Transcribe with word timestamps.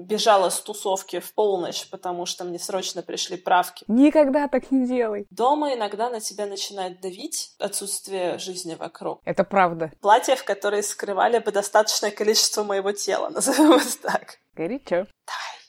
бежала 0.00 0.48
с 0.48 0.60
тусовки 0.60 1.20
в 1.20 1.32
полночь, 1.34 1.88
потому 1.90 2.26
что 2.26 2.44
мне 2.44 2.58
срочно 2.58 3.02
пришли 3.02 3.36
правки. 3.36 3.84
Никогда 3.86 4.48
так 4.48 4.70
не 4.70 4.86
делай. 4.86 5.26
Дома 5.30 5.74
иногда 5.74 6.10
на 6.10 6.20
тебя 6.20 6.46
начинает 6.46 7.00
давить 7.00 7.54
отсутствие 7.58 8.38
жизни 8.38 8.74
вокруг. 8.74 9.20
Это 9.24 9.44
правда. 9.44 9.92
Платья, 10.00 10.36
в 10.36 10.44
которые 10.44 10.82
скрывали 10.82 11.38
бы 11.38 11.52
достаточное 11.52 12.10
количество 12.10 12.64
моего 12.64 12.92
тела, 12.92 13.28
назовем 13.34 13.72
это 13.72 14.02
так. 14.02 14.38
Горячо. 14.54 15.06
Давай. 15.26 15.60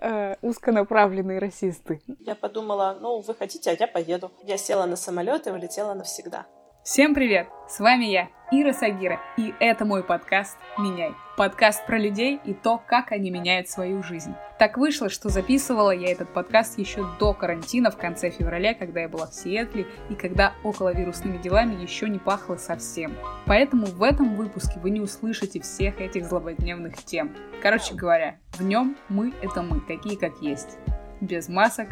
Э, 0.00 0.34
узконаправленные 0.42 1.38
расисты. 1.38 2.02
Я 2.20 2.34
подумала, 2.34 2.98
ну, 3.00 3.20
вы 3.20 3.34
хотите, 3.34 3.70
а 3.70 3.76
я 3.78 3.86
поеду. 3.86 4.30
Я 4.42 4.58
села 4.58 4.86
на 4.86 4.96
самолет 4.96 5.46
и 5.46 5.50
улетела 5.50 5.94
навсегда. 5.94 6.46
Всем 6.90 7.14
привет! 7.14 7.48
С 7.68 7.80
вами 7.80 8.06
я, 8.06 8.30
Ира 8.50 8.72
Сагира, 8.72 9.20
и 9.36 9.52
это 9.60 9.84
мой 9.84 10.02
подкаст 10.02 10.56
«Меняй». 10.78 11.12
Подкаст 11.36 11.84
про 11.84 11.98
людей 11.98 12.40
и 12.46 12.54
то, 12.54 12.78
как 12.78 13.12
они 13.12 13.30
меняют 13.30 13.68
свою 13.68 14.02
жизнь. 14.02 14.32
Так 14.58 14.78
вышло, 14.78 15.10
что 15.10 15.28
записывала 15.28 15.90
я 15.90 16.10
этот 16.10 16.32
подкаст 16.32 16.78
еще 16.78 17.06
до 17.20 17.34
карантина 17.34 17.90
в 17.90 17.98
конце 17.98 18.30
февраля, 18.30 18.72
когда 18.72 19.00
я 19.00 19.08
была 19.10 19.26
в 19.26 19.34
Сиэтле 19.34 19.86
и 20.08 20.14
когда 20.14 20.54
околовирусными 20.64 21.36
делами 21.36 21.74
еще 21.74 22.08
не 22.08 22.18
пахло 22.18 22.56
совсем. 22.56 23.14
Поэтому 23.44 23.84
в 23.84 24.02
этом 24.02 24.34
выпуске 24.34 24.80
вы 24.80 24.88
не 24.88 25.02
услышите 25.02 25.60
всех 25.60 26.00
этих 26.00 26.24
злободневных 26.24 26.96
тем. 27.04 27.36
Короче 27.60 27.94
говоря, 27.94 28.38
в 28.52 28.62
нем 28.62 28.96
мы— 29.10 29.34
это 29.42 29.60
мы, 29.60 29.82
такие 29.82 30.18
как 30.18 30.40
есть. 30.40 30.78
Без 31.20 31.50
масок 31.50 31.88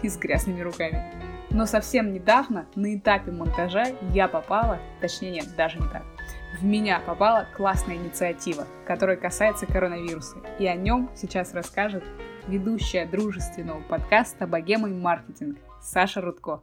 и 0.00 0.08
с 0.08 0.16
грязными 0.16 0.62
руками. 0.62 1.29
Но 1.50 1.66
совсем 1.66 2.12
недавно 2.12 2.66
на 2.76 2.94
этапе 2.94 3.32
монтажа 3.32 3.86
я 4.12 4.28
попала, 4.28 4.78
точнее 5.00 5.32
нет, 5.32 5.56
даже 5.56 5.78
не 5.78 5.88
так, 5.88 6.04
в 6.58 6.64
меня 6.64 7.00
попала 7.00 7.46
классная 7.56 7.96
инициатива, 7.96 8.66
которая 8.86 9.16
касается 9.16 9.66
коронавируса. 9.66 10.36
И 10.58 10.66
о 10.66 10.74
нем 10.74 11.10
сейчас 11.16 11.54
расскажет 11.54 12.04
ведущая 12.46 13.06
дружественного 13.06 13.80
подкаста 13.82 14.46
«Богема 14.46 14.88
и 14.88 14.92
маркетинг» 14.92 15.58
Саша 15.80 16.20
Рудко. 16.20 16.62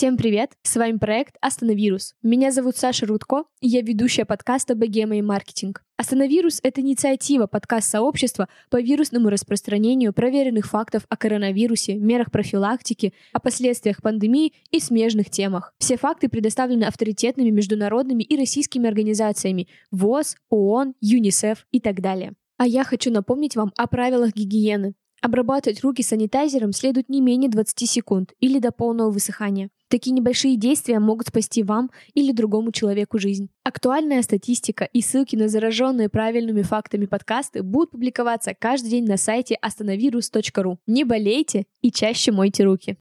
Всем 0.00 0.16
привет! 0.16 0.52
С 0.62 0.76
вами 0.76 0.96
проект 0.96 1.36
«Остановирус». 1.42 2.14
Меня 2.22 2.52
зовут 2.52 2.78
Саша 2.78 3.04
Рудко, 3.04 3.44
и 3.60 3.68
я 3.68 3.82
ведущая 3.82 4.24
подкаста 4.24 4.74
«Богема 4.74 5.16
и 5.16 5.20
маркетинг». 5.20 5.82
«Остановирус»— 5.98 6.58
это 6.62 6.80
инициатива 6.80 7.46
подкаст-сообщества 7.46 8.48
по 8.70 8.80
вирусному 8.80 9.28
распространению 9.28 10.14
проверенных 10.14 10.64
фактов 10.64 11.02
о 11.10 11.18
коронавирусе, 11.18 11.96
мерах 11.96 12.30
профилактики, 12.30 13.12
о 13.34 13.40
последствиях 13.40 14.00
пандемии 14.00 14.54
и 14.70 14.80
смежных 14.80 15.28
темах. 15.28 15.74
Все 15.76 15.98
факты 15.98 16.30
предоставлены 16.30 16.84
авторитетными 16.84 17.50
международными 17.50 18.22
и 18.22 18.38
российскими 18.38 18.88
организациями 18.88 19.68
ВОЗ, 19.90 20.36
ООН, 20.48 20.94
ЮНИСЕФ 21.02 21.66
и 21.72 21.78
так 21.78 22.00
далее. 22.00 22.32
А 22.56 22.66
я 22.66 22.84
хочу 22.84 23.10
напомнить 23.10 23.54
вам 23.54 23.70
о 23.76 23.86
правилах 23.86 24.34
гигиены. 24.34 24.94
Обрабатывать 25.22 25.82
руки 25.82 26.02
санитайзером 26.02 26.72
следует 26.72 27.08
не 27.08 27.20
менее 27.20 27.50
20 27.50 27.88
секунд 27.88 28.32
или 28.40 28.58
до 28.58 28.72
полного 28.72 29.10
высыхания. 29.10 29.70
Такие 29.88 30.12
небольшие 30.12 30.56
действия 30.56 30.98
могут 30.98 31.28
спасти 31.28 31.62
вам 31.62 31.90
или 32.14 32.32
другому 32.32 32.72
человеку 32.72 33.18
жизнь. 33.18 33.50
Актуальная 33.64 34.22
статистика 34.22 34.84
и 34.84 35.02
ссылки 35.02 35.36
на 35.36 35.48
зараженные 35.48 36.08
правильными 36.08 36.62
фактами 36.62 37.06
подкасты 37.06 37.62
будут 37.62 37.90
публиковаться 37.90 38.54
каждый 38.58 38.90
день 38.90 39.06
на 39.06 39.16
сайте 39.16 39.56
остановирус.ру. 39.56 40.78
Не 40.86 41.04
болейте 41.04 41.66
и 41.82 41.90
чаще 41.90 42.32
мойте 42.32 42.64
руки. 42.64 42.96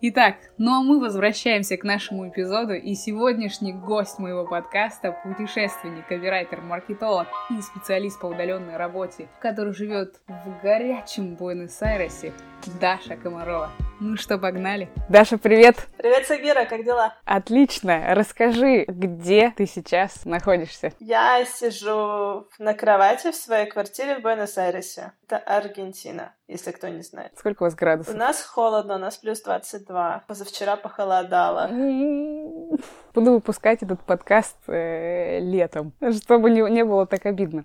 Итак, 0.00 0.36
ну 0.58 0.78
а 0.78 0.82
мы 0.84 1.00
возвращаемся 1.00 1.76
к 1.76 1.82
нашему 1.82 2.28
эпизоду, 2.28 2.72
и 2.72 2.94
сегодняшний 2.94 3.72
гость 3.72 4.20
моего 4.20 4.46
подкаста— 4.46 5.10
путешественник, 5.24 6.06
копирайтер, 6.06 6.60
маркетолог 6.60 7.26
и 7.50 7.60
специалист 7.60 8.20
по 8.20 8.26
удаленной 8.26 8.76
работе, 8.76 9.28
который 9.40 9.74
живет 9.74 10.20
в 10.28 10.62
горячем 10.62 11.34
Буэнос-Айресе, 11.34 12.32
Даша 12.80 13.16
Комарова. 13.16 13.72
Ну 14.00 14.16
что, 14.16 14.38
погнали? 14.38 14.88
Даша, 15.08 15.38
привет! 15.38 15.88
Привет, 15.96 16.24
Сагира, 16.28 16.64
как 16.66 16.84
дела? 16.84 17.14
Отлично! 17.24 18.14
Расскажи, 18.14 18.84
где 18.86 19.52
ты 19.56 19.66
сейчас 19.66 20.24
находишься? 20.24 20.92
Я 21.00 21.44
сижу 21.44 22.46
на 22.60 22.74
кровати 22.74 23.32
в 23.32 23.34
своей 23.34 23.66
квартире 23.66 24.18
в 24.18 24.22
Буэнос-Айресе. 24.22 25.12
Это 25.26 25.38
Аргентина, 25.38 26.32
если 26.46 26.70
кто 26.70 26.86
не 26.86 27.02
знает. 27.02 27.32
Сколько 27.36 27.64
у 27.64 27.66
вас 27.66 27.74
градусов? 27.74 28.14
У 28.14 28.16
нас 28.16 28.40
холодно, 28.40 28.94
у 28.94 28.98
нас 28.98 29.16
плюс 29.16 29.40
22. 29.88 30.22
Позавчера 30.26 30.76
похолодало. 30.76 31.68
Буду 33.14 33.32
выпускать 33.32 33.82
этот 33.82 34.00
подкаст 34.00 34.56
э, 34.68 35.40
летом, 35.40 35.92
чтобы 36.22 36.50
не, 36.50 36.60
не 36.70 36.84
было 36.84 37.06
так 37.06 37.26
обидно. 37.26 37.64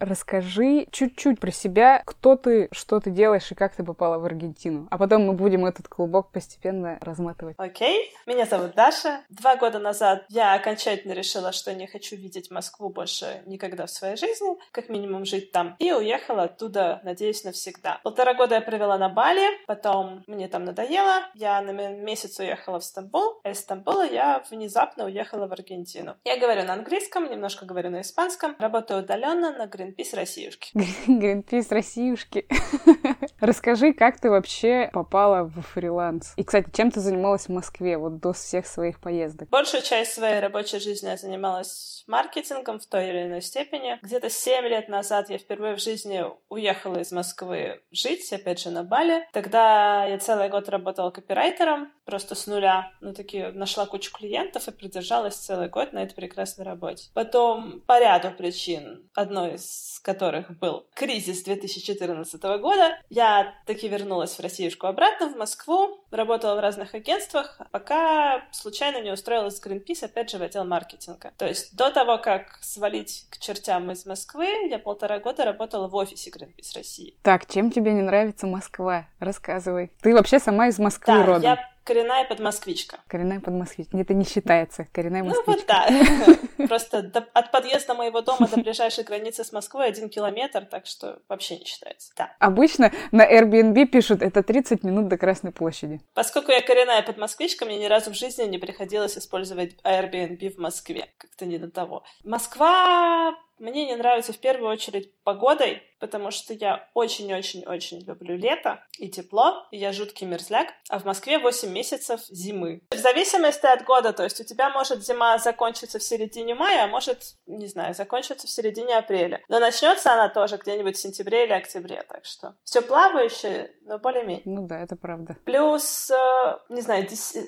Расскажи 0.00 0.86
чуть-чуть 0.92 1.40
про 1.40 1.50
себя, 1.50 2.02
кто 2.06 2.36
ты, 2.36 2.68
что 2.70 3.00
ты 3.00 3.10
делаешь 3.10 3.50
и 3.50 3.56
как 3.56 3.74
ты 3.74 3.82
попала 3.82 4.18
в 4.18 4.24
Аргентину. 4.24 4.86
А 4.92 4.98
потом 4.98 5.26
мы 5.26 5.32
будем 5.32 5.66
этот 5.66 5.88
клубок 5.88 6.30
постепенно 6.30 6.98
разматывать. 7.00 7.56
Окей, 7.58 8.14
меня 8.24 8.46
зовут 8.46 8.76
Даша. 8.76 9.22
Два 9.28 9.56
года 9.56 9.80
назад 9.80 10.24
я 10.28 10.54
окончательно 10.54 11.14
решила, 11.14 11.50
что 11.50 11.74
не 11.74 11.88
хочу 11.88 12.14
видеть 12.14 12.48
Москву 12.52 12.90
больше 12.90 13.42
никогда 13.46 13.86
в 13.86 13.90
своей 13.90 14.16
жизни, 14.16 14.56
как 14.70 14.88
минимум 14.88 15.24
жить 15.24 15.50
там, 15.50 15.74
и 15.80 15.90
уехала 15.90 16.44
оттуда, 16.44 17.00
надеюсь, 17.02 17.42
навсегда. 17.42 18.00
Полтора 18.04 18.34
года 18.34 18.54
я 18.54 18.60
провела 18.60 18.98
на 18.98 19.08
Бали, 19.08 19.48
потом 19.66 20.22
мне 20.28 20.46
там 20.46 20.64
надоело, 20.64 21.22
я 21.34 21.60
на 21.60 21.72
месяц 21.72 22.38
уехала 22.38 22.78
в 22.78 22.84
Стамбул, 22.84 23.40
а 23.42 23.50
из 23.50 23.58
Стамбула 23.58 24.06
я 24.06 24.44
внезапно 24.48 25.06
уехала 25.06 25.48
в 25.48 25.52
Аргентину. 25.52 26.14
Я 26.24 26.38
говорю 26.38 26.62
на 26.62 26.74
английском, 26.74 27.28
немножко 27.28 27.66
говорю 27.66 27.90
на 27.90 28.02
испанском, 28.02 28.54
работаю 28.60 29.02
удаленно 29.02 29.52
на 29.52 29.66
Green 29.66 29.87
Гринпис 29.88 30.12
Россиюшки. 30.12 30.70
Гринпис 31.06 31.70
Россиюшки. 31.70 32.46
Расскажи, 33.40 33.92
как 33.92 34.18
ты 34.18 34.30
вообще 34.30 34.90
попала 34.92 35.44
в 35.44 35.62
фриланс? 35.62 36.32
И, 36.36 36.42
кстати, 36.42 36.70
чем 36.74 36.90
ты 36.90 36.98
занималась 36.98 37.46
в 37.46 37.50
Москве 37.50 37.96
вот 37.96 38.18
до 38.18 38.32
всех 38.32 38.66
своих 38.66 39.00
поездок? 39.00 39.48
Большую 39.48 39.82
часть 39.82 40.12
своей 40.12 40.40
рабочей 40.40 40.80
жизни 40.80 41.08
я 41.08 41.16
занималась 41.16 42.02
маркетингом 42.08 42.80
в 42.80 42.86
той 42.86 43.10
или 43.10 43.26
иной 43.26 43.42
степени. 43.42 43.98
Где-то 44.02 44.28
7 44.28 44.64
лет 44.66 44.88
назад 44.88 45.30
я 45.30 45.38
впервые 45.38 45.76
в 45.76 45.80
жизни 45.80 46.24
уехала 46.48 46.96
из 46.98 47.12
Москвы 47.12 47.80
жить, 47.92 48.32
опять 48.32 48.60
же, 48.60 48.70
на 48.70 48.82
Бали. 48.82 49.28
Тогда 49.32 50.04
я 50.04 50.18
целый 50.18 50.48
год 50.48 50.68
работала 50.68 51.10
копирайтером, 51.10 51.92
просто 52.04 52.34
с 52.34 52.46
нуля. 52.46 52.90
Ну, 53.00 53.12
таки 53.12 53.48
нашла 53.52 53.86
кучу 53.86 54.12
клиентов 54.12 54.66
и 54.66 54.72
продержалась 54.72 55.36
целый 55.36 55.68
год 55.68 55.92
на 55.92 56.02
этой 56.02 56.14
прекрасной 56.14 56.64
работе. 56.64 57.10
Потом 57.14 57.82
по 57.82 58.00
ряду 58.00 58.32
причин, 58.32 59.08
одной 59.14 59.54
из 59.54 60.00
которых 60.02 60.58
был 60.58 60.86
кризис 60.94 61.44
2014 61.44 62.42
года, 62.60 62.98
я 63.10 63.27
таки 63.66 63.88
вернулась 63.88 64.38
в 64.38 64.40
Россиюшку 64.40 64.86
обратно, 64.86 65.28
в 65.28 65.36
Москву, 65.36 66.04
работала 66.10 66.56
в 66.56 66.60
разных 66.60 66.94
агентствах, 66.94 67.60
пока 67.70 68.44
случайно 68.50 69.00
не 69.00 69.12
устроилась 69.12 69.60
в 69.60 69.66
Greenpeace, 69.66 70.04
опять 70.04 70.30
же, 70.30 70.38
в 70.38 70.42
отдел 70.42 70.64
маркетинга. 70.64 71.32
То 71.36 71.46
есть 71.46 71.76
до 71.76 71.90
того, 71.90 72.18
как 72.18 72.58
свалить 72.62 73.26
к 73.30 73.38
чертям 73.38 73.90
из 73.90 74.06
Москвы, 74.06 74.46
я 74.68 74.78
полтора 74.78 75.18
года 75.18 75.44
работала 75.44 75.88
в 75.88 75.94
офисе 75.94 76.30
Greenpeace 76.30 76.74
России. 76.74 77.14
Так, 77.22 77.46
чем 77.46 77.70
тебе 77.70 77.92
не 77.92 78.02
нравится 78.02 78.46
Москва? 78.46 79.06
Рассказывай. 79.18 79.92
Ты 80.00 80.14
вообще 80.14 80.38
сама 80.38 80.68
из 80.68 80.78
Москвы 80.78 81.14
да, 81.14 81.26
родом. 81.26 81.42
Я 81.42 81.77
коренная 81.88 82.26
подмосквичка. 82.26 82.98
Коренная 83.08 83.40
подмосквичка. 83.40 83.96
Это 83.96 84.12
не 84.12 84.26
считается. 84.26 84.86
Коренная 84.92 85.24
москвичка. 85.24 85.86
Ну 85.88 85.98
вот 85.98 86.36
да. 86.58 86.66
Просто 86.68 86.98
от 87.32 87.50
подъезда 87.50 87.94
моего 87.94 88.20
дома 88.20 88.46
до 88.46 88.60
ближайшей 88.60 89.04
границы 89.04 89.42
с 89.42 89.52
Москвой 89.52 89.88
один 89.88 90.10
километр, 90.10 90.66
так 90.66 90.84
что 90.84 91.22
вообще 91.30 91.58
не 91.58 91.64
считается. 91.64 92.12
Да. 92.18 92.36
Обычно 92.40 92.92
на 93.10 93.26
Airbnb 93.26 93.86
пишут, 93.86 94.20
это 94.20 94.42
30 94.42 94.84
минут 94.84 95.08
до 95.08 95.16
Красной 95.16 95.50
площади. 95.50 96.02
Поскольку 96.12 96.52
я 96.52 96.60
коренная 96.60 97.02
подмосквичка, 97.02 97.64
мне 97.64 97.78
ни 97.78 97.86
разу 97.86 98.10
в 98.10 98.14
жизни 98.14 98.44
не 98.44 98.58
приходилось 98.58 99.16
использовать 99.16 99.74
Airbnb 99.82 100.56
в 100.56 100.58
Москве. 100.58 101.08
Как-то 101.16 101.46
не 101.46 101.56
до 101.56 101.70
того. 101.70 102.04
Москва 102.22 103.34
мне 103.58 103.86
не 103.86 103.96
нравится 103.96 104.32
в 104.32 104.38
первую 104.38 104.70
очередь 104.70 105.12
погодой, 105.22 105.82
потому 106.00 106.30
что 106.30 106.54
я 106.54 106.88
очень-очень-очень 106.94 108.04
люблю 108.04 108.36
лето 108.36 108.84
и 108.98 109.08
тепло, 109.08 109.66
и 109.70 109.78
я 109.78 109.92
жуткий 109.92 110.26
мерзляк, 110.26 110.68
а 110.88 110.98
в 110.98 111.04
Москве 111.04 111.38
8 111.38 111.70
месяцев 111.70 112.20
зимы. 112.28 112.82
В 112.90 112.96
зависимости 112.96 113.66
от 113.66 113.84
года, 113.84 114.12
то 114.12 114.24
есть 114.24 114.40
у 114.40 114.44
тебя 114.44 114.70
может 114.70 115.04
зима 115.04 115.38
закончиться 115.38 115.98
в 115.98 116.02
середине 116.02 116.54
мая, 116.54 116.84
а 116.84 116.88
может, 116.88 117.36
не 117.46 117.66
знаю, 117.66 117.94
закончиться 117.94 118.46
в 118.46 118.50
середине 118.50 118.96
апреля. 118.96 119.42
Но 119.48 119.58
начнется 119.58 120.12
она 120.12 120.28
тоже 120.28 120.56
где-нибудь 120.56 120.96
в 120.96 121.00
сентябре 121.00 121.44
или 121.44 121.52
октябре, 121.52 122.02
так 122.08 122.24
что 122.24 122.54
все 122.64 122.80
плавающее, 122.80 123.72
но 123.82 123.98
более-менее. 123.98 124.42
Ну 124.44 124.66
да, 124.66 124.80
это 124.80 124.96
правда. 124.96 125.36
Плюс, 125.44 126.10
э, 126.10 126.58
не 126.68 126.80
знаю, 126.80 127.06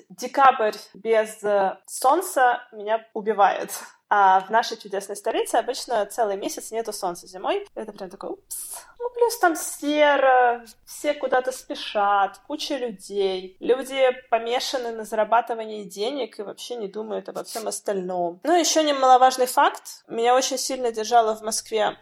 декабрь 0.09 0.75
без 0.93 1.43
э, 1.43 1.77
солнца 1.85 2.67
меня 2.71 3.05
убивает. 3.13 3.71
А 4.13 4.41
в 4.41 4.49
нашей 4.49 4.75
чудесной 4.75 5.15
столице 5.15 5.55
обычно 5.55 6.05
целый 6.05 6.35
месяц 6.35 6.71
нету 6.71 6.91
солнца 6.91 7.27
зимой. 7.27 7.65
Это 7.75 7.93
прям 7.93 8.09
такой, 8.09 8.31
упс. 8.31 8.75
Ну, 8.99 9.09
плюс 9.11 9.39
там 9.39 9.55
серо, 9.55 10.65
все 10.85 11.13
куда-то 11.13 11.53
спешат, 11.53 12.37
куча 12.45 12.75
людей. 12.75 13.55
Люди 13.61 14.11
помешаны 14.29 14.91
на 14.91 15.05
зарабатывании 15.05 15.85
денег 15.85 16.39
и 16.39 16.43
вообще 16.43 16.75
не 16.75 16.89
думают 16.89 17.29
обо 17.29 17.45
всем 17.45 17.69
остальном. 17.69 18.41
Ну, 18.43 18.59
еще 18.59 18.83
немаловажный 18.83 19.45
факт. 19.45 20.03
Меня 20.09 20.35
очень 20.35 20.57
сильно 20.57 20.91
держало 20.91 21.33
в 21.33 21.41
Москве 21.41 21.97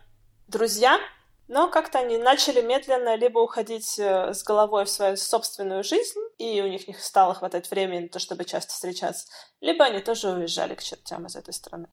друзья, 0.47 0.99
но 1.49 1.67
как-то 1.67 1.99
они 1.99 2.17
начали 2.17 2.61
медленно 2.61 3.15
либо 3.15 3.39
уходить 3.39 3.97
э, 3.99 4.33
с 4.33 4.43
головой 4.43 4.85
в 4.85 4.89
свою 4.89 5.17
собственную 5.17 5.83
жизнь, 5.83 6.19
и 6.37 6.61
у 6.61 6.67
них 6.67 6.87
не 6.87 6.93
стало 6.93 7.33
хватать 7.33 7.69
времени 7.71 8.01
на 8.01 8.07
то, 8.07 8.19
чтобы 8.19 8.45
часто 8.45 8.71
встречаться, 8.71 9.27
либо 9.59 9.83
они 9.83 9.99
тоже 9.99 10.29
уезжали 10.29 10.75
к 10.75 10.83
чертям 10.83 11.25
из 11.25 11.35
этой 11.35 11.53
страны. 11.53 11.87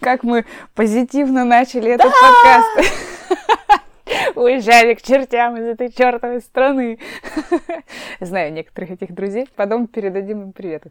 Как 0.00 0.24
мы 0.24 0.44
позитивно 0.74 1.44
начали 1.44 1.92
этот 1.92 2.12
подкаст. 2.12 2.92
Уезжали 4.34 4.94
к 4.94 5.02
чертям 5.02 5.56
из 5.56 5.64
этой 5.64 5.92
чертовой 5.92 6.40
страны. 6.40 6.98
Знаю 8.20 8.52
некоторых 8.52 8.90
этих 8.90 9.14
друзей. 9.14 9.48
Потом 9.54 9.86
передадим 9.86 10.42
им 10.42 10.52
привет. 10.52 10.82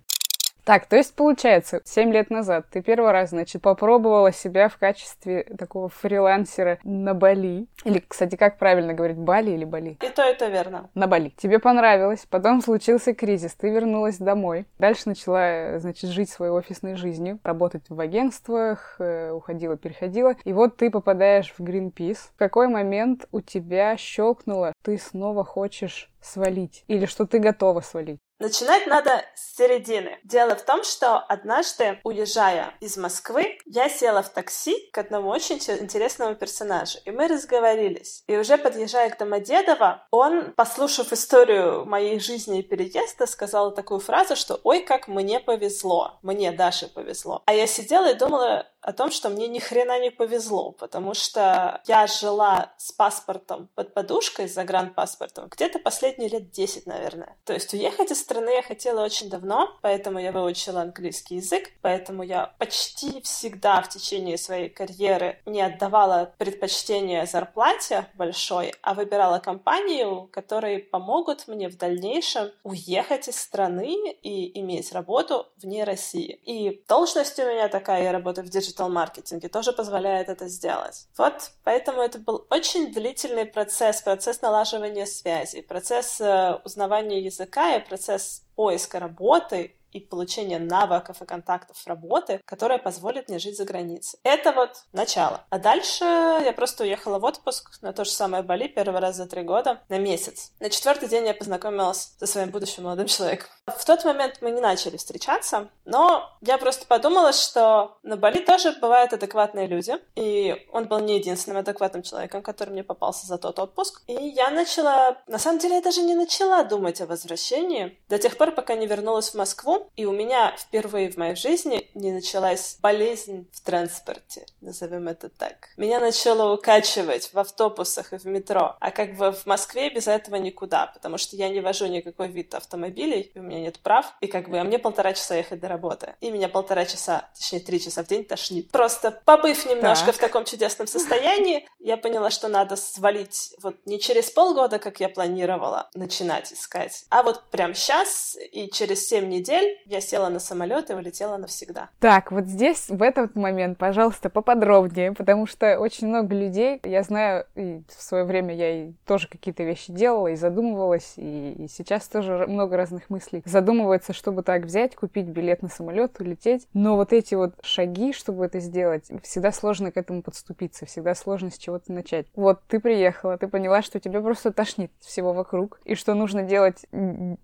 Так, 0.64 0.86
то 0.86 0.96
есть 0.96 1.16
получается, 1.16 1.82
7 1.84 2.12
лет 2.12 2.30
назад 2.30 2.68
ты 2.72 2.82
первый 2.82 3.12
раз, 3.12 3.30
значит, 3.30 3.62
попробовала 3.62 4.32
себя 4.32 4.70
в 4.70 4.78
качестве 4.78 5.44
такого 5.58 5.90
фрилансера 5.90 6.80
на 6.84 7.14
Бали. 7.14 7.68
Или, 7.84 8.04
кстати, 8.08 8.36
как 8.36 8.58
правильно 8.58 8.94
говорить, 8.94 9.18
Бали 9.18 9.52
или 9.52 9.66
Бали? 9.66 9.98
И 10.02 10.10
то, 10.10 10.30
и 10.30 10.36
то 10.36 10.48
верно. 10.48 10.90
На 10.94 11.08
Бали. 11.08 11.30
Тебе 11.30 11.60
понравилось, 11.60 12.26
потом 12.30 12.62
случился 12.62 13.14
кризис, 13.14 13.54
ты 13.54 13.70
вернулась 13.70 14.18
домой. 14.18 14.66
Дальше 14.78 15.04
начала, 15.06 15.80
значит, 15.80 16.10
жить 16.10 16.30
своей 16.30 16.52
офисной 16.52 16.96
жизнью, 16.96 17.40
работать 17.44 17.90
в 17.90 18.00
агентствах, 18.00 18.96
э, 19.00 19.32
уходила, 19.32 19.78
переходила. 19.78 20.36
И 20.44 20.54
вот 20.54 20.78
ты 20.78 20.92
попадаешь 20.92 21.54
в 21.58 21.62
Greenpeace. 21.62 22.30
В 22.36 22.38
какой 22.38 22.68
момент 22.68 23.26
у 23.32 23.42
тебя 23.42 23.98
щелкнуло, 23.98 24.74
ты 24.84 24.98
снова 24.98 25.44
хочешь 25.44 26.12
свалить? 26.22 26.84
Или 26.88 27.06
что 27.06 27.26
ты 27.26 27.40
готова 27.40 27.82
свалить? 27.82 28.20
Начинать 28.42 28.88
надо 28.88 29.24
с 29.36 29.56
середины. 29.56 30.18
Дело 30.24 30.56
в 30.56 30.64
том, 30.64 30.84
что 30.84 31.20
однажды, 31.20 32.00
уезжая 32.04 32.74
из 32.80 32.98
Москвы, 32.98 33.60
я 33.68 33.88
села 33.88 34.24
в 34.24 34.30
такси 34.30 34.90
к 34.92 34.98
одному 34.98 35.30
очень 35.30 35.58
интересному 35.58 36.34
персонажу, 36.34 36.98
и 37.06 37.12
мы 37.12 37.28
разговорились. 37.28 38.24
И 38.26 38.36
уже 38.36 38.58
подъезжая 38.58 39.12
к 39.12 39.20
Домодедово, 39.20 40.08
он, 40.10 40.54
послушав 40.54 41.14
историю 41.14 41.86
моей 41.86 42.20
жизни 42.20 42.62
и 42.62 42.64
переезда, 42.64 43.28
сказал 43.28 43.76
такую 43.76 44.00
фразу, 44.00 44.36
что 44.36 44.60
«Ой, 44.64 44.80
как 44.80 45.08
мне 45.08 45.40
повезло, 45.40 46.18
мне, 46.24 46.52
Даше, 46.52 46.88
повезло». 46.88 47.44
А 47.46 47.54
я 47.54 47.68
сидела 47.68 48.10
и 48.10 48.16
думала, 48.16 48.66
о 48.82 48.94
том, 48.94 49.12
что 49.12 49.30
мне 49.30 49.48
ни 49.48 49.60
хрена 49.60 50.00
не 50.00 50.10
повезло, 50.10 50.72
потому 50.72 51.14
что 51.14 51.82
я 51.88 52.08
жила 52.08 52.74
с 52.78 52.92
паспортом 52.92 53.70
под 53.76 53.94
подушкой, 53.94 54.50
с 54.50 54.54
загранпаспортом, 54.54 55.48
где-то 55.50 55.80
последние 55.80 56.30
лет 56.30 56.52
10, 56.52 56.88
наверное. 56.88 57.38
То 57.46 57.54
есть 57.54 57.74
уехать 57.74 58.12
из 58.12 58.20
страны 58.20 58.50
я 58.50 58.62
хотела 58.62 59.04
очень 59.04 59.30
давно, 59.30 59.70
поэтому 59.82 60.20
я 60.20 60.32
выучила 60.32 60.82
английский 60.82 61.36
язык, 61.36 61.70
поэтому 61.82 62.24
я 62.24 62.54
почти 62.58 63.22
всегда 63.22 63.82
в 63.82 63.90
течение 63.90 64.38
своей 64.38 64.70
карьеры 64.70 65.40
не 65.46 65.62
отдавала 65.62 66.34
предпочтение 66.38 67.26
зарплате 67.26 68.08
большой, 68.16 68.74
а 68.82 68.94
выбирала 68.94 69.40
компанию, 69.40 70.28
которые 70.32 70.80
помогут 70.80 71.48
мне 71.48 71.70
в 71.70 71.78
дальнейшем 71.78 72.52
уехать 72.64 73.28
из 73.28 73.40
страны 73.40 74.12
и 74.22 74.60
иметь 74.60 74.92
работу 74.92 75.48
вне 75.62 75.84
России. 75.84 76.40
И 76.46 76.84
должность 76.88 77.38
у 77.40 77.44
меня 77.44 77.68
такая, 77.68 78.04
я 78.04 78.12
работаю 78.12 78.46
в 78.46 78.50
digital 78.50 78.71
digital-маркетинге 78.72 79.50
тоже 79.50 79.74
позволяет 79.74 80.30
это 80.30 80.48
сделать. 80.48 81.08
Вот, 81.18 81.52
поэтому 81.64 82.02
это 82.02 82.20
был 82.20 82.46
очень 82.50 82.92
длительный 82.94 83.46
процесс, 83.46 84.02
процесс 84.02 84.42
налаживания 84.42 85.06
связей, 85.06 85.62
процесс 85.62 86.20
э, 86.22 86.60
узнавания 86.64 87.22
языка 87.22 87.76
и 87.76 87.86
процесс 87.86 88.44
поиска 88.56 89.00
работы 89.00 89.76
и 89.92 90.00
получение 90.00 90.60
навыков 90.60 91.22
и 91.22 91.26
контактов 91.26 91.78
работы, 91.86 92.42
которая 92.46 92.78
позволит 92.78 93.30
мне 93.30 93.40
жить 93.40 93.58
за 93.58 93.66
границей. 93.66 94.20
Это 94.24 94.52
вот 94.52 94.84
начало. 94.94 95.42
А 95.50 95.60
дальше 95.60 96.04
я 96.04 96.54
просто 96.56 96.84
уехала 96.84 97.20
в 97.20 97.26
отпуск 97.26 97.82
на 97.82 97.94
то 97.94 98.06
же 98.06 98.12
самое 98.12 98.44
Бали 98.44 98.68
первый 98.68 99.00
раз 99.00 99.16
за 99.16 99.26
три 99.26 99.44
года 99.44 99.82
на 99.90 99.98
месяц. 99.98 100.52
На 100.60 100.70
четвертый 100.70 101.10
день 101.10 101.26
я 101.26 101.34
познакомилась 101.34 102.14
со 102.20 102.26
своим 102.26 102.50
будущим 102.50 102.84
молодым 102.84 103.08
человеком. 103.08 103.48
В 103.68 103.86
тот 103.86 104.04
момент 104.06 104.38
мы 104.42 104.52
не 104.52 104.62
начали 104.62 104.98
встречаться, 104.98 105.70
но 105.86 106.30
я 106.42 106.58
просто 106.58 106.86
подумала, 106.86 107.34
что 107.34 107.98
на 108.04 108.18
Бали 108.18 108.40
тоже 108.40 108.74
бывают 108.74 109.14
адекватные 109.14 109.68
люди, 109.68 109.96
и 110.16 110.68
он 110.72 110.88
был 110.88 111.00
не 111.00 111.18
единственным 111.18 111.60
адекватным 111.60 112.04
человеком, 112.04 112.42
который 112.42 112.72
мне 112.72 112.84
попался 112.84 113.26
за 113.28 113.38
тот 113.38 113.60
отпуск. 113.60 114.02
И 114.08 114.14
я 114.14 114.50
начала... 114.50 115.18
На 115.28 115.40
самом 115.40 115.60
деле, 115.60 115.76
я 115.76 115.82
даже 115.82 116.02
не 116.02 116.16
начала 116.16 116.64
думать 116.64 117.02
о 117.02 117.06
возвращении 117.06 118.00
до 118.10 118.18
тех 118.18 118.38
пор, 118.38 118.52
пока 118.52 118.76
не 118.76 118.88
вернулась 118.88 119.30
в 119.30 119.36
Москву, 119.36 119.81
и 119.96 120.06
у 120.06 120.12
меня 120.12 120.56
впервые 120.58 121.12
в 121.12 121.18
моей 121.18 121.36
жизни 121.36 121.90
не 121.94 122.12
началась 122.12 122.78
болезнь 122.82 123.48
в 123.54 123.62
транспорте, 123.62 124.46
назовем 124.62 125.08
это 125.08 125.30
так. 125.30 125.70
Меня 125.78 126.00
начало 126.00 126.54
укачивать 126.54 127.34
в 127.34 127.40
автобусах 127.40 128.14
и 128.14 128.18
в 128.18 128.26
метро, 128.26 128.76
а 128.80 128.92
как 128.92 129.16
бы 129.16 129.32
в 129.32 129.46
Москве 129.46 129.90
без 129.90 130.08
этого 130.08 130.36
никуда, 130.36 130.88
потому 130.88 131.18
что 131.18 131.36
я 131.36 131.50
не 131.50 131.60
вожу 131.60 131.88
никакой 131.88 132.28
вид 132.30 132.54
автомобилей, 132.54 133.32
у 133.36 133.42
меня 133.42 133.60
нет 133.60 133.80
прав, 133.80 134.14
и 134.22 134.28
как 134.28 134.50
бы, 134.50 134.60
а 134.60 134.64
мне 134.64 134.80
полтора 134.80 135.14
часа 135.14 135.36
ехать 135.36 135.60
до 135.60 135.68
работы, 135.68 136.16
и 136.22 136.32
меня 136.32 136.50
полтора 136.50 136.86
часа, 136.86 137.30
точнее 137.36 137.60
три 137.60 137.80
часа 137.80 138.04
в 138.04 138.08
день 138.08 138.26
тошнит. 138.26 138.72
Просто 138.72 139.12
побыв 139.26 139.66
немножко 139.66 140.08
так. 140.08 140.16
в 140.16 140.20
таком 140.20 140.46
чудесном 140.46 140.88
состоянии, 140.88 141.68
я 141.80 141.98
поняла, 141.98 142.30
что 142.30 142.48
надо 142.48 142.76
свалить 142.76 143.54
вот 143.62 143.76
не 143.86 144.00
через 144.00 144.30
полгода, 144.30 144.80
как 144.80 145.00
я 145.00 145.10
планировала 145.10 145.90
начинать 145.94 146.52
искать, 146.54 147.06
а 147.10 147.24
вот 147.24 147.50
прям 147.50 147.74
сейчас 147.74 148.38
и 148.52 148.70
через 148.70 149.08
семь 149.08 149.30
недель 149.30 149.71
я 149.86 150.02
села 150.02 150.30
на 150.30 150.40
самолет 150.40 150.90
и 150.90 150.94
улетела 150.94 151.38
навсегда. 151.38 151.90
Так, 152.00 152.32
вот 152.32 152.46
здесь, 152.46 152.90
в 152.90 153.02
этот 153.02 153.36
момент, 153.36 153.78
пожалуйста, 153.78 154.30
поподробнее, 154.30 155.14
потому 155.14 155.46
что 155.46 155.80
очень 155.80 156.08
много 156.08 156.36
людей, 156.36 156.80
я 156.84 157.04
знаю, 157.04 157.46
и 157.56 157.82
в 157.88 158.02
свое 158.02 158.24
время 158.24 158.56
я 158.56 158.86
и 158.86 158.92
тоже 159.06 159.28
какие-то 159.28 159.64
вещи 159.64 159.92
делала 159.92 160.28
и 160.28 160.36
задумывалась, 160.36 161.14
и, 161.18 161.54
и 161.54 161.68
сейчас 161.68 162.08
тоже 162.08 162.46
много 162.48 162.78
разных 162.78 163.10
мыслей. 163.10 163.42
Задумывается, 163.46 164.14
чтобы 164.14 164.44
так 164.44 164.64
взять, 164.64 164.96
купить 164.96 165.26
билет 165.26 165.62
на 165.62 165.70
самолет, 165.70 166.20
улететь. 166.20 166.68
Но 166.74 166.96
вот 166.96 167.14
эти 167.14 167.36
вот 167.36 167.54
шаги, 167.62 168.14
чтобы 168.14 168.46
это 168.46 168.60
сделать, 168.60 169.06
всегда 169.24 169.52
сложно 169.52 169.92
к 169.92 169.98
этому 169.98 170.22
подступиться, 170.22 170.86
всегда 170.86 171.16
сложно 171.16 171.52
с 171.52 171.58
чего-то 171.58 171.92
начать. 171.92 172.28
Вот 172.36 172.62
ты 172.68 172.80
приехала, 172.80 173.38
ты 173.38 173.48
поняла, 173.48 173.82
что 173.82 174.00
тебе 174.00 174.22
просто 174.22 174.52
тошнит 174.52 174.92
всего 175.00 175.34
вокруг, 175.34 175.80
и 175.86 175.96
что 175.96 176.14
нужно 176.14 176.44
делать 176.44 176.86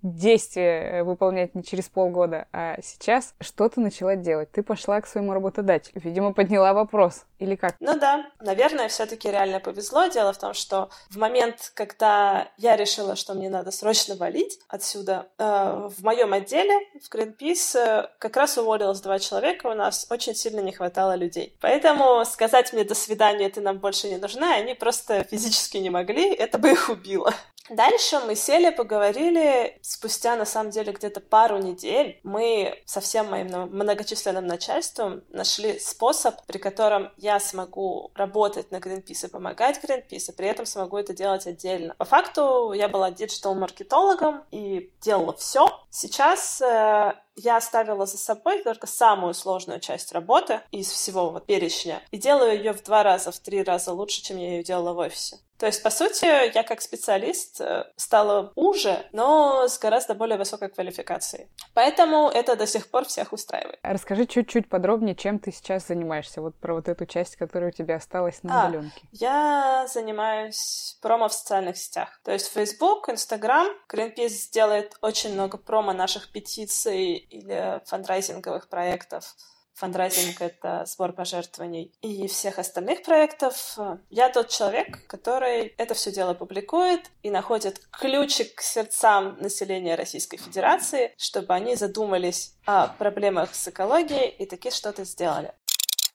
действия, 0.01 1.03
выполнять 1.03 1.55
не 1.55 1.63
через 1.63 1.89
полгода, 1.89 2.16
года, 2.17 2.47
а 2.51 2.77
сейчас 2.81 3.36
что 3.39 3.69
ты 3.69 3.79
начала 3.79 4.15
делать? 4.15 4.51
Ты 4.51 4.63
пошла 4.63 5.00
к 5.01 5.07
своему 5.07 5.33
работодателю, 5.33 6.01
видимо, 6.03 6.33
подняла 6.33 6.74
вопрос. 6.74 7.25
Или 7.38 7.55
как? 7.55 7.75
Ну 7.79 8.00
да, 8.00 8.25
наверное, 8.39 8.88
все-таки 8.88 9.29
реально 9.29 9.59
повезло. 9.59 10.07
Дело 10.07 10.33
в 10.33 10.39
том, 10.39 10.55
что 10.55 10.89
в 11.12 11.17
момент, 11.17 11.71
когда 11.75 12.47
я 12.57 12.75
решила, 12.75 13.15
что 13.15 13.36
мне 13.36 13.50
надо 13.50 13.69
срочно 13.69 14.15
валить 14.15 14.59
отсюда, 14.67 15.27
э, 15.38 15.89
в 15.95 16.03
моем 16.03 16.33
отделе, 16.33 16.74
в 17.00 17.13
Greenpeace, 17.13 17.77
э, 17.77 18.07
как 18.17 18.36
раз 18.36 18.57
уволилось 18.57 19.01
два 19.01 19.19
человека, 19.19 19.67
у 19.67 19.75
нас 19.75 20.07
очень 20.09 20.33
сильно 20.33 20.62
не 20.62 20.71
хватало 20.71 21.15
людей. 21.15 21.55
Поэтому 21.62 22.25
сказать 22.25 22.74
мне 22.74 22.83
«до 22.83 22.95
свидания, 22.95 23.50
ты 23.50 23.62
нам 23.62 23.77
больше 23.77 24.09
не 24.09 24.17
нужна», 24.17 24.55
они 24.55 24.74
просто 24.74 25.24
физически 25.24 25.77
не 25.77 25.91
могли, 25.91 26.33
это 26.33 26.57
бы 26.57 26.71
их 26.71 26.89
убило. 26.89 27.31
Дальше 27.69 28.19
мы 28.25 28.36
сели, 28.36 28.69
поговорили. 28.69 29.77
Спустя, 29.81 30.36
на 30.36 30.45
самом 30.45 30.71
деле, 30.71 30.93
где-то 30.93 31.19
пару 31.19 31.57
недель 31.57 32.07
мы 32.24 32.82
со 32.86 33.02
всем 33.02 33.30
моим 33.30 33.48
многочисленным 33.48 34.46
начальством 34.46 35.24
нашли 35.30 35.80
способ, 35.80 36.36
при 36.46 36.58
котором 36.58 37.12
я 37.18 37.40
смогу 37.40 38.12
работать 38.16 38.72
на 38.72 38.78
Greenpeace 38.78 39.28
и 39.28 39.30
помогать 39.30 39.80
Greenpeace, 39.84 40.32
и 40.32 40.36
при 40.36 40.48
этом 40.48 40.66
смогу 40.66 40.98
это 40.98 41.14
делать 41.14 41.48
отдельно. 41.48 41.96
По 41.98 42.06
факту 42.06 42.74
я 42.74 42.88
была 42.88 43.12
диджитал-маркетологом 43.12 44.44
и 44.52 44.92
делала 45.02 45.34
все, 45.34 45.68
Сейчас 45.90 46.62
э, 46.62 47.14
я 47.38 47.58
оставила 47.58 48.06
за 48.06 48.17
собой 48.17 48.63
только 48.63 48.88
самую 48.88 49.34
сложную 49.34 49.79
часть 49.79 50.12
работы 50.12 50.62
из 50.72 50.91
всего 50.91 51.29
вот 51.29 51.46
перечня 51.46 52.01
и 52.12 52.17
делаю 52.17 52.58
ее 52.58 52.74
в 52.74 52.84
два 52.84 53.03
раза, 53.03 53.32
в 53.32 53.39
три 53.39 53.63
раза 53.63 53.94
лучше, 53.94 54.22
чем 54.22 54.38
я 54.38 54.58
ее 54.58 54.63
делала 54.63 54.94
в 54.94 54.98
офисе. 54.98 55.38
То 55.58 55.65
есть, 55.65 55.82
по 55.82 55.89
сути, 55.89 56.25
я 56.53 56.63
как 56.63 56.82
специалист 56.82 57.60
э, 57.62 57.86
стала 57.96 58.51
уже, 58.56 59.08
но 59.12 59.67
с 59.67 59.79
гораздо 59.79 60.13
более 60.13 60.38
высокой 60.38 60.70
квалификацией. 60.70 61.48
Поэтому 61.74 62.29
это 62.29 62.56
до 62.56 62.67
сих 62.67 62.89
пор 62.89 63.06
всех 63.06 63.34
устраивает. 63.34 63.79
Расскажи 63.82 64.27
чуть-чуть 64.27 64.70
подробнее, 64.70 65.15
чем 65.15 65.39
ты 65.39 65.51
сейчас 65.51 65.88
занимаешься, 65.88 66.41
вот 66.41 66.56
про 66.56 66.75
вот 66.75 66.88
эту 66.88 67.08
часть, 67.08 67.38
которая 67.38 67.70
у 67.70 67.74
тебя 67.74 67.96
осталась 67.96 68.44
на 68.44 68.65
а, 68.65 68.67
удаленке. 68.67 69.01
Я 69.12 69.88
занимаюсь 69.91 70.98
промо 71.01 71.27
в 71.27 71.34
социальных 71.34 71.77
сетях. 71.77 72.20
То 72.24 72.32
есть 72.32 72.53
Facebook, 72.53 73.10
Instagram. 73.10 73.67
Greenpeace 73.91 74.51
делает 74.51 74.96
очень 75.01 75.34
много 75.34 75.58
промо 75.58 75.91
наших 75.91 76.32
петиций 76.32 77.26
или 77.29 77.81
фандрайзинговых 77.86 78.69
проектов 78.69 79.36
фандрайзинг— 79.77 80.36
это 80.41 80.86
сбор 80.86 81.13
пожертвований, 81.13 81.93
и 82.01 82.27
всех 82.27 82.60
остальных 82.60 83.03
проектов. 83.03 83.77
Я 84.10 84.29
тот 84.29 84.50
человек, 84.50 85.05
который 85.07 85.67
это 85.77 85.93
все 85.93 86.12
дело 86.12 86.34
публикует 86.34 87.12
и 87.24 87.29
находит 87.29 87.79
ключик 87.91 88.55
к 88.55 88.62
сердцам 88.62 89.38
населения 89.39 89.96
Российской 89.96 90.38
Федерации, 90.38 91.13
чтобы 91.17 91.53
они 91.53 91.75
задумались 91.75 92.55
о 92.65 92.88
проблемах 92.88 93.53
с 93.53 93.67
экологией 93.67 94.29
и 94.29 94.46
таки 94.46 94.72
что-то 94.72 95.05
сделали. 95.05 95.53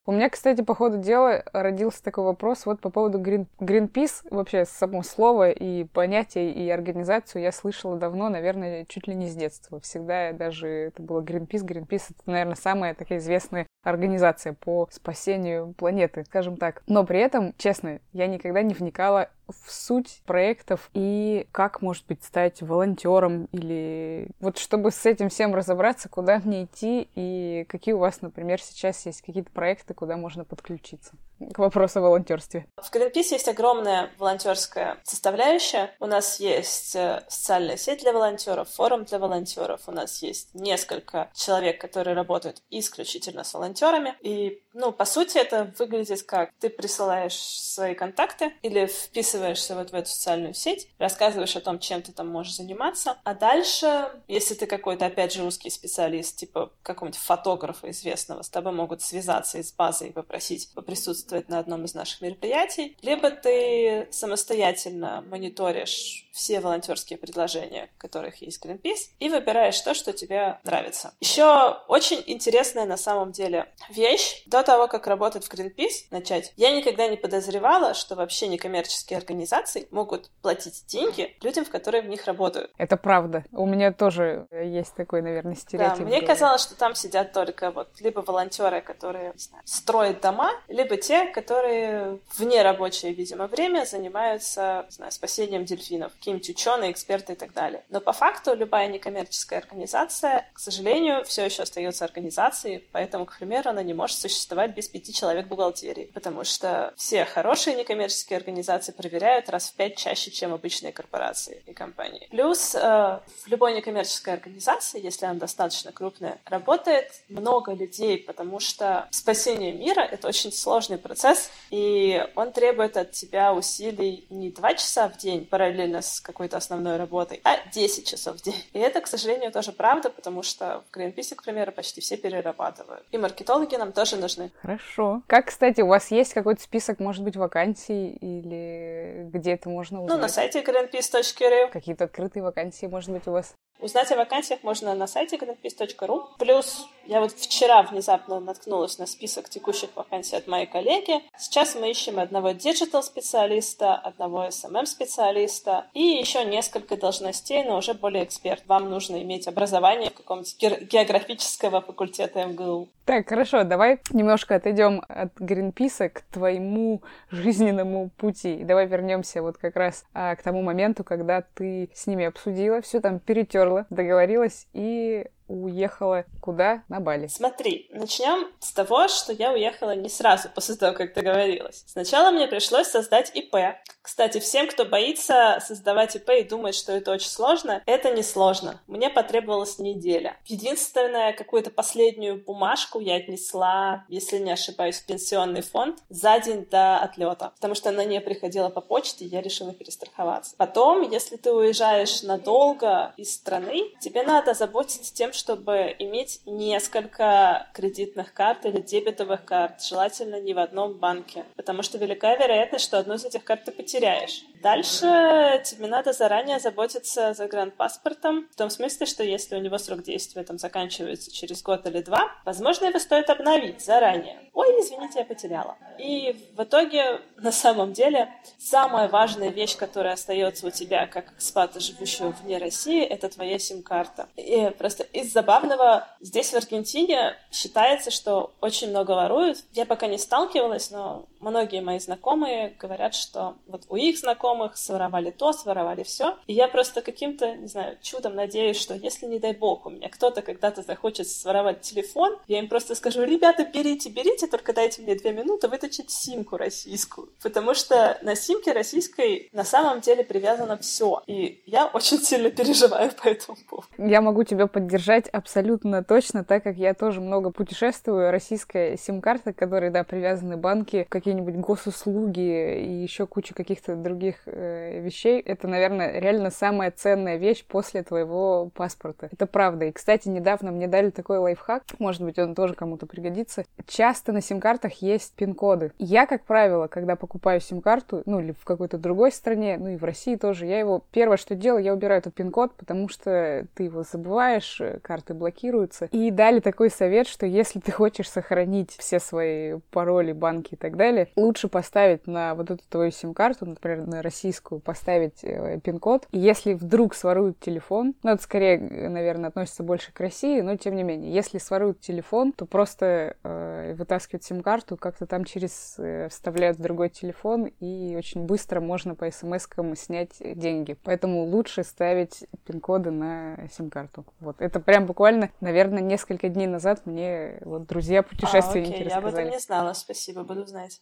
У 0.05 0.11
меня, 0.11 0.29
кстати, 0.31 0.63
по 0.63 0.75
ходу 0.75 0.99
дела 0.99 1.45
родился 1.53 2.03
такой 2.03 2.25
вопрос 2.25 2.67
вот 2.67 2.81
по 2.81 2.91
поводу 2.91 3.21
Green, 3.21 3.47
Greenpeace. 3.61 4.27
Вообще, 4.31 4.65
само 4.65 5.05
слово 5.05 5.51
и 5.51 5.85
понятие, 5.85 6.53
и 6.53 6.69
организацию 6.71 7.43
я 7.43 7.53
слышала 7.53 7.97
давно, 7.97 8.29
наверное, 8.29 8.85
чуть 8.87 9.07
ли 9.07 9.15
не 9.15 9.29
с 9.29 9.37
детства. 9.37 9.79
Всегда 9.79 10.33
даже 10.33 10.67
это 10.69 11.03
было 11.03 11.21
Greenpeace. 11.23 11.65
Greenpeace— 11.65 12.07
это, 12.11 12.23
наверное, 12.27 12.57
самая 12.57 12.95
такая 12.95 13.19
известная 13.19 13.69
организация 13.83 14.53
по 14.53 14.89
спасению 14.91 15.75
планеты, 15.77 16.25
скажем 16.25 16.57
так. 16.57 16.83
Но 16.87 17.05
при 17.05 17.21
этом, 17.21 17.55
честно, 17.59 18.01
я 18.13 18.27
никогда 18.27 18.63
не 18.63 18.75
вникала 18.75 19.29
в 19.49 19.71
суть 19.71 20.23
проектов 20.25 20.91
и 20.95 21.47
как, 21.53 21.83
может 21.83 22.07
быть, 22.07 22.23
стать 22.23 22.63
волонтером 22.63 23.49
или 23.53 24.29
вот 24.41 24.59
чтобы 24.59 24.91
с 24.91 25.05
этим 25.05 25.29
всем 25.29 25.55
разобраться, 25.55 26.09
куда 26.09 26.41
мне 26.45 26.65
идти 26.65 27.09
и 27.15 27.67
какие 27.69 27.95
у 27.95 27.99
вас, 27.99 28.23
например, 28.23 28.61
сейчас 28.61 29.05
есть 29.05 29.23
какие-то 29.23 29.51
проекты, 29.51 29.95
куда 29.95 30.17
можно 30.17 30.45
подключиться 30.45 31.13
к 31.53 31.59
вопросу 31.59 31.99
о 31.99 32.03
волонтерстве. 32.03 32.67
В 32.77 32.93
Greenpeace 32.93 33.33
есть 33.33 33.49
огромная 33.49 34.11
волонтерская 34.19 34.99
составляющая. 35.05 35.95
У 36.01 36.07
нас 36.07 36.41
есть 36.41 36.95
э, 36.97 37.25
социальная 37.29 37.77
сеть 37.77 38.01
для 38.01 38.13
волонтеров, 38.13 38.69
форум 38.69 39.05
для 39.05 39.19
волонтеров. 39.19 39.83
У 39.87 39.93
нас 39.93 40.23
есть 40.23 40.55
несколько 40.55 41.31
человек, 41.35 41.81
которые 41.81 42.15
работают 42.15 42.63
исключительно 42.71 43.45
с 43.45 43.55
волонтерами. 43.55 44.15
И, 44.21 44.63
ну, 44.73 44.93
по 44.93 45.05
сути, 45.05 45.39
это 45.39 45.73
выглядит 45.79 46.23
как 46.23 46.51
ты 46.61 46.69
присылаешь 46.71 47.37
свои 47.37 47.95
контакты 47.95 48.53
или 48.63 48.87
вписываешься 48.87 49.75
вот 49.75 49.91
в 49.91 49.95
эту 49.95 50.09
социальную 50.09 50.55
сеть, 50.55 50.89
рассказываешь 50.99 51.57
о 51.57 51.61
том, 51.61 51.79
чем 51.79 52.03
ты 52.03 52.13
там 52.13 52.29
можешь 52.29 52.57
заниматься. 52.57 53.19
А 53.25 53.35
дальше, 53.35 54.11
если 54.29 54.55
ты 54.55 54.67
какой-то, 54.67 55.07
опять 55.07 55.33
же, 55.33 55.43
узкий 55.43 55.71
специалист, 55.71 56.37
типа 56.37 56.73
какого-нибудь 56.83 57.21
фотографа 57.21 57.91
известного, 57.91 58.43
с 58.43 58.51
тобой 58.51 58.73
могут 58.73 59.03
связаться 59.03 59.59
из 59.59 59.73
базы 59.73 60.09
и 60.09 60.13
попросить 60.13 60.73
поприсутствовать 60.75 61.32
присутствовать 61.33 61.49
на 61.49 61.59
одном 61.59 61.85
из 61.85 61.95
наших 61.95 62.21
мероприятий, 62.21 62.97
либо 63.03 63.31
ты 63.31 64.09
самостоятельно 64.11 65.25
мониторишь 65.29 66.29
все 66.33 66.61
волонтерские 66.61 67.19
предложения, 67.19 67.91
которых 67.99 68.41
есть 68.43 68.65
Greenpeace, 68.65 69.11
и 69.19 69.29
выбираешь 69.29 69.79
то, 69.81 69.95
что 69.95 70.13
тебе 70.13 70.59
нравится. 70.65 71.13
Еще 71.21 71.77
очень 71.89 72.23
интересная 72.27 72.87
на 72.87 72.97
самом 72.97 73.33
деле 73.33 73.67
вещь. 73.91 74.43
До 74.47 74.63
того, 74.63 74.89
как 74.89 75.07
работать 75.07 75.45
в 75.45 75.53
Greenpeace, 75.53 76.07
начать, 76.11 76.53
я 76.57 76.71
никогда 76.71 77.07
не 77.07 77.17
подозревала, 77.17 77.95
что 77.95 78.15
вообще 78.15 78.49
некоммерческие 78.49 79.19
организации 79.19 79.89
могут 79.91 80.31
платить 80.41 80.85
деньги 80.87 81.37
людям, 81.43 81.65
в 81.65 81.71
которые 81.71 82.03
в 82.03 82.07
них 82.07 82.25
работают. 82.27 82.71
Это 82.79 82.97
правда. 82.97 83.45
У 83.53 83.67
меня 83.67 83.93
тоже 83.93 84.47
есть 84.51 84.95
такой, 84.95 85.23
наверное, 85.23 85.55
стереотип. 85.55 86.05
Да, 86.05 86.05
мне 86.05 86.23
казалось, 86.23 86.63
что 86.63 86.75
там 86.75 86.95
сидят 86.95 87.33
только 87.33 87.71
вот 87.71 87.89
либо 88.01 88.21
волонтеры, 88.21 88.81
которые 88.81 89.33
знаю, 89.37 89.63
строят 89.67 90.21
дома, 90.21 90.51
либо 90.69 90.97
те, 90.97 91.22
которые 91.31 92.19
вне 92.37 92.63
рабочее, 92.63 93.13
видимо, 93.13 93.47
время 93.47 93.85
занимаются, 93.85 94.87
знаю, 94.89 95.13
спасением 95.13 95.65
дельфинов 95.65 96.13
какие-нибудь 96.13 96.51
ученые, 96.51 96.91
эксперты 96.91 97.35
и 97.35 97.37
так 97.37 97.53
далее. 97.53 97.83
Но 97.91 98.01
по 98.01 98.13
факту 98.13 98.55
любая 98.55 98.89
некоммерческая 98.89 99.61
организация, 99.61 100.49
к 100.53 100.59
сожалению, 100.59 101.25
все 101.25 101.45
еще 101.45 101.63
остается 101.63 102.05
организацией, 102.05 102.85
поэтому, 102.93 103.27
к 103.27 103.39
примеру, 103.39 103.71
она 103.71 103.83
не 103.83 103.95
может 103.95 104.19
существовать 104.19 104.75
без 104.75 104.89
пяти 104.89 105.13
человек 105.13 105.47
бухгалтерии, 105.47 106.11
потому 106.15 106.45
что 106.45 106.93
все 106.97 107.25
хорошие 107.25 107.77
некоммерческие 107.77 108.39
организации 108.39 108.93
проверяют 108.93 109.49
раз 109.49 109.71
в 109.71 109.75
пять 109.75 109.97
чаще, 109.97 110.31
чем 110.31 110.53
обычные 110.53 110.93
корпорации 110.93 111.63
и 111.67 111.73
компании. 111.73 112.27
Плюс 112.31 112.75
э, 112.75 112.79
в 112.79 113.47
любой 113.47 113.75
некоммерческой 113.75 114.35
организации, 114.35 115.03
если 115.03 115.27
она 115.27 115.39
достаточно 115.39 115.93
крупная, 115.93 116.39
работает 116.47 117.11
много 117.29 117.73
людей, 117.73 118.19
потому 118.19 118.61
что 118.61 119.09
спасение 119.11 119.73
мира— 119.73 120.01
это 120.11 120.29
очень 120.29 120.53
сложный 120.53 120.99
процесс, 121.03 121.51
и 121.71 122.25
он 122.37 122.53
требует 122.53 122.97
от 122.97 123.11
тебя 123.11 123.53
усилий 123.53 124.27
не 124.31 124.51
два 124.51 124.75
часа 124.75 125.09
в 125.09 125.17
день 125.17 125.47
параллельно 125.47 126.01
с 126.01 126.13
с 126.13 126.21
какой-то 126.21 126.57
основной 126.57 126.97
работой, 126.97 127.41
а 127.45 127.57
10 127.73 128.07
часов 128.07 128.37
в 128.37 128.43
день. 128.43 128.63
И 128.73 128.79
это, 128.79 129.01
к 129.01 129.07
сожалению, 129.07 129.51
тоже 129.51 129.73
правда, 129.73 130.11
потому 130.11 130.43
что 130.43 130.85
в 130.91 130.97
Greenpeace, 130.97 131.35
к 131.35 131.43
примеру, 131.43 131.73
почти 131.73 132.01
все 132.01 132.17
перерабатывают. 132.17 133.05
И 133.11 133.19
маркетологи 133.19 133.77
нам 133.77 133.93
тоже 133.93 134.17
нужны. 134.17 134.51
Хорошо. 134.61 135.23
Как, 135.27 135.47
кстати, 135.47 135.81
у 135.81 135.87
вас 135.87 136.11
есть 136.11 136.35
какой-то 136.35 136.63
список, 136.63 137.01
может 137.01 137.25
быть, 137.25 137.37
вакансий 137.37 138.11
или 138.11 139.29
где 139.33 139.53
это 139.53 139.69
можно 139.69 140.03
узнать? 140.03 140.17
Ну, 140.17 140.23
на 140.23 140.29
сайте 140.29 140.61
greenpeace.ru. 140.61 141.71
Какие-то 141.71 142.05
открытые 142.05 142.43
вакансии, 142.43 142.87
может 142.87 143.11
быть, 143.11 143.27
у 143.27 143.33
вас? 143.33 143.55
Узнать 143.83 144.13
о 144.13 144.17
вакансиях 144.17 144.63
можно 144.63 144.95
на 144.95 145.09
сайте 145.09 145.37
greenpeace.ru. 145.37 146.27
Плюс 146.39 146.87
я 147.05 147.21
вот 147.21 147.33
вчера 147.33 147.83
внезапно 147.83 148.39
наткнулась 148.39 148.97
на 148.99 149.07
список 149.07 149.49
текущих 149.49 149.91
вакансий 149.97 150.37
от 150.37 150.47
моей 150.47 150.67
коллеги. 150.67 151.15
Сейчас 151.37 151.75
мы 151.75 151.91
ищем 151.91 152.21
одного 152.21 152.53
digital-специалиста, 152.53 153.97
одного 153.97 154.47
SMM-специалиста 154.47 155.87
и 155.95 156.01
еще 156.01 156.45
несколько 156.45 156.97
должностей, 156.97 157.65
но 157.65 157.79
уже 157.79 157.95
более 157.95 158.23
эксперт. 158.23 158.63
Вам 158.69 158.89
нужно 158.89 159.21
иметь 159.23 159.49
образование 159.49 160.11
в 160.11 160.15
каком-то 160.15 160.49
географического 160.61 161.81
факультета 161.81 162.47
МГУ. 162.47 162.89
Так, 163.05 163.29
хорошо, 163.29 163.65
давай 163.65 163.99
немножко 164.13 164.55
отойдем 164.55 165.03
от 165.09 165.35
Гринписа 165.41 166.09
к 166.09 166.23
твоему 166.31 167.03
жизненному 167.33 168.11
пути. 168.17 168.63
Давай 168.63 168.87
вернемся 168.87 169.43
вот 169.43 169.59
как 169.59 169.75
раз 169.75 170.05
а, 170.15 170.37
к 170.37 170.43
тому 170.43 170.63
моменту, 170.63 171.03
когда 171.03 171.43
ты 171.43 171.91
с 171.95 172.07
ними 172.07 172.27
обсудила, 172.27 172.81
все 172.81 173.01
там 173.01 173.19
перетерла, 173.19 173.72
договорилась 173.91 174.69
и 174.73 175.27
уехала 175.53 176.25
куда? 176.41 176.83
На 176.89 177.01
Бали. 177.01 177.27
Смотри, 177.27 177.89
начнем 177.93 178.49
с 178.59 178.73
того, 178.73 179.09
что 179.09 179.33
я 179.33 179.53
уехала 179.53 179.95
не 179.95 180.09
сразу 180.09 180.49
после 180.49 180.77
того, 180.77 180.97
как 180.97 181.15
договорилась. 181.15 181.85
Сначала 181.87 182.31
мне 182.31 182.49
пришлось 182.49 182.89
создать 182.89 183.31
ИП. 183.35 183.55
Кстати, 184.01 184.41
всем, 184.41 184.67
кто 184.67 184.85
боится 184.85 185.59
создавать 185.65 186.17
ИП 186.17 186.31
и 186.31 186.43
думает, 186.43 186.75
что 186.75 186.93
это 186.93 187.13
очень 187.13 187.29
сложно, 187.29 187.83
это 187.87 188.11
не 188.11 188.23
сложно. 188.23 188.81
Мне 188.87 189.11
потребовалась 189.11 189.79
неделя. 189.79 190.37
Единственное, 190.47 191.33
какую-то 191.33 191.71
последнюю 191.71 192.43
бумажку 192.43 192.99
я 192.99 193.17
отнесла, 193.17 194.05
если 194.09 194.39
не 194.39 194.51
ошибаюсь, 194.51 194.97
в 194.97 195.07
пенсионный 195.07 195.63
фонд 195.63 195.99
за 196.09 196.39
день 196.41 196.67
до 196.71 196.99
отлета, 196.99 197.53
потому 197.55 197.75
что 197.75 197.91
она 197.91 198.05
не 198.05 198.21
приходила 198.21 198.71
по 198.71 198.81
почте, 198.81 199.25
я 199.25 199.41
решила 199.41 199.73
перестраховаться. 199.73 200.55
Потом, 200.57 201.09
если 201.09 201.37
ты 201.37 201.53
уезжаешь 201.53 202.23
надолго 202.23 203.13
из 203.17 203.35
страны, 203.35 203.93
тебе 204.01 204.23
надо 204.23 204.55
заботиться 204.55 205.15
тем, 205.15 205.33
чтобы 205.43 205.97
иметь 205.99 206.41
несколько 206.47 207.67
кредитных 207.75 208.33
карт 208.33 208.65
или 208.65 208.81
дебетовых 208.81 209.45
карт, 209.45 209.83
желательно 209.83 210.41
не 210.41 210.55
в 210.55 210.61
одном 210.61 210.95
банке, 210.95 211.45
потому 211.57 211.83
что 211.83 211.99
велика 211.99 212.37
вероятность, 212.37 212.85
что 212.85 212.99
одну 212.99 213.15
из 213.15 213.25
этих 213.25 213.43
карт 213.43 213.65
ты 213.65 213.73
потеряешь. 213.73 214.45
Дальше 214.63 215.61
тебе 215.65 215.89
надо 215.89 216.13
заранее 216.13 216.61
заботиться 216.61 217.35
за 217.35 217.49
гранд-паспортом, 217.49 218.49
в 218.53 218.57
том 218.57 218.71
смысле, 218.71 219.07
что 219.07 219.25
если 219.25 219.57
у 219.57 219.61
него 219.61 219.79
срок 219.79 220.05
действия 220.05 220.45
там 220.45 220.59
заканчивается 220.59 221.33
через 221.33 221.61
год 221.63 221.85
или 221.87 222.01
два, 222.03 222.31
возможно, 222.45 222.87
его 222.87 223.01
стоит 223.01 223.29
обновить 223.29 223.85
заранее. 223.85 224.39
Ой, 224.55 224.69
извините, 224.81 225.21
я 225.21 225.25
потеряла. 225.25 225.77
И 225.99 226.37
в 226.57 226.63
итоге, 226.63 227.21
на 227.39 227.51
самом 227.51 227.93
деле, 227.93 228.33
самая 228.59 229.09
важная 229.09 229.49
вещь, 229.49 229.77
которая 229.77 230.13
остается 230.13 230.69
у 230.69 230.71
тебя 230.71 231.09
как 231.09 231.33
экспата, 231.33 231.81
живущего 231.81 232.29
вне 232.29 232.59
России, 232.59 233.03
это 233.03 233.29
твоя 233.29 233.59
сим-карта. 233.59 234.29
И 234.37 234.71
просто 234.79 235.03
из 235.05 235.32
забавного, 235.33 236.07
здесь 236.21 236.53
в 236.53 236.57
Аргентине 236.57 237.37
считается, 237.51 238.11
что 238.11 238.53
очень 238.61 238.91
много 238.91 239.13
воруют. 239.13 239.59
Я 239.73 239.87
пока 239.87 240.07
не 240.07 240.19
сталкивалась, 240.19 240.91
но 240.91 241.25
многие 241.43 241.81
мои 241.81 241.99
знакомые 241.99 242.75
говорят, 242.79 243.15
что 243.15 243.57
вот 243.67 243.83
у 243.89 243.97
их 243.97 244.19
знакомых 244.19 244.77
своровали 244.77 245.31
то, 245.31 245.53
своровали 245.53 246.03
все. 246.03 246.37
И 246.47 246.55
я 246.55 246.69
просто 246.69 247.03
каким-то, 247.03 247.55
не 247.57 247.67
знаю, 247.67 247.99
чудом 248.01 248.35
надеюсь, 248.35 248.81
что 248.81 248.95
если, 248.95 249.27
не 249.27 249.39
дай 249.39 249.53
бог, 249.53 249.87
у 249.87 249.91
меня 249.91 250.09
кто-то 250.09 250.43
когда-то 250.43 250.83
захочет 250.83 251.29
своровать 251.29 251.83
телефон, 251.83 252.39
я 252.49 252.59
им 252.59 252.69
просто 252.69 252.95
скажу, 252.95 253.23
ребята, 253.25 253.65
берите, 253.65 254.09
берите, 254.09 254.47
только 254.47 254.73
дайте 254.73 255.03
мне 255.03 255.15
две 255.15 255.33
минуты 255.33 255.69
вытащить 255.69 256.11
симку 256.11 256.57
российскую. 256.57 257.31
Потому 257.43 257.75
что 257.75 258.19
на 258.23 258.35
симке 258.35 258.73
российской 258.73 259.49
на 259.53 259.65
самом 259.65 260.01
деле 260.01 260.25
привязано 260.25 260.77
все. 260.79 261.23
И 261.27 261.63
я 261.67 261.87
очень 261.87 262.19
сильно 262.19 262.51
переживаю 262.51 263.11
по 263.13 263.29
этому 263.29 263.59
поводу. 263.69 263.89
Я 263.99 264.21
могу 264.21 264.45
тебя 264.45 264.67
поддержать 264.67 265.29
абсолютно 265.29 266.05
точно, 266.05 266.45
так 266.45 266.63
как 266.63 266.77
я 266.77 266.95
тоже 266.95 267.21
много 267.21 267.51
путешествую. 267.51 268.31
Российская 268.31 268.97
сим-карта, 268.97 269.53
которой, 269.53 269.91
да, 269.91 270.05
привязаны 270.05 270.57
банки, 270.57 271.07
какие-нибудь 271.33 271.57
госуслуги 271.57 272.81
и 272.81 273.03
еще 273.03 273.27
куча 273.27 273.55
каких-то 273.55 273.97
других 273.97 274.37
э, 274.47 275.01
вещей, 275.01 275.41
это, 275.41 275.67
наверное, 275.67 276.21
реально 276.21 276.51
самая 276.51 276.91
ценная 276.91 277.37
вещь 277.37 277.65
после 277.65 278.03
твоего 278.03 278.71
паспорта. 278.75 279.29
Это 279.33 279.47
правда. 279.47 279.87
И, 279.87 279.93
кстати, 279.93 280.29
недавно 280.29 280.71
мне 280.71 280.89
дали 280.89 281.11
такой 281.11 281.39
лайфхак, 281.39 281.85
может 281.99 282.23
быть, 282.23 282.39
он 282.39 282.55
тоже 282.55 282.75
кому-то 282.75 283.07
пригодится. 283.07 283.65
Часто 283.87 284.33
на 284.33 284.43
сим-картах 284.43 284.95
есть 285.01 285.35
пин-коды. 285.35 285.93
Я, 285.99 286.27
как 286.27 286.45
правило, 286.45 286.87
когда 286.87 287.17
покупаю 287.17 287.61
сим-карту, 287.61 288.23
ну 288.27 288.41
или 288.41 288.53
в 288.53 288.65
какой-то 288.65 288.99
другой 288.99 289.33
стране, 289.33 289.79
ну 289.79 289.89
и 289.89 289.97
в 289.97 290.05
России 290.05 290.37
тоже, 290.37 290.67
я 290.67 290.79
его 290.79 291.03
первое, 291.13 291.37
что 291.39 291.55
делаю, 291.55 291.83
я 291.83 291.95
убираю 291.95 292.19
этот 292.19 292.35
пин-код, 292.35 292.75
потому 292.77 293.09
что 293.09 293.67
ты 293.75 293.85
его 293.85 294.03
забываешь, 294.03 294.81
карты 295.03 295.35
блокируются. 295.35 296.07
И 296.13 296.31
дали 296.31 296.61
такой 296.61 296.91
совет, 296.91 297.27
что 297.27 297.47
если 297.47 297.81
ты 297.81 297.91
хочешь 297.91 298.31
сохранить 298.31 298.91
все 298.99 299.19
свои 299.19 299.79
пароли, 299.91 300.33
банки 300.33 300.75
и 300.75 300.77
так 300.77 300.97
далее, 300.97 301.22
лучше 301.37 301.69
поставить 301.69 302.27
на 302.27 302.55
вот 302.55 302.71
эту 302.71 302.83
твою 302.89 303.11
сим-карту, 303.11 303.67
например, 303.67 304.07
на 304.07 304.23
российскую, 304.23 304.81
поставить 304.81 305.43
э, 305.43 305.81
пин-код. 305.83 306.27
И 306.31 306.39
если 306.39 306.75
вдруг 306.75 307.15
своруют 307.15 307.61
телефон, 307.61 308.15
ну 308.23 308.31
это 308.31 308.43
скорее, 308.43 308.79
наверное, 309.09 309.49
относится 309.49 309.83
больше 309.83 310.13
к 310.13 310.21
России, 310.21 310.61
но 310.61 310.77
тем 310.77 310.97
не 310.97 311.03
менее, 311.03 311.33
если 311.33 311.59
своруют 311.59 312.01
телефон, 312.01 312.53
то 312.53 312.67
просто 312.67 313.37
э, 313.43 313.95
вытаскивают 313.97 314.45
сим-карту, 314.45 314.97
как-то 314.97 315.27
там 315.27 315.45
через 315.45 315.97
э, 315.99 316.29
вставляют 316.29 316.79
в 316.79 316.83
другой 316.83 317.09
телефон, 317.09 317.67
и 317.81 318.15
очень 318.17 318.45
быстро 318.45 318.81
можно 318.81 319.15
по 319.15 319.31
смс-кам 319.31 319.97
снять 319.97 320.37
деньги. 320.41 320.97
Поэтому 321.05 321.45
лучше 321.45 321.85
ставить 321.85 322.45
пин-коды 322.67 323.11
на 323.11 323.69
сим-карту. 323.73 324.25
Вот. 324.41 324.61
Это 324.61 324.81
прям 324.81 325.07
буквально, 325.07 325.51
наверное, 325.61 326.01
несколько 326.01 326.49
дней 326.49 326.67
назад 326.67 327.07
мне 327.07 327.59
вот 327.63 327.87
друзья-путешественники 327.87 328.93
а, 328.93 328.95
окей, 328.95 329.05
рассказали. 329.05 329.25
Я 329.25 329.29
об 329.29 329.35
этом 329.35 329.51
не 329.51 329.61
знала, 329.61 329.93
спасибо, 329.93 330.43
буду 330.45 330.67
знать. 330.67 331.01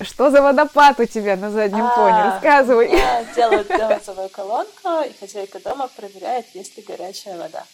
Что 0.00 0.30
за 0.30 0.42
водопад 0.42 0.98
у 1.00 1.04
тебя 1.04 1.36
на 1.36 1.50
заднем 1.50 1.84
а, 1.84 1.90
фоне? 1.90 2.22
Рассказывай. 2.24 2.90
Я 2.90 3.24
делаю 3.36 3.64
газовую 3.68 4.28
колонку, 4.30 4.88
и 5.06 5.12
хозяйка 5.18 5.60
дома 5.60 5.88
проверяет, 5.94 6.46
есть 6.54 6.76
ли 6.76 6.82
горячая 6.82 7.38
вода. 7.38 7.64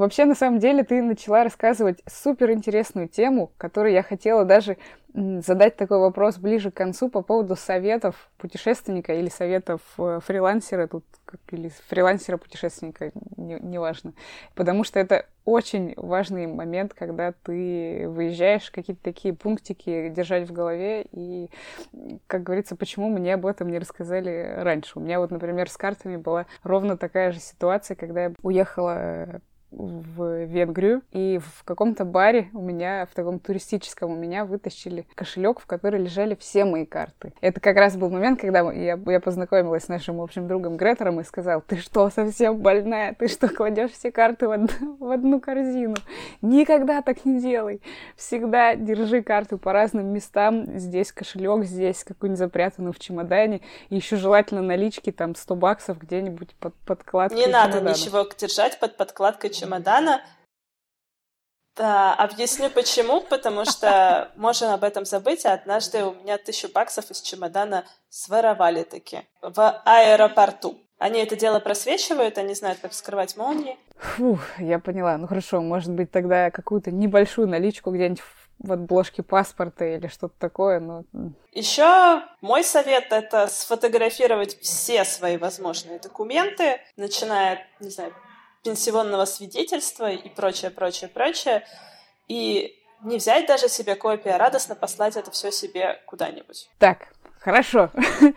Вообще, 0.00 0.24
на 0.24 0.34
самом 0.34 0.60
деле, 0.60 0.82
ты 0.82 1.02
начала 1.02 1.44
рассказывать 1.44 2.02
супер 2.10 2.52
интересную 2.52 3.06
тему, 3.06 3.52
которую 3.58 3.92
я 3.92 4.02
хотела 4.02 4.46
даже 4.46 4.78
задать 5.12 5.76
такой 5.76 5.98
вопрос 5.98 6.38
ближе 6.38 6.70
к 6.70 6.74
концу 6.74 7.10
по 7.10 7.20
поводу 7.20 7.54
советов 7.54 8.30
путешественника 8.38 9.12
или 9.12 9.28
советов 9.28 9.82
э, 9.98 10.20
фрилансера, 10.24 10.86
тут 10.86 11.04
как, 11.26 11.40
или 11.50 11.70
фрилансера-путешественника, 11.88 13.12
неважно. 13.36 14.10
Не 14.10 14.14
Потому 14.54 14.84
что 14.84 14.98
это 14.98 15.26
очень 15.44 15.92
важный 15.98 16.46
момент, 16.46 16.94
когда 16.94 17.32
ты 17.32 18.08
выезжаешь, 18.08 18.70
какие-то 18.70 19.02
такие 19.02 19.34
пунктики 19.34 20.08
держать 20.08 20.48
в 20.48 20.52
голове. 20.52 21.04
И, 21.12 21.50
как 22.26 22.42
говорится, 22.42 22.74
почему 22.74 23.10
мне 23.10 23.34
об 23.34 23.44
этом 23.44 23.68
не 23.68 23.78
рассказали 23.78 24.54
раньше? 24.56 24.98
У 24.98 25.02
меня 25.02 25.20
вот, 25.20 25.30
например, 25.30 25.68
с 25.68 25.76
картами 25.76 26.16
была 26.16 26.46
ровно 26.62 26.96
такая 26.96 27.32
же 27.32 27.40
ситуация, 27.40 27.96
когда 27.96 28.24
я 28.24 28.32
уехала 28.42 29.42
в 29.70 30.44
Венгрию, 30.44 31.02
и 31.12 31.38
в 31.38 31.64
каком-то 31.64 32.04
баре 32.04 32.50
у 32.52 32.60
меня, 32.60 33.06
в 33.10 33.14
таком 33.14 33.38
туристическом, 33.38 34.12
у 34.12 34.16
меня 34.16 34.44
вытащили 34.44 35.06
кошелек, 35.14 35.60
в 35.60 35.66
который 35.66 36.00
лежали 36.00 36.34
все 36.34 36.64
мои 36.64 36.84
карты. 36.84 37.32
Это 37.40 37.60
как 37.60 37.76
раз 37.76 37.96
был 37.96 38.10
момент, 38.10 38.40
когда 38.40 38.60
я, 38.72 38.98
я 39.04 39.20
познакомилась 39.20 39.84
с 39.84 39.88
нашим 39.88 40.20
общим 40.20 40.48
другом 40.48 40.76
Гретером 40.76 41.20
и 41.20 41.24
сказал, 41.24 41.60
ты 41.60 41.76
что, 41.76 42.10
совсем 42.10 42.58
больная? 42.58 43.14
Ты 43.14 43.28
что, 43.28 43.48
кладешь 43.48 43.92
все 43.92 44.10
карты 44.10 44.48
в 44.48 44.52
одну, 44.52 44.68
в 44.98 45.10
одну 45.10 45.40
корзину? 45.40 45.96
Никогда 46.42 47.02
так 47.02 47.24
не 47.24 47.40
делай. 47.40 47.80
Всегда 48.16 48.74
держи 48.74 49.22
карты 49.22 49.56
по 49.56 49.72
разным 49.72 50.06
местам. 50.06 50.78
Здесь 50.78 51.12
кошелек, 51.12 51.64
здесь 51.64 52.04
какую-нибудь 52.04 52.38
запрятанную 52.38 52.92
в 52.92 52.98
чемодане. 52.98 53.60
И 53.88 53.96
еще 53.96 54.16
желательно 54.16 54.62
налички, 54.62 55.12
там, 55.12 55.34
100 55.34 55.54
баксов 55.54 55.98
где-нибудь 55.98 56.54
под 56.58 56.74
подкладкой 56.86 57.38
Не 57.38 57.46
надо 57.46 57.80
ничего 57.80 58.28
держать 58.38 58.78
под 58.80 58.96
подкладкой 58.96 59.50
чемодана. 59.60 60.22
Да, 61.76 62.14
объясню 62.14 62.68
почему, 62.68 63.20
потому 63.20 63.64
что 63.64 64.32
можем 64.36 64.70
об 64.70 64.84
этом 64.84 65.04
забыть. 65.04 65.46
А 65.46 65.54
однажды 65.54 66.04
у 66.04 66.14
меня 66.14 66.36
тысячу 66.36 66.68
баксов 66.68 67.10
из 67.10 67.20
чемодана 67.20 67.84
своровали 68.08 68.82
таки 68.82 69.22
в 69.40 69.82
аэропорту. 69.84 70.78
Они 70.98 71.20
это 71.20 71.36
дело 71.36 71.60
просвечивают, 71.60 72.36
они 72.36 72.54
знают, 72.54 72.80
как 72.80 72.90
вскрывать 72.90 73.36
молнии. 73.36 73.78
Фух, 73.96 74.40
я 74.58 74.78
поняла. 74.78 75.16
Ну 75.16 75.26
хорошо, 75.26 75.62
может 75.62 75.90
быть, 75.92 76.10
тогда 76.10 76.50
какую-то 76.50 76.90
небольшую 76.90 77.48
наличку 77.48 77.90
где-нибудь 77.90 78.22
в 78.58 78.72
отбложке 78.72 79.22
паспорта 79.22 79.86
или 79.86 80.06
что-то 80.08 80.34
такое, 80.38 80.80
но... 80.80 81.04
Еще 81.52 82.22
мой 82.42 82.62
совет— 82.62 83.06
это 83.10 83.46
сфотографировать 83.46 84.60
все 84.60 85.04
свои 85.06 85.38
возможные 85.38 85.98
документы, 85.98 86.78
начиная, 86.96 87.66
не 87.80 87.88
знаю, 87.88 88.12
пенсионного 88.62 89.24
свидетельства 89.24 90.10
и 90.10 90.28
прочее, 90.28 90.70
прочее, 90.70 91.08
прочее. 91.08 91.64
И 92.28 92.76
не 93.02 93.16
взять 93.16 93.46
даже 93.46 93.68
себе 93.68 93.94
копию, 93.94 94.34
а 94.34 94.38
радостно 94.38 94.74
послать 94.74 95.16
это 95.16 95.30
все 95.30 95.50
себе 95.50 96.00
куда-нибудь. 96.06 96.68
Так, 96.78 97.12
хорошо. 97.38 97.90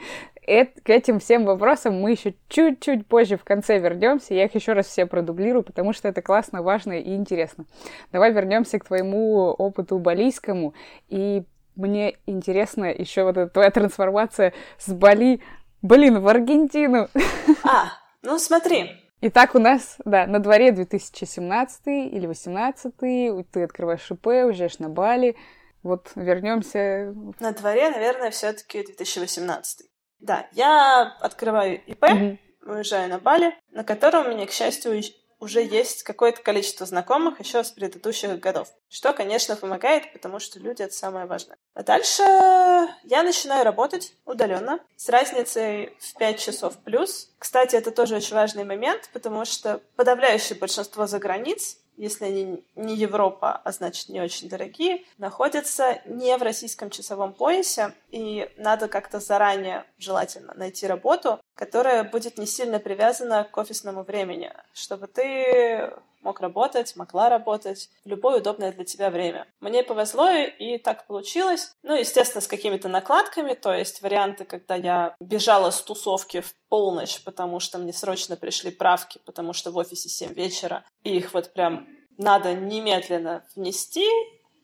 Это, 0.46 0.82
к 0.82 0.90
этим 0.90 1.20
всем 1.22 1.46
вопросам 1.46 2.02
мы 2.02 2.12
еще 2.12 2.36
чуть-чуть 2.50 3.08
позже 3.08 3.38
в 3.38 3.46
конце 3.46 3.80
вернемся. 3.80 4.34
Я 4.34 4.46
их 4.46 4.56
еще 4.56 4.74
раз 4.74 4.88
все 4.88 5.06
продублирую, 5.06 5.64
потому 5.64 5.94
что 5.94 6.10
это 6.10 6.22
классно, 6.22 6.62
важно 6.62 7.00
и 7.00 7.16
интересно. 7.16 7.66
Давай 8.12 8.34
вернемся 8.34 8.78
к 8.78 8.86
твоему 8.86 9.52
опыту 9.52 10.00
балийскому. 10.00 10.74
И 11.08 11.44
мне 11.76 12.18
интересно 12.26 12.86
еще 12.86 13.24
вот 13.24 13.38
эта 13.38 13.50
твоя 13.52 13.72
трансформация 13.72 14.54
с 14.78 14.94
Бали, 14.94 15.42
блин, 15.82 16.20
в 16.20 16.28
Аргентину. 16.28 17.08
А, 17.64 17.94
ну 18.22 18.38
смотри, 18.38 19.03
Итак, 19.26 19.56
у 19.56 19.60
нас, 19.60 19.96
да, 20.04 20.28
на 20.28 20.40
дворе 20.40 20.74
2017 20.74 21.88
или 21.88 22.28
18 22.28 22.98
ты 22.98 23.64
открываешь 23.64 24.02
ШП, 24.02 24.28
уезжаешь 24.28 24.80
на 24.80 24.90
Бали. 24.90 25.38
Вот 25.82 26.12
вернемся. 26.16 27.16
На 27.40 27.54
дворе, 27.54 27.90
наверное, 27.90 28.32
все-таки 28.32 28.84
2018. 28.84 29.88
Да, 30.20 30.50
я 30.52 31.16
открываю 31.22 31.80
ИП, 31.86 32.04
mm-hmm. 32.04 32.38
уезжаю 32.66 33.10
на 33.10 33.18
Бали, 33.18 33.58
на 33.72 33.86
котором 33.86 34.26
у 34.26 34.30
меня, 34.32 34.46
к 34.46 34.52
счастью, 34.52 35.02
уже 35.44 35.62
есть 35.62 36.04
какое-то 36.04 36.42
количество 36.42 36.86
знакомых 36.86 37.40
еще 37.40 37.64
с 37.64 37.72
предыдущих 37.72 38.40
годов. 38.40 38.70
Что, 38.90 39.14
конечно, 39.14 39.56
помогает, 39.56 40.12
потому 40.14 40.40
что 40.40 40.60
люди— 40.60 40.82
это 40.84 40.94
самое 40.94 41.26
важное. 41.26 41.58
А 41.74 41.84
дальше 41.84 42.24
я 43.04 43.24
начинаю 43.24 43.66
работать 43.66 44.16
удаленно 44.26 44.80
с 44.96 45.10
разницей 45.10 45.98
в 46.00 46.18
5 46.18 46.40
часов 46.40 46.78
плюс. 46.84 47.32
Кстати, 47.38 47.76
это 47.76 47.92
тоже 47.92 48.16
очень 48.16 48.36
важный 48.36 48.64
момент, 48.64 49.10
потому 49.12 49.44
что 49.46 49.82
подавляющее 49.96 50.58
большинство 50.58 51.06
за 51.06 51.20
границ 51.20 51.78
если 51.98 52.26
они 52.26 52.64
не 52.76 52.96
Европа, 52.96 53.62
а 53.64 53.72
значит 53.72 54.10
не 54.10 54.22
очень 54.22 54.50
дорогие, 54.50 55.04
находятся 55.18 56.02
не 56.06 56.36
в 56.38 56.42
российском 56.42 56.90
часовом 56.90 57.34
поясе, 57.34 57.94
и 58.10 58.50
надо 58.58 58.88
как-то 58.88 59.20
заранее 59.20 59.86
желательно 59.98 60.54
найти 60.56 60.88
работу, 60.88 61.40
которая 61.56 62.04
будет 62.04 62.38
не 62.38 62.46
сильно 62.46 62.80
привязана 62.80 63.44
к 63.44 63.58
офисному 63.58 64.04
времени, 64.04 64.52
чтобы 64.74 65.08
ты 65.08 65.92
мог 66.22 66.40
работать, 66.40 66.96
могла 66.96 67.30
работать 67.30 67.90
в 68.06 68.10
любое 68.10 68.38
удобное 68.38 68.72
для 68.72 68.86
тебя 68.86 69.10
время. 69.10 69.46
Мне 69.60 69.84
повезло, 69.84 70.30
и 70.32 70.78
так 70.78 71.06
получилось. 71.06 71.74
Ну, 71.84 71.96
естественно, 71.96 72.42
с 72.42 72.48
какими-то 72.48 72.88
накладками, 72.88 73.54
то 73.54 73.74
есть 73.74 74.02
варианты, 74.02 74.46
когда 74.46 74.76
я 74.76 75.16
бежала 75.20 75.70
с 75.70 75.82
тусовки 75.82 76.42
в 76.42 76.56
полночь, 76.70 77.22
потому 77.24 77.60
что 77.60 77.78
мне 77.78 77.94
срочно 77.94 78.36
пришли 78.36 78.72
правки, 78.72 79.20
потому 79.26 79.54
что 79.54 79.72
в 79.72 79.78
офисе 79.78 80.10
7 80.10 80.34
вечера, 80.34 80.86
и 81.04 81.18
их 81.18 81.34
вот 81.34 81.54
прям 81.54 81.88
надо 82.18 82.54
немедленно 82.54 83.46
внести, 83.56 84.08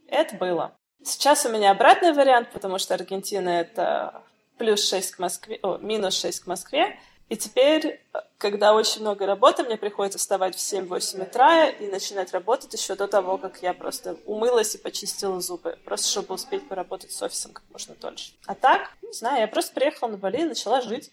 это 0.08 0.36
было. 0.36 0.76
Сейчас 1.04 1.46
у 1.46 1.50
меня 1.50 1.72
обратный 1.72 2.14
вариант, 2.14 2.52
потому 2.52 2.78
что 2.78 2.94
Аргентина— 2.94 3.50
это 3.62 4.24
плюс 4.60 4.88
6 4.88 5.12
к 5.12 5.20
Москве, 5.20 5.60
о, 5.64 5.78
минус 5.78 6.20
6 6.20 6.42
к 6.42 6.48
Москве, 6.48 7.00
и 7.30 7.38
теперь 7.38 8.00
когда 8.40 8.74
очень 8.74 9.02
много 9.02 9.26
работы, 9.26 9.64
мне 9.64 9.76
приходится 9.76 10.18
вставать 10.18 10.56
в 10.56 10.60
7-8 10.60 11.24
утра 11.24 11.68
и 11.68 11.88
начинать 11.88 12.32
работать 12.32 12.74
еще 12.74 12.96
до 12.96 13.08
того, 13.08 13.38
как 13.38 13.62
я 13.62 13.74
просто 13.74 14.16
умылась 14.26 14.74
и 14.76 14.78
почистила 14.78 15.42
зубы, 15.42 15.78
просто 15.84 16.08
чтобы 16.08 16.36
успеть 16.36 16.68
поработать 16.68 17.12
с 17.12 17.22
офисом 17.22 17.52
как 17.52 17.66
можно 17.70 17.96
дольше. 17.96 18.32
А 18.48 18.56
так, 18.56 18.92
не 19.02 19.12
знаю, 19.12 19.42
я 19.42 19.48
просто 19.48 19.74
приехала 19.74 20.10
на 20.10 20.18
Бали 20.18 20.42
и 20.42 20.46
начала 20.46 20.82
жить. 20.82 21.12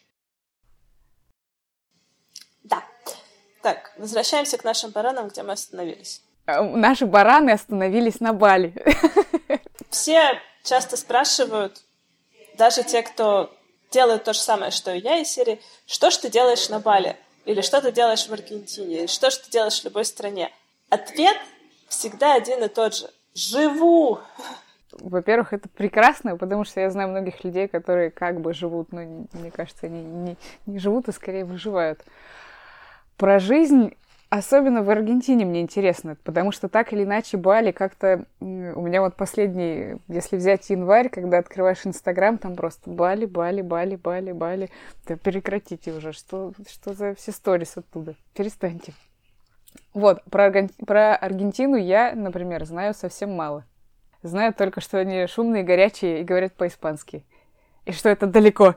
Да. 2.62 2.84
Так, 3.62 3.92
возвращаемся 3.98 4.56
к 4.56 4.62
нашим 4.62 4.92
баранам, 4.92 5.26
где 5.26 5.42
мы 5.42 5.52
остановились. 5.52 6.22
А, 6.46 6.62
наши 6.62 7.06
бараны 7.06 7.50
остановились 7.50 8.20
на 8.20 8.32
Бали. 8.32 8.72
Все 9.90 10.40
часто 10.62 10.96
спрашивают, 10.96 11.82
даже 12.56 12.82
те, 12.82 13.02
кто 13.02 13.54
делают 13.90 14.24
то 14.24 14.32
же 14.32 14.40
самое, 14.40 14.70
что 14.70 14.92
и 14.92 15.00
я 15.00 15.18
из 15.18 15.28
серии 15.28 15.60
«Что 15.86 16.10
ж 16.10 16.16
ты 16.16 16.30
делаешь 16.30 16.68
на 16.68 16.80
Бали?» 16.80 17.16
или 17.44 17.60
«Что 17.60 17.80
ты 17.80 17.92
делаешь 17.92 18.26
в 18.26 18.32
Аргентине?» 18.32 19.00
или 19.00 19.06
«Что 19.06 19.30
ж 19.30 19.36
ты 19.36 19.50
делаешь 19.50 19.80
в 19.80 19.84
любой 19.84 20.04
стране?» 20.04 20.52
Ответ 20.88 21.36
всегда 21.88 22.34
один 22.34 22.62
и 22.62 22.68
тот 22.68 22.94
же. 22.94 23.10
«Живу!» 23.34 24.20
Во-первых, 24.92 25.52
это 25.52 25.68
прекрасно, 25.68 26.36
потому 26.36 26.64
что 26.64 26.80
я 26.80 26.90
знаю 26.90 27.10
многих 27.10 27.44
людей, 27.44 27.68
которые 27.68 28.10
как 28.10 28.40
бы 28.40 28.54
живут, 28.54 28.92
но 28.92 29.26
мне 29.32 29.50
кажется, 29.50 29.86
они 29.86 30.02
не, 30.02 30.36
не 30.64 30.78
живут, 30.78 31.08
а 31.08 31.12
скорее 31.12 31.44
выживают. 31.44 32.02
Про 33.16 33.38
жизнь 33.38 33.94
Особенно 34.28 34.82
в 34.82 34.90
Аргентине 34.90 35.44
мне 35.44 35.60
интересно, 35.60 36.16
потому 36.24 36.50
что 36.50 36.68
так 36.68 36.92
или 36.92 37.04
иначе 37.04 37.36
Бали 37.36 37.70
как-то... 37.70 38.26
У 38.40 38.44
меня 38.80 39.00
вот 39.00 39.14
последний, 39.14 40.00
если 40.08 40.36
взять 40.36 40.68
январь, 40.68 41.08
когда 41.08 41.38
открываешь 41.38 41.86
Инстаграм, 41.86 42.36
там 42.36 42.56
просто 42.56 42.90
Бали, 42.90 43.24
Бали, 43.24 43.62
Бали, 43.62 43.94
Бали, 43.94 44.32
Бали. 44.32 44.70
Да 45.06 45.16
прекратите 45.16 45.92
уже, 45.92 46.12
что, 46.12 46.52
что 46.68 46.92
за 46.92 47.14
все 47.14 47.30
сторис 47.30 47.76
оттуда? 47.76 48.16
Перестаньте. 48.34 48.94
Вот, 49.94 50.24
про, 50.24 50.46
Арген... 50.46 50.70
про 50.84 51.14
Аргентину 51.14 51.76
я, 51.76 52.12
например, 52.14 52.64
знаю 52.64 52.94
совсем 52.94 53.30
мало. 53.30 53.64
Знаю 54.22 54.52
только, 54.52 54.80
что 54.80 54.98
они 54.98 55.28
шумные, 55.28 55.62
горячие 55.62 56.20
и 56.20 56.24
говорят 56.24 56.52
по-испански. 56.54 57.24
И 57.84 57.92
что 57.92 58.08
это 58.08 58.26
далеко. 58.26 58.74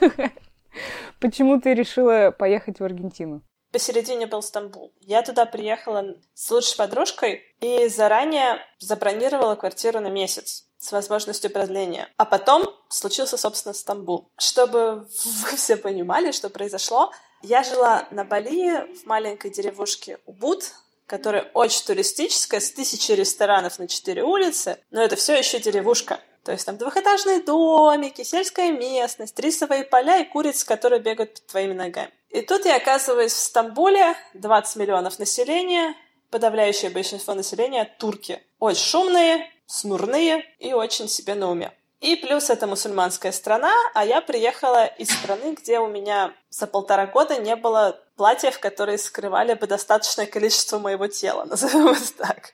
Почему 1.20 1.60
ты 1.60 1.72
решила 1.72 2.34
поехать 2.36 2.80
в 2.80 2.84
Аргентину? 2.84 3.42
Посередине 3.72 4.26
был 4.26 4.42
Стамбул. 4.42 4.92
Я 5.00 5.22
туда 5.22 5.46
приехала 5.46 6.16
с 6.34 6.50
лучшей 6.50 6.76
подружкой 6.76 7.42
и 7.60 7.88
заранее 7.88 8.60
забронировала 8.78 9.54
квартиру 9.54 10.00
на 10.00 10.08
месяц 10.08 10.66
с 10.78 10.92
возможностью 10.92 11.50
продления. 11.50 12.08
А 12.16 12.24
потом 12.24 12.64
случился, 12.88 13.36
собственно, 13.36 13.74
Стамбул. 13.74 14.30
Чтобы 14.38 15.08
вы 15.24 15.56
все 15.56 15.76
понимали, 15.76 16.32
что 16.32 16.50
произошло, 16.50 17.12
я 17.42 17.62
жила 17.62 18.06
на 18.10 18.24
Бали 18.24 18.94
в 18.94 19.06
маленькой 19.06 19.50
деревушке 19.50 20.18
Убуд, 20.26 20.72
которая 21.06 21.50
очень 21.54 21.84
туристическая, 21.84 22.60
с 22.60 22.70
тысячей 22.72 23.14
ресторанов 23.14 23.78
на 23.78 23.88
четыре 23.88 24.24
улицы, 24.24 24.78
но 24.90 25.02
это 25.02 25.16
все 25.16 25.36
еще 25.36 25.60
деревушка. 25.60 26.20
То 26.44 26.52
есть 26.52 26.64
там 26.64 26.76
двухэтажные 26.76 27.42
домики, 27.42 28.22
сельская 28.22 28.70
местность, 28.70 29.38
рисовые 29.38 29.84
поля 29.84 30.18
и 30.20 30.24
курицы, 30.24 30.64
которые 30.64 31.00
бегают 31.00 31.34
под 31.34 31.46
твоими 31.46 31.72
ногами. 31.72 32.12
И 32.36 32.42
тут 32.42 32.66
я 32.66 32.76
оказываюсь 32.76 33.32
в 33.32 33.38
Стамбуле, 33.38 34.14
20 34.34 34.76
миллионов 34.76 35.18
населения, 35.18 35.94
подавляющее 36.28 36.90
большинство 36.90 37.32
населения— 37.32 37.90
турки. 37.98 38.42
Очень 38.58 38.84
шумные, 38.84 39.50
смурные 39.64 40.44
и 40.58 40.74
очень 40.74 41.08
себе 41.08 41.34
на 41.34 41.50
уме. 41.50 41.72
И 42.02 42.14
плюс 42.14 42.50
это 42.50 42.66
мусульманская 42.66 43.32
страна, 43.32 43.72
а 43.94 44.04
я 44.04 44.20
приехала 44.20 44.84
из 44.84 45.08
страны, 45.12 45.54
где 45.54 45.78
у 45.78 45.88
меня 45.88 46.34
за 46.50 46.66
полтора 46.66 47.06
года 47.06 47.40
не 47.40 47.56
было 47.56 47.98
платьев, 48.16 48.58
которые 48.58 48.98
скрывали 48.98 49.54
бы 49.54 49.66
достаточное 49.66 50.26
количество 50.26 50.78
моего 50.78 51.06
тела, 51.06 51.44
назовем 51.48 51.88
это 51.88 52.12
так. 52.18 52.52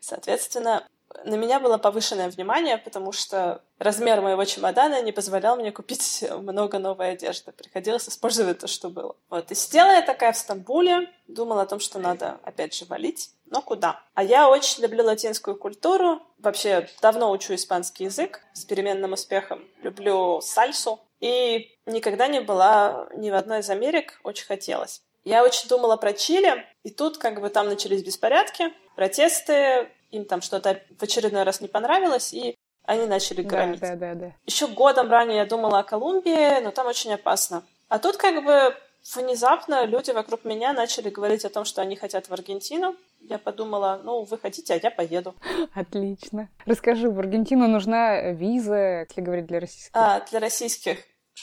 Соответственно, 0.00 0.86
на 1.24 1.34
меня 1.36 1.60
было 1.60 1.78
повышенное 1.78 2.28
внимание, 2.28 2.78
потому 2.78 3.12
что 3.12 3.62
размер 3.78 4.20
моего 4.20 4.44
чемодана 4.44 5.00
не 5.02 5.12
позволял 5.12 5.56
мне 5.56 5.72
купить 5.72 6.24
много 6.30 6.78
новой 6.78 7.12
одежды. 7.12 7.52
Приходилось 7.52 8.08
использовать 8.08 8.58
то, 8.58 8.66
что 8.66 8.90
было. 8.90 9.16
Вот. 9.30 9.50
И 9.50 9.54
сидела 9.54 9.90
я 9.92 10.02
такая 10.02 10.32
в 10.32 10.36
Стамбуле, 10.36 11.10
думала 11.28 11.62
о 11.62 11.66
том, 11.66 11.80
что 11.80 11.98
надо, 11.98 12.38
опять 12.42 12.74
же, 12.74 12.84
валить. 12.84 13.30
Но 13.46 13.62
куда? 13.62 14.02
А 14.14 14.24
я 14.24 14.48
очень 14.48 14.82
люблю 14.82 15.04
латинскую 15.04 15.56
культуру. 15.56 16.20
Вообще, 16.38 16.88
давно 17.00 17.30
учу 17.30 17.54
испанский 17.54 18.04
язык 18.04 18.40
с 18.52 18.64
переменным 18.64 19.12
успехом. 19.12 19.64
Люблю 19.82 20.40
сальсу. 20.40 21.00
И 21.20 21.70
никогда 21.86 22.26
не 22.26 22.40
была 22.40 23.08
ни 23.14 23.30
в 23.30 23.34
одной 23.34 23.60
из 23.60 23.70
Америк. 23.70 24.20
Очень 24.24 24.46
хотелось. 24.46 25.02
Я 25.24 25.42
очень 25.42 25.68
думала 25.68 25.96
про 25.96 26.12
Чили, 26.12 26.66
и 26.82 26.90
тут 26.90 27.16
как 27.16 27.40
бы 27.40 27.48
там 27.48 27.68
начались 27.68 28.02
беспорядки, 28.02 28.72
протесты, 28.94 29.88
им 30.14 30.24
там 30.24 30.40
что-то 30.40 30.80
в 30.98 31.02
очередной 31.02 31.42
раз 31.42 31.60
не 31.60 31.68
понравилось, 31.68 32.32
и 32.32 32.54
они 32.84 33.06
начали 33.06 33.42
громить. 33.42 33.80
Да, 33.80 33.96
да, 33.96 34.14
да, 34.14 34.14
да. 34.14 34.32
Еще 34.46 34.66
годом 34.66 35.10
ранее 35.10 35.38
я 35.38 35.46
думала 35.46 35.80
о 35.80 35.84
Колумбии, 35.84 36.62
но 36.62 36.70
там 36.70 36.86
очень 36.86 37.12
опасно. 37.12 37.62
А 37.88 37.98
тут 37.98 38.16
как 38.16 38.44
бы 38.44 38.74
внезапно 39.14 39.84
люди 39.84 40.10
вокруг 40.10 40.44
меня 40.44 40.72
начали 40.72 41.10
говорить 41.10 41.44
о 41.44 41.50
том, 41.50 41.64
что 41.64 41.82
они 41.82 41.96
хотят 41.96 42.28
в 42.28 42.32
Аргентину. 42.32 42.96
Я 43.20 43.38
подумала, 43.38 44.00
ну, 44.04 44.24
вы 44.24 44.38
хотите, 44.38 44.74
а 44.74 44.80
я 44.82 44.90
поеду. 44.90 45.34
Отлично. 45.74 46.48
Расскажи, 46.66 47.10
в 47.10 47.18
Аргентину 47.18 47.66
нужна 47.68 48.32
виза, 48.32 49.06
если 49.08 49.20
говорить 49.20 49.46
для 49.46 49.60
российских? 49.60 49.90
А, 49.94 50.20
для 50.30 50.40
российских 50.40 50.98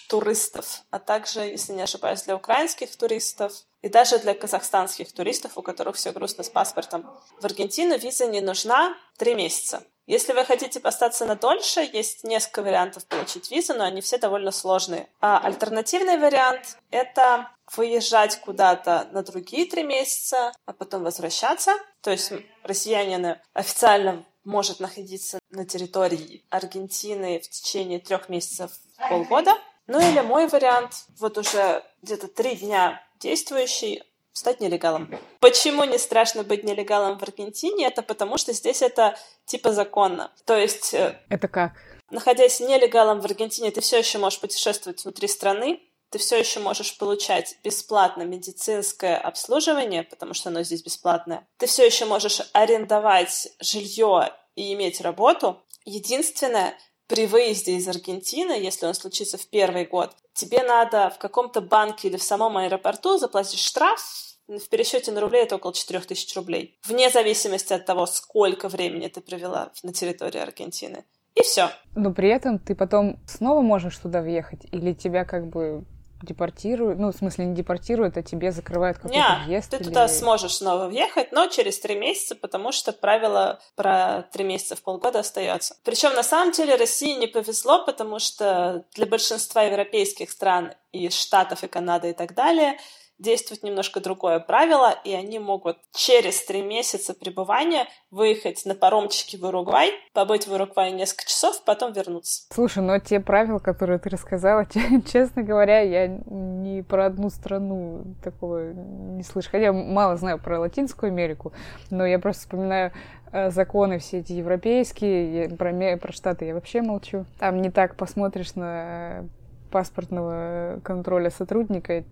туристов, 0.08 0.84
а 0.90 1.00
также, 1.00 1.42
если 1.42 1.74
не 1.74 1.82
ошибаюсь, 1.82 2.24
для 2.24 2.36
украинских 2.36 2.96
туристов 2.96 3.54
и 3.82 3.90
даже 3.90 4.20
для 4.20 4.34
казахстанских 4.34 5.12
туристов, 5.12 5.58
у 5.58 5.62
которых 5.62 5.96
все 5.96 6.12
грустно 6.12 6.44
с 6.44 6.50
паспортом. 6.50 7.10
В 7.40 7.46
Аргентину 7.46 7.98
виза 7.98 8.28
не 8.28 8.42
нужна 8.42 8.96
три 9.18 9.36
месяца. 9.36 9.84
Если 10.08 10.34
вы 10.34 10.44
хотите 10.44 10.80
остаться 10.80 11.26
на 11.26 11.36
дольше, 11.36 11.88
есть 11.94 12.24
несколько 12.24 12.64
вариантов 12.64 13.06
получить 13.06 13.52
визу, 13.52 13.74
но 13.74 13.86
они 13.86 14.02
все 14.02 14.18
довольно 14.18 14.52
сложные. 14.52 15.08
А 15.22 15.40
альтернативный 15.40 16.18
вариант— 16.18 16.78
это 16.92 17.50
выезжать 17.76 18.42
куда-то 18.42 19.08
на 19.12 19.24
другие 19.24 19.66
три 19.66 19.84
месяца, 19.84 20.52
а 20.66 20.74
потом 20.74 21.04
возвращаться. 21.04 21.72
То 22.02 22.12
есть 22.12 22.34
россиянин 22.64 23.38
официально 23.54 24.26
может 24.44 24.80
находиться 24.80 25.40
на 25.50 25.66
территории 25.66 26.44
Аргентины 26.50 27.40
в 27.40 27.50
течение 27.50 28.00
трех 28.00 28.28
месяцев 28.28 28.72
полгода. 29.10 29.56
Ну 29.92 30.00
или 30.00 30.22
мой 30.22 30.48
вариант, 30.48 31.04
вот 31.20 31.38
уже 31.38 31.84
где-то 32.02 32.30
три 32.30 32.56
дня 32.56 33.06
действующий, 33.20 34.02
стать 34.32 34.62
нелегалом. 34.62 35.14
Почему 35.42 35.84
не 35.84 35.98
страшно 35.98 36.44
быть 36.44 36.64
нелегалом 36.64 37.18
в 37.18 37.24
Аргентине? 37.24 37.88
Это 37.88 38.02
потому, 38.02 38.38
что 38.38 38.54
здесь 38.54 38.82
это 38.82 39.18
типа 39.44 39.74
законно. 39.74 40.32
То 40.46 40.56
есть... 40.56 40.94
Э, 40.94 41.20
это 41.28 41.50
как? 41.50 41.74
Находясь 42.10 42.62
нелегалом 42.62 43.20
в 43.20 43.26
Аргентине, 43.26 43.70
ты 43.70 43.82
все 43.82 43.98
еще 43.98 44.18
можешь 44.18 44.40
путешествовать 44.40 45.04
внутри 45.04 45.28
страны, 45.28 45.82
ты 46.10 46.20
все 46.20 46.40
еще 46.40 46.62
можешь 46.62 46.98
получать 46.98 47.58
бесплатно 47.62 48.22
медицинское 48.22 49.18
обслуживание, 49.18 50.04
потому 50.04 50.34
что 50.34 50.48
оно 50.48 50.64
здесь 50.64 50.84
бесплатное. 50.84 51.46
Ты 51.58 51.68
все 51.68 51.86
еще 51.86 52.06
можешь 52.06 52.42
арендовать 52.54 53.50
жилье 53.60 54.34
и 54.56 54.74
иметь 54.74 55.02
работу. 55.02 55.62
Единственное, 55.84 56.78
при 57.12 57.28
выезде 57.28 57.74
из 57.74 57.88
Аргентины, 57.90 58.54
если 58.54 58.86
он 58.86 58.94
случится 58.94 59.38
в 59.38 59.46
первый 59.48 59.86
год, 59.86 60.16
тебе 60.34 60.64
надо 60.64 61.10
в 61.10 61.18
каком-то 61.18 61.60
банке 61.60 62.08
или 62.08 62.16
в 62.16 62.24
самом 62.24 62.56
аэропорту 62.56 63.18
заплатить 63.18 63.60
штраф, 63.60 64.00
в 64.48 64.70
пересчете 64.70 65.12
на 65.12 65.20
рубли 65.20 65.40
это 65.40 65.58
около 65.58 65.74
4000 65.74 66.36
рублей, 66.38 66.80
вне 66.88 67.10
зависимости 67.10 67.74
от 67.74 67.86
того, 67.86 68.06
сколько 68.06 68.70
времени 68.70 69.10
ты 69.10 69.20
провела 69.20 69.74
на 69.84 69.92
территории 69.92 70.40
Аргентины. 70.40 71.04
И 71.36 71.44
все. 71.44 71.70
Но 71.96 72.14
при 72.14 72.30
этом 72.30 72.60
ты 72.60 72.76
потом 72.76 73.20
снова 73.28 73.62
можешь 73.62 73.98
туда 73.98 74.22
въехать, 74.22 74.62
или 74.72 74.94
тебя 74.94 75.26
как 75.26 75.50
бы 75.50 75.84
депортируют, 76.24 77.00
ну, 77.00 77.12
в 77.12 77.16
смысле, 77.16 77.46
не 77.46 77.56
депортируют, 77.56 78.18
а 78.18 78.24
тебе 78.24 78.52
закрывают 78.52 78.98
какой-то 78.98 79.42
въезд? 79.46 79.72
ты 79.72 79.78
или... 79.78 79.84
туда 79.84 80.08
сможешь 80.08 80.56
снова 80.56 80.88
въехать, 80.88 81.32
но 81.32 81.48
через 81.48 81.80
три 81.80 81.96
месяца, 81.96 82.36
потому 82.36 82.72
что 82.72 82.92
правило 82.92 83.60
про 83.76 84.24
три 84.32 84.44
месяца 84.44 84.76
в 84.76 84.82
полгода 84.82 85.20
остается. 85.20 85.76
Причем, 85.84 86.14
на 86.14 86.24
самом 86.24 86.52
деле, 86.52 86.76
России 86.76 87.18
не 87.18 87.28
повезло, 87.28 87.86
потому 87.86 88.20
что 88.20 88.86
для 88.96 89.06
большинства 89.06 89.64
европейских 89.64 90.32
стран 90.32 90.74
и 90.92 91.10
Штатов, 91.10 91.64
и 91.64 91.68
Канады, 91.68 92.12
и 92.12 92.14
так 92.14 92.34
далее— 92.34 92.78
действует 93.22 93.64
немножко 93.64 94.02
другое 94.02 94.40
правило, 94.40 94.94
и 95.04 95.14
они 95.14 95.40
могут 95.40 95.78
через 95.94 96.44
три 96.46 96.62
месяца 96.62 97.14
пребывания 97.14 97.86
выехать 98.10 98.66
на 98.66 98.76
паромчике 98.76 99.38
в 99.38 99.46
Уругвай, 99.46 99.92
побыть 100.14 100.48
в 100.48 100.54
Уругвае 100.54 100.92
несколько 100.92 101.26
часов, 101.26 101.64
потом 101.64 101.94
вернуться. 101.94 102.48
Слушай, 102.52 102.84
но 102.84 103.00
те 103.00 103.20
правила, 103.20 103.60
которые 103.60 104.00
ты 104.00 104.10
рассказала, 104.10 104.66
честно 105.12 105.44
говоря, 105.44 105.82
я 105.82 106.08
ни 106.08 106.82
про 106.82 107.06
одну 107.06 107.30
страну 107.30 108.04
такого 108.24 108.74
не 108.74 109.24
слышу. 109.24 109.50
Хотя 109.52 109.72
мало 109.72 110.18
знаю 110.18 110.40
про 110.40 110.60
Латинскую 110.60 111.10
Америку, 111.10 111.54
но 111.90 112.06
я 112.06 112.20
просто 112.20 112.42
вспоминаю 112.42 112.92
э, 113.32 113.52
законы 113.52 114.00
все 114.00 114.20
эти 114.20 114.34
европейские, 114.34 115.50
про, 115.50 115.98
про 115.98 116.12
Штаты 116.12 116.46
я 116.46 116.54
вообще 116.54 116.82
молчу. 116.82 117.26
Там 117.40 117.62
не 117.62 117.70
так 117.70 117.96
посмотришь 117.96 118.56
на 118.56 119.26
паспортного 119.72 120.80
контроля 120.84 121.30
сотрудника, 121.30 122.04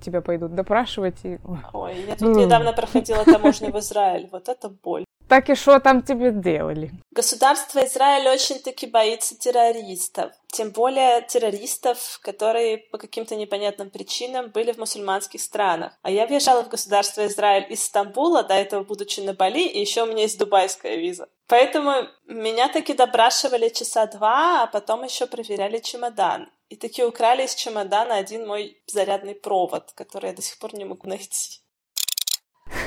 тебя 0.00 0.20
пойдут 0.20 0.54
допрашивать. 0.54 1.24
И... 1.24 1.38
Ой, 1.72 2.04
я 2.08 2.16
тут 2.16 2.36
недавно 2.36 2.72
проходила 2.72 3.24
таможню 3.24 3.70
в 3.72 3.78
Израиль. 3.78 4.28
Вот 4.32 4.48
это 4.48 4.68
боль. 4.68 5.04
Так 5.30 5.48
и 5.48 5.54
что 5.54 5.78
там 5.78 6.02
тебе 6.02 6.32
делали? 6.32 6.90
Государство 7.12 7.84
Израиль 7.86 8.28
очень-таки 8.28 8.88
боится 8.88 9.38
террористов. 9.38 10.32
Тем 10.48 10.70
более 10.70 11.22
террористов, 11.22 12.18
которые 12.20 12.78
по 12.78 12.98
каким-то 12.98 13.36
непонятным 13.36 13.90
причинам 13.90 14.50
были 14.50 14.72
в 14.72 14.78
мусульманских 14.78 15.40
странах. 15.40 15.92
А 16.02 16.10
я 16.10 16.26
въезжала 16.26 16.64
в 16.64 16.68
государство 16.68 17.24
Израиль 17.28 17.66
из 17.70 17.84
Стамбула, 17.84 18.42
до 18.42 18.54
этого 18.54 18.82
будучи 18.82 19.20
на 19.20 19.32
Бали, 19.32 19.68
и 19.68 19.78
еще 19.78 20.02
у 20.02 20.06
меня 20.06 20.22
есть 20.22 20.36
дубайская 20.36 20.96
виза. 20.96 21.28
Поэтому 21.46 22.08
меня 22.26 22.68
таки 22.68 22.92
допрашивали 22.92 23.68
часа 23.68 24.06
два, 24.06 24.64
а 24.64 24.66
потом 24.66 25.04
еще 25.04 25.26
проверяли 25.26 25.78
чемодан. 25.78 26.48
И 26.70 26.76
таки 26.76 27.04
украли 27.04 27.44
из 27.44 27.54
чемодана 27.56 28.14
один 28.14 28.46
мой 28.46 28.80
зарядный 28.86 29.34
провод, 29.34 29.89
который 29.94 30.30
я 30.30 30.36
до 30.36 30.42
сих 30.42 30.58
пор 30.58 30.74
не 30.74 30.84
могу 30.84 31.08
найти. 31.08 31.60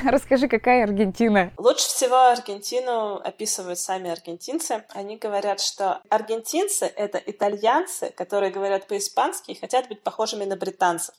Расскажи, 0.04 0.48
какая 0.48 0.84
Аргентина? 0.84 1.52
Лучше 1.56 1.86
всего 1.86 2.16
Аргентину 2.16 3.16
описывают 3.16 3.78
сами 3.78 4.10
аргентинцы. 4.10 4.84
Они 4.90 5.16
говорят, 5.16 5.60
что 5.60 6.00
аргентинцы— 6.10 6.84
это 6.96 7.18
итальянцы, 7.18 8.10
которые 8.10 8.50
говорят 8.50 8.86
по-испански 8.86 9.52
и 9.52 9.58
хотят 9.58 9.88
быть 9.88 10.02
похожими 10.02 10.44
на 10.44 10.56
британцев. 10.56 11.14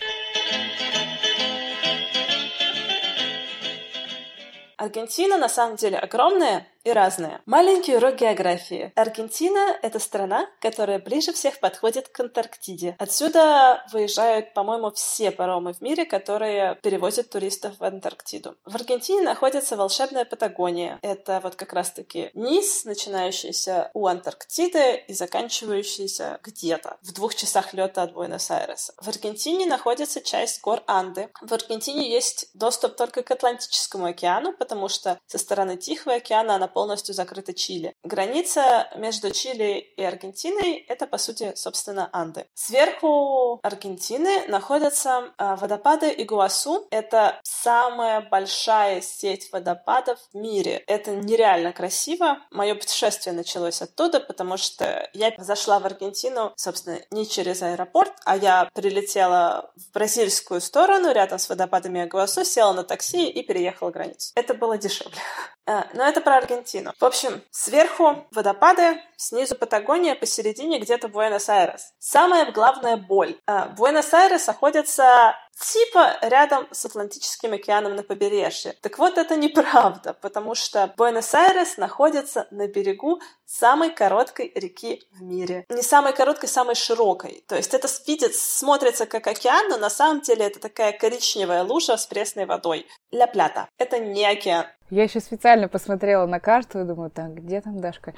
Аргентина 4.77 5.37
на 5.37 5.49
самом 5.49 5.77
деле 5.77 5.97
огромная, 5.97 6.67
и 6.85 6.91
разные. 6.91 7.41
Маленький 7.45 7.95
урок 7.95 8.15
географии. 8.15 8.93
Аргентина— 8.95 9.75
это 9.81 9.99
страна, 9.99 10.47
которая 10.61 10.99
ближе 10.99 11.33
всех 11.33 11.59
подходит 11.59 12.07
к 12.07 12.19
Антарктиде. 12.19 12.95
Отсюда 12.99 13.83
выезжают, 13.91 14.53
по-моему, 14.53 14.91
все 14.91 15.31
паромы 15.31 15.73
в 15.73 15.81
мире, 15.81 16.05
которые 16.05 16.75
перевозят 16.75 17.29
туристов 17.31 17.79
в 17.79 17.83
Антарктиду. 17.83 18.55
В 18.65 18.75
Аргентине 18.75 19.23
находится 19.23 19.75
волшебная 19.75 20.25
Патагония. 20.25 20.99
Это 21.01 21.39
вот 21.41 21.55
как 21.55 21.73
раз-таки 21.73 22.29
низ, 22.35 22.85
начинающийся 22.85 23.89
у 23.95 24.05
Антарктиды 24.05 25.03
и 25.07 25.13
заканчивающийся 25.13 26.39
где-то 26.43 26.97
в 27.01 27.13
двух 27.13 27.33
часах 27.33 27.73
лета 27.73 28.03
от 28.03 28.13
Буэнос-Айреса. 28.13 28.93
В 29.01 29.07
Аргентине 29.07 29.65
находится 29.65 30.21
часть 30.21 30.61
гор 30.61 30.83
Анды. 30.85 31.29
В 31.41 31.51
Аргентине 31.51 32.11
есть 32.11 32.49
доступ 32.53 32.95
только 32.95 33.23
к 33.23 33.31
Атлантическому 33.31 34.05
океану, 34.05 34.53
потому 34.53 34.87
что 34.87 35.19
со 35.25 35.39
стороны 35.39 35.77
Тихого 35.77 36.17
океана 36.17 36.55
она 36.55 36.67
полностью 36.75 37.15
закрыта 37.15 37.53
Чили. 37.53 37.95
Граница 38.03 38.89
между 38.97 39.31
Чили 39.31 39.79
и 39.95 40.03
Аргентиной— 40.03 40.73
это, 40.89 41.07
по 41.07 41.17
сути, 41.17 41.53
собственно, 41.55 42.09
Анды. 42.11 42.47
Сверху 42.53 43.61
Аргентины 43.63 44.45
находятся 44.49 45.31
а, 45.37 45.55
водопады 45.55 46.13
Игуасу. 46.17 46.85
Это 46.91 47.39
самая 47.43 48.19
большая 48.19 48.99
сеть 48.99 49.49
водопадов 49.53 50.19
в 50.33 50.37
мире. 50.37 50.83
Это 50.87 51.11
нереально 51.11 51.71
красиво. 51.71 52.39
Мое 52.51 52.75
путешествие 52.75 53.33
началось 53.33 53.81
оттуда, 53.81 54.19
потому 54.19 54.57
что 54.57 55.09
я 55.13 55.33
зашла 55.37 55.79
в 55.79 55.85
Аргентину, 55.85 56.51
собственно, 56.57 56.99
не 57.09 57.25
через 57.25 57.61
аэропорт, 57.61 58.11
а 58.25 58.35
я 58.35 58.69
прилетела 58.73 59.71
в 59.77 59.93
бразильскую 59.93 60.59
сторону, 60.59 61.13
рядом 61.13 61.39
с 61.39 61.47
водопадами 61.47 62.03
Игуасу, 62.03 62.43
села 62.43 62.73
на 62.73 62.83
такси 62.83 63.29
и 63.29 63.43
переехала 63.43 63.91
границу. 63.91 64.33
Это 64.35 64.53
было 64.53 64.77
дешевле. 64.77 65.15
А, 65.67 65.87
но 65.93 66.03
это 66.03 66.21
про 66.21 66.37
Аргентину. 66.37 66.93
В 66.99 67.05
общем, 67.05 67.41
сверху 67.49 68.27
водопады, 68.31 69.01
снизу 69.17 69.55
Патагония, 69.55 70.15
посередине 70.15 70.79
где-то 70.79 71.07
Буэнос-Айрес. 71.07 71.93
Самая 71.97 72.51
главная 72.51 72.97
боль. 72.97 73.35
А, 73.47 73.69
Буэнос-Айрес 73.69 74.45
находится 74.45 75.35
типа 75.59 76.17
рядом 76.21 76.67
с 76.71 76.85
Атлантическим 76.85 77.53
океаном 77.53 77.95
на 77.95 78.03
побережье. 78.03 78.73
Так 78.81 78.99
вот, 78.99 79.17
это 79.17 79.35
неправда, 79.35 80.13
потому 80.13 80.55
что 80.55 80.93
Буэнос-Айрес 80.97 81.77
находится 81.77 82.47
на 82.51 82.67
берегу 82.67 83.21
самой 83.45 83.91
короткой 83.91 84.51
реки 84.55 85.03
в 85.11 85.21
мире. 85.21 85.65
Не 85.69 85.81
самой 85.81 86.13
короткой, 86.13 86.49
самой 86.49 86.75
широкой. 86.75 87.43
То 87.47 87.55
есть 87.55 87.73
это 87.73 87.87
видит, 88.07 88.35
смотрится 88.35 89.05
как 89.05 89.27
океан, 89.27 89.69
но 89.69 89.77
на 89.77 89.89
самом 89.89 90.21
деле 90.21 90.45
это 90.45 90.59
такая 90.59 90.91
коричневая 90.91 91.63
лужа 91.63 91.97
с 91.97 92.05
пресной 92.05 92.45
водой. 92.45 92.87
Ля 93.11 93.27
Плята. 93.27 93.67
Это 93.77 93.99
не 93.99 94.25
океан. 94.25 94.65
Я 94.89 95.03
еще 95.03 95.19
специально 95.19 95.67
посмотрела 95.67 96.25
на 96.25 96.39
карту 96.39 96.81
и 96.81 96.83
думаю, 96.83 97.09
так, 97.09 97.33
где 97.33 97.61
там 97.61 97.79
Дашка? 97.79 98.13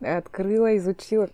Открыла, 0.00 0.76
изучила. 0.76 1.30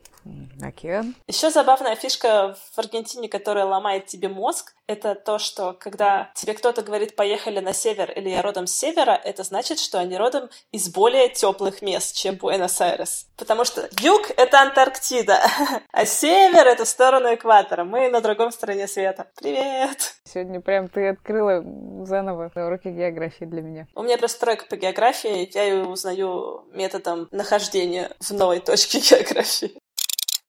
Океан. 0.60 1.14
Еще 1.28 1.50
забавная 1.50 1.94
фишка 1.94 2.56
в 2.72 2.78
Аргентине, 2.78 3.28
которая 3.28 3.64
ломает 3.64 4.06
тебе 4.06 4.28
мозг, 4.28 4.74
это 4.86 5.14
то, 5.14 5.38
что 5.38 5.72
когда 5.72 6.30
тебе 6.34 6.54
кто-то 6.54 6.82
говорит 6.82 7.16
«поехали 7.16 7.60
на 7.60 7.72
север» 7.72 8.10
или 8.12 8.28
«я 8.28 8.42
родом 8.42 8.66
с 8.66 8.72
севера», 8.72 9.20
это 9.24 9.42
значит, 9.42 9.78
что 9.78 9.98
они 9.98 10.16
родом 10.16 10.48
из 10.72 10.88
более 10.88 11.28
теплых 11.28 11.82
мест, 11.82 12.14
чем 12.16 12.36
Буэнос-Айрес. 12.36 13.26
Потому 13.36 13.64
что 13.64 13.88
юг— 14.00 14.30
это 14.36 14.60
Антарктида, 14.62 15.40
а 15.92 16.06
север— 16.06 16.66
это 16.68 16.84
сторону 16.84 17.34
экватора. 17.34 17.84
Мы 17.84 18.08
на 18.08 18.20
другом 18.20 18.52
стороне 18.52 18.86
света. 18.86 19.26
Привет! 19.36 20.14
Сегодня 20.24 20.60
прям 20.60 20.88
ты 20.88 21.08
открыла 21.08 21.62
заново 22.04 22.50
уроки 22.54 22.88
географии 22.88 23.44
для 23.44 23.62
меня. 23.62 23.86
У 23.94 24.02
меня 24.02 24.18
просто 24.18 24.40
тройка 24.40 24.66
по 24.66 24.76
географии, 24.76 25.50
я 25.52 25.64
ее 25.64 25.84
узнаю 25.84 26.64
методом 26.72 27.28
нахождения 27.32 28.10
в 28.20 28.30
новой 28.32 28.60
точке 28.60 29.00
географии. 29.10 29.76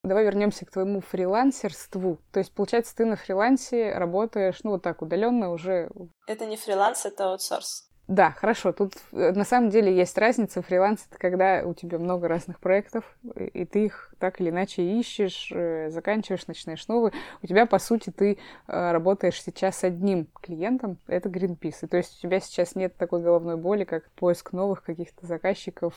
Давай 0.07 0.25
вернемся 0.25 0.65
к 0.65 0.71
твоему 0.71 1.01
фрилансерству. 1.01 2.19
То 2.31 2.39
есть, 2.39 2.53
получается, 2.53 2.95
ты 2.95 3.05
на 3.05 3.15
фрилансе 3.15 3.93
работаешь, 3.93 4.59
ну, 4.63 4.71
вот 4.71 4.81
так, 4.81 5.01
удаленно 5.01 5.51
уже. 5.51 5.89
Это 6.27 6.45
не 6.45 6.57
фриланс, 6.57 7.05
это 7.05 7.31
аутсорс. 7.31 7.87
Да, 8.07 8.31
хорошо. 8.31 8.71
Тут 8.71 8.93
э, 9.11 9.31
на 9.33 9.43
самом 9.43 9.69
деле 9.69 9.93
есть 9.93 10.17
разница. 10.17 10.61
Фриланс— 10.61 11.05
это 11.09 11.19
когда 11.19 11.63
у 11.65 11.73
тебя 11.73 11.99
много 11.99 12.27
разных 12.27 12.59
проектов, 12.59 13.17
и 13.35 13.65
ты 13.65 13.85
их 13.85 14.06
так 14.17 14.41
или 14.41 14.49
иначе 14.49 14.83
ищешь, 14.83 15.51
э, 15.53 15.89
заканчиваешь, 15.89 16.47
начинаешь 16.47 16.87
новый. 16.87 17.11
У 17.41 17.47
тебя, 17.47 17.65
по 17.65 17.79
сути, 17.79 18.09
ты 18.09 18.37
э, 18.67 18.91
работаешь 18.91 19.41
сейчас 19.41 19.77
с 19.77 19.83
одним 19.83 20.27
клиентом, 20.41 20.97
это 21.07 21.29
Greenpeace. 21.29 21.79
И 21.83 21.87
то 21.87 21.97
есть 21.97 22.17
у 22.17 22.21
тебя 22.21 22.39
сейчас 22.39 22.75
нет 22.75 22.95
такой 22.97 23.21
головной 23.21 23.57
боли, 23.57 23.83
как 23.83 24.09
поиск 24.11 24.53
новых 24.53 24.83
каких-то 24.83 25.25
заказчиков, 25.25 25.93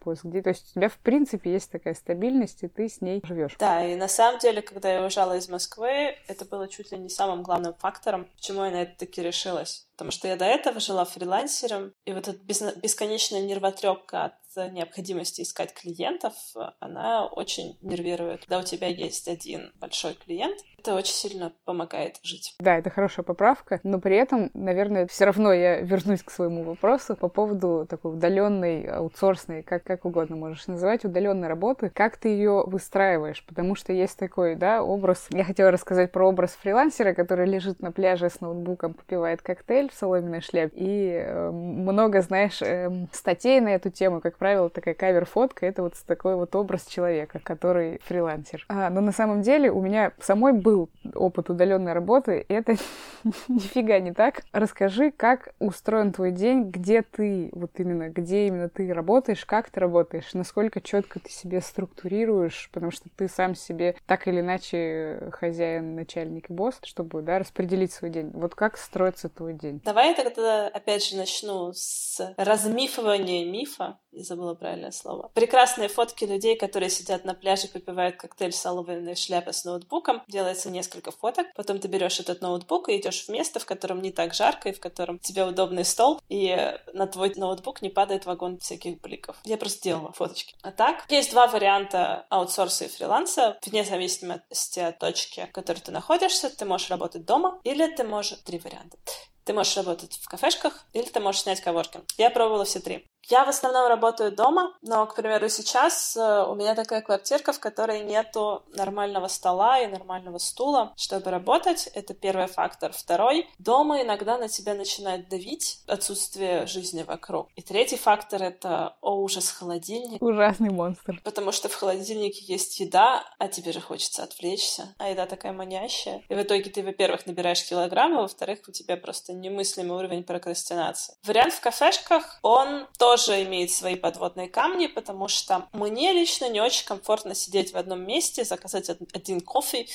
поиск 0.00 0.24
где. 0.24 0.42
То 0.42 0.50
есть 0.50 0.70
у 0.70 0.74
тебя, 0.74 0.88
в 0.88 0.98
принципе, 0.98 1.52
есть 1.52 1.70
такая 1.70 1.94
стабильность, 1.94 2.62
и 2.62 2.68
ты 2.68 2.88
с 2.88 3.00
ней 3.00 3.20
живешь. 3.24 3.56
Да, 3.58 3.84
и 3.84 3.96
на 3.96 4.08
самом 4.08 4.38
деле, 4.38 4.62
когда 4.62 4.92
я 4.92 5.02
уезжала 5.02 5.36
из 5.36 5.48
Москвы, 5.48 6.16
это 6.26 6.44
было 6.44 6.68
чуть 6.68 6.92
ли 6.92 6.98
не 6.98 7.08
самым 7.08 7.42
главным 7.42 7.74
фактором, 7.74 8.26
почему 8.36 8.64
я 8.64 8.70
на 8.70 8.82
это 8.82 8.98
таки 8.98 9.22
решилась. 9.22 9.86
Потому 9.92 10.10
что 10.10 10.28
я 10.28 10.36
до 10.36 10.44
этого 10.44 10.80
жила 10.80 11.04
фрилансером, 11.04 11.92
и 12.04 12.12
вот 12.12 12.28
эта 12.28 12.38
бесконечная 12.42 13.42
нервотрепка 13.42 14.24
от 14.24 14.34
необходимости 14.56 15.42
искать 15.42 15.74
клиентов, 15.74 16.34
она 16.80 17.26
очень 17.26 17.76
нервирует. 17.82 18.40
Когда 18.40 18.58
у 18.58 18.62
тебя 18.62 18.88
есть 18.88 19.28
один 19.28 19.72
большой 19.80 20.14
клиент, 20.14 20.58
это 20.82 20.94
очень 20.94 21.14
сильно 21.14 21.52
помогает 21.64 22.16
жить. 22.22 22.54
Да, 22.58 22.76
это 22.76 22.90
хорошая 22.90 23.24
поправка, 23.24 23.80
но 23.84 24.00
при 24.00 24.16
этом, 24.16 24.50
наверное, 24.52 25.06
все 25.06 25.24
равно 25.24 25.52
я 25.52 25.80
вернусь 25.80 26.22
к 26.22 26.30
своему 26.30 26.64
вопросу 26.64 27.14
по 27.14 27.28
поводу 27.28 27.86
такой 27.88 28.14
удаленной, 28.14 28.84
аутсорсной, 28.86 29.62
как, 29.62 29.84
как 29.84 30.04
угодно 30.04 30.36
можешь 30.36 30.66
называть, 30.66 31.04
удаленной 31.04 31.48
работы. 31.48 31.90
Как 31.94 32.16
ты 32.16 32.28
ее 32.28 32.64
выстраиваешь? 32.66 33.44
Потому 33.46 33.76
что 33.76 33.92
есть 33.92 34.18
такой, 34.18 34.56
да, 34.56 34.82
образ. 34.82 35.28
Я 35.30 35.44
хотела 35.44 35.70
рассказать 35.70 36.10
про 36.10 36.28
образ 36.28 36.58
фрилансера, 36.60 37.14
который 37.14 37.46
лежит 37.46 37.80
на 37.80 37.92
пляже 37.92 38.28
с 38.28 38.40
ноутбуком, 38.40 38.94
попивает 38.94 39.40
коктейль 39.42 39.88
в 39.90 39.94
соломенной 39.94 40.40
шляпе. 40.40 40.72
И 40.74 41.12
э, 41.12 41.50
много, 41.50 42.22
знаешь, 42.22 42.60
э, 42.60 42.90
статей 43.12 43.60
на 43.60 43.68
эту 43.68 43.90
тему, 43.90 44.20
как 44.20 44.36
правило, 44.36 44.68
такая 44.68 44.94
кавер-фотка, 44.94 45.64
это 45.64 45.82
вот 45.82 45.94
такой 46.06 46.34
вот 46.34 46.56
образ 46.56 46.86
человека, 46.86 47.40
который 47.42 48.00
фрилансер. 48.04 48.64
А, 48.68 48.90
но 48.90 49.00
на 49.00 49.12
самом 49.12 49.42
деле 49.42 49.70
у 49.70 49.80
меня 49.80 50.12
самой 50.20 50.52
был 50.52 50.71
опыт 51.14 51.50
удаленной 51.50 51.92
работы, 51.92 52.44
это 52.48 52.76
нифига 53.48 53.98
не 53.98 54.12
так. 54.12 54.42
Расскажи, 54.52 55.10
как 55.10 55.54
устроен 55.58 56.12
твой 56.12 56.32
день, 56.32 56.70
где 56.70 57.02
ты, 57.02 57.50
вот 57.52 57.72
именно, 57.78 58.08
где 58.08 58.46
именно 58.46 58.68
ты 58.68 58.92
работаешь, 58.92 59.44
как 59.44 59.70
ты 59.70 59.80
работаешь, 59.80 60.34
насколько 60.34 60.80
четко 60.80 61.20
ты 61.20 61.30
себе 61.30 61.60
структурируешь, 61.60 62.70
потому 62.72 62.90
что 62.90 63.08
ты 63.16 63.28
сам 63.28 63.54
себе 63.54 63.96
так 64.06 64.28
или 64.28 64.40
иначе 64.40 65.30
хозяин, 65.32 65.94
начальник 65.94 66.50
и 66.50 66.52
босс, 66.52 66.78
чтобы, 66.84 67.22
да, 67.22 67.38
распределить 67.38 67.92
свой 67.92 68.10
день. 68.10 68.30
Вот 68.32 68.54
как 68.54 68.76
строится 68.76 69.28
твой 69.28 69.54
день? 69.54 69.80
Давай 69.84 70.08
я 70.08 70.14
тогда 70.14 70.68
опять 70.68 71.04
же 71.04 71.16
начну 71.16 71.72
с 71.72 72.34
размифования 72.36 73.44
мифа, 73.50 73.98
Я 74.12 74.24
забыла 74.24 74.54
правильное 74.54 74.90
слово. 74.90 75.30
Прекрасные 75.32 75.88
фотки 75.88 76.24
людей, 76.24 76.54
которые 76.54 76.90
сидят 76.90 77.24
на 77.24 77.32
пляже, 77.34 77.68
попивают 77.68 78.16
коктейль 78.16 78.52
с 78.52 78.64
оловянной 78.66 79.16
шляпой 79.16 79.54
с 79.54 79.64
ноутбуком. 79.64 80.22
Делается 80.28 80.70
несколько 80.70 81.12
фоток. 81.12 81.46
Потом 81.54 81.78
ты 81.78 81.88
берешь 81.88 82.20
этот 82.20 82.42
ноутбук 82.42 82.90
и 82.90 82.98
идешь 82.98 83.24
в 83.24 83.28
место, 83.30 83.58
в 83.58 83.64
котором 83.64 84.02
не 84.02 84.12
так 84.12 84.34
жарко, 84.34 84.68
и 84.68 84.72
в 84.72 84.80
котором 84.80 85.18
тебе 85.18 85.44
удобный 85.44 85.86
стол, 85.86 86.20
и 86.28 86.78
на 86.92 87.06
твой 87.06 87.32
ноутбук 87.34 87.80
не 87.80 87.88
падает 87.88 88.26
вагон 88.26 88.58
всяких 88.58 89.00
бликов. 89.00 89.36
Я 89.44 89.56
просто 89.56 89.82
делала 89.82 90.12
фоточки. 90.12 90.54
А 90.62 90.72
так, 90.72 91.06
есть 91.08 91.30
два 91.30 91.46
варианта 91.46 92.26
аутсорса 92.28 92.84
и 92.84 92.88
фриланса, 92.88 93.58
вне 93.64 93.82
зависимости 93.82 94.80
от 94.80 94.98
точки, 94.98 95.46
в 95.46 95.52
которой 95.52 95.78
ты 95.78 95.90
находишься. 95.90 96.50
Ты 96.50 96.66
можешь 96.66 96.90
работать 96.90 97.24
дома, 97.24 97.60
или 97.64 97.86
ты 97.86 98.04
можешь... 98.04 98.38
Три 98.44 98.58
варианта. 98.58 98.98
Ты 99.44 99.54
можешь 99.54 99.76
работать 99.76 100.18
в 100.20 100.28
кафешках, 100.28 100.84
или 100.92 101.04
ты 101.04 101.18
можешь 101.18 101.42
снять 101.42 101.60
коворкинг. 101.60 102.04
Я 102.18 102.30
пробовала 102.30 102.64
все 102.64 102.80
три. 102.80 103.06
Я 103.28 103.44
в 103.44 103.48
основном 103.48 103.88
работаю 103.88 104.32
дома, 104.32 104.74
но, 104.82 105.06
к 105.06 105.14
примеру, 105.14 105.48
сейчас 105.48 106.16
э, 106.16 106.44
у 106.48 106.54
меня 106.54 106.74
такая 106.74 107.02
квартирка, 107.02 107.52
в 107.52 107.60
которой 107.60 108.02
нету 108.02 108.62
нормального 108.74 109.28
стола 109.28 109.78
и 109.80 109.86
нормального 109.86 110.38
стула, 110.38 110.92
чтобы 110.96 111.30
работать. 111.30 111.88
Это 111.94 112.14
первый 112.14 112.46
фактор. 112.46 112.92
Второй, 112.92 113.48
дома 113.58 114.02
иногда 114.02 114.38
на 114.38 114.48
тебя 114.48 114.74
начинает 114.74 115.28
давить 115.28 115.80
отсутствие 115.86 116.66
жизни 116.66 117.02
вокруг. 117.02 117.48
И 117.54 117.62
третий 117.62 117.96
фактор— 117.96 118.42
это, 118.44 118.96
о, 119.00 119.14
ужас, 119.14 119.50
холодильник. 119.50 120.20
Ужасный 120.20 120.70
монстр. 120.70 121.20
Потому 121.24 121.52
что 121.52 121.68
в 121.68 121.74
холодильнике 121.74 122.44
есть 122.44 122.80
еда, 122.80 123.24
а 123.38 123.48
тебе 123.48 123.72
же 123.72 123.80
хочется 123.80 124.24
отвлечься. 124.24 124.94
А 124.98 125.08
еда 125.08 125.26
такая 125.26 125.52
манящая. 125.52 126.22
И 126.28 126.34
в 126.34 126.42
итоге 126.42 126.70
ты, 126.70 126.82
во-первых, 126.82 127.26
набираешь 127.26 127.64
килограммы, 127.64 128.18
а 128.18 128.22
во-вторых, 128.22 128.60
у 128.66 128.72
тебя 128.72 128.96
просто 128.96 129.32
немыслимый 129.32 129.96
уровень 129.96 130.24
прокрастинации. 130.24 131.14
Вариант 131.24 131.54
в 131.54 131.60
кафешках, 131.60 132.38
он 132.42 132.86
тоже 132.98 133.11
тоже 133.16 133.42
имеет 133.42 133.70
свои 133.70 133.94
подводные 133.94 134.48
камни, 134.48 134.86
потому 134.86 135.28
что 135.28 135.68
мне 135.72 136.14
лично 136.14 136.48
не 136.48 136.62
очень 136.62 136.86
комфортно 136.86 137.34
сидеть 137.34 137.72
в 137.72 137.76
одном 137.76 138.06
месте, 138.06 138.42
заказать 138.44 138.88
один 138.88 139.42
кофе 139.42 139.86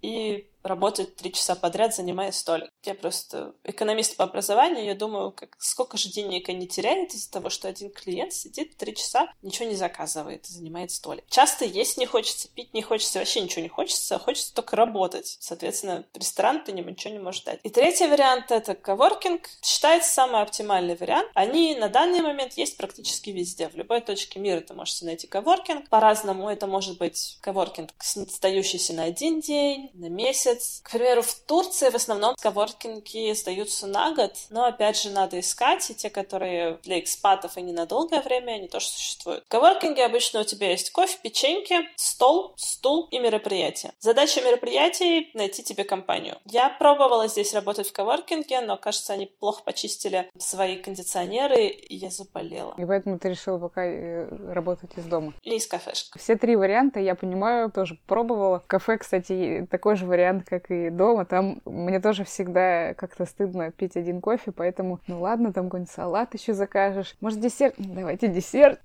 и 0.00 0.48
работать 0.66 1.16
три 1.16 1.32
часа 1.32 1.54
подряд, 1.54 1.94
занимая 1.94 2.32
столик. 2.32 2.70
Я 2.84 2.94
просто 2.94 3.54
экономист 3.64 4.16
по 4.16 4.24
образованию, 4.24 4.84
я 4.84 4.94
думаю, 4.94 5.32
как, 5.32 5.56
сколько 5.58 5.96
же 5.96 6.08
денег 6.10 6.48
они 6.48 6.66
теряют 6.66 7.12
из-за 7.14 7.30
того, 7.30 7.50
что 7.50 7.68
один 7.68 7.90
клиент 7.90 8.32
сидит 8.32 8.76
три 8.76 8.94
часа, 8.94 9.32
ничего 9.42 9.68
не 9.68 9.76
заказывает 9.76 10.46
занимает 10.46 10.90
столик. 10.90 11.24
Часто 11.28 11.64
есть 11.64 11.98
не 11.98 12.06
хочется, 12.06 12.48
пить 12.48 12.74
не 12.74 12.82
хочется, 12.82 13.18
вообще 13.18 13.40
ничего 13.40 13.62
не 13.62 13.68
хочется, 13.68 14.16
а 14.16 14.18
хочется 14.18 14.54
только 14.54 14.76
работать. 14.76 15.36
Соответственно, 15.40 16.04
ресторан 16.14 16.64
ты 16.64 16.72
ничего 16.72 17.12
не 17.12 17.20
можешь 17.20 17.42
дать. 17.42 17.60
И 17.62 17.70
третий 17.70 18.06
вариант— 18.06 18.46
это 18.50 18.74
коворкинг. 18.74 19.48
Считается 19.62 20.12
самый 20.12 20.42
оптимальный 20.42 20.96
вариант. 20.96 21.30
Они 21.34 21.74
на 21.74 21.88
данный 21.88 22.22
момент 22.22 22.54
есть 22.54 22.76
практически 22.76 23.30
везде. 23.30 23.68
В 23.68 23.76
любой 23.76 24.00
точке 24.00 24.38
мира 24.38 24.60
ты 24.60 24.74
можешь 24.74 25.00
найти 25.02 25.26
коворкинг. 25.26 25.88
По-разному 25.88 26.48
это 26.48 26.66
может 26.66 26.98
быть 26.98 27.38
коворкинг, 27.40 27.90
сдающийся 28.02 28.94
на 28.94 29.04
один 29.04 29.40
день, 29.40 29.90
на 29.94 30.08
месяц, 30.08 30.55
месяц. 30.56 30.80
К 30.82 30.90
примеру, 30.90 31.22
в 31.22 31.34
Турции 31.46 31.90
в 31.90 31.94
основном 31.94 32.34
коворкинги 32.40 33.32
сдаются 33.34 33.86
на 33.86 34.14
год, 34.14 34.32
но 34.50 34.64
опять 34.64 35.00
же 35.00 35.10
надо 35.10 35.40
искать, 35.40 35.88
и 35.90 35.94
те, 35.94 36.10
которые 36.10 36.78
для 36.82 36.98
экспатов 36.98 37.56
и 37.56 37.62
не 37.62 37.72
на 37.72 37.86
долгое 37.86 38.20
время, 38.20 38.52
они 38.52 38.68
тоже 38.68 38.86
существуют. 38.86 39.44
В 39.44 39.48
коворкинге 39.48 40.04
обычно 40.04 40.40
у 40.40 40.44
тебя 40.44 40.70
есть 40.70 40.90
кофе, 40.90 41.18
печеньки, 41.22 41.88
стол, 41.96 42.54
стул 42.56 43.08
и 43.10 43.18
мероприятие. 43.18 43.92
Задача 44.00 44.40
мероприятий— 44.42 45.30
найти 45.34 45.62
тебе 45.62 45.84
компанию. 45.84 46.38
Я 46.44 46.68
пробовала 46.70 47.28
здесь 47.28 47.54
работать 47.54 47.88
в 47.88 47.92
коворкинге, 47.92 48.60
но, 48.60 48.76
кажется, 48.76 49.12
они 49.12 49.26
плохо 49.26 49.62
почистили 49.64 50.30
свои 50.38 50.76
кондиционеры, 50.76 51.66
и 51.66 51.96
я 51.96 52.10
заболела. 52.10 52.74
И 52.78 52.84
поэтому 52.84 53.18
ты 53.18 53.30
решила 53.30 53.58
пока 53.58 53.84
э, 53.84 54.52
работать 54.52 54.90
из 54.96 55.04
дома? 55.04 55.34
Или 55.42 55.56
из 55.56 55.66
кафешек. 55.66 56.16
Все 56.18 56.36
три 56.36 56.56
варианта, 56.56 57.00
я 57.00 57.14
понимаю, 57.14 57.70
тоже 57.70 57.98
пробовала. 58.06 58.60
В 58.60 58.66
кафе, 58.66 58.98
кстати, 58.98 59.66
такой 59.70 59.96
же 59.96 60.06
вариант, 60.06 60.35
как 60.40 60.70
и 60.70 60.90
дома. 60.90 61.24
Там 61.24 61.60
мне 61.64 62.00
тоже 62.00 62.24
всегда 62.24 62.94
как-то 62.94 63.26
стыдно 63.26 63.70
пить 63.70 63.96
один 63.96 64.20
кофе, 64.20 64.52
поэтому, 64.52 65.00
ну 65.06 65.20
ладно, 65.20 65.52
там 65.52 65.66
какой-нибудь 65.66 65.92
салат 65.92 66.34
еще 66.34 66.54
закажешь. 66.54 67.16
Может, 67.20 67.40
десерт? 67.40 67.74
Давайте 67.78 68.28
десерт. 68.28 68.80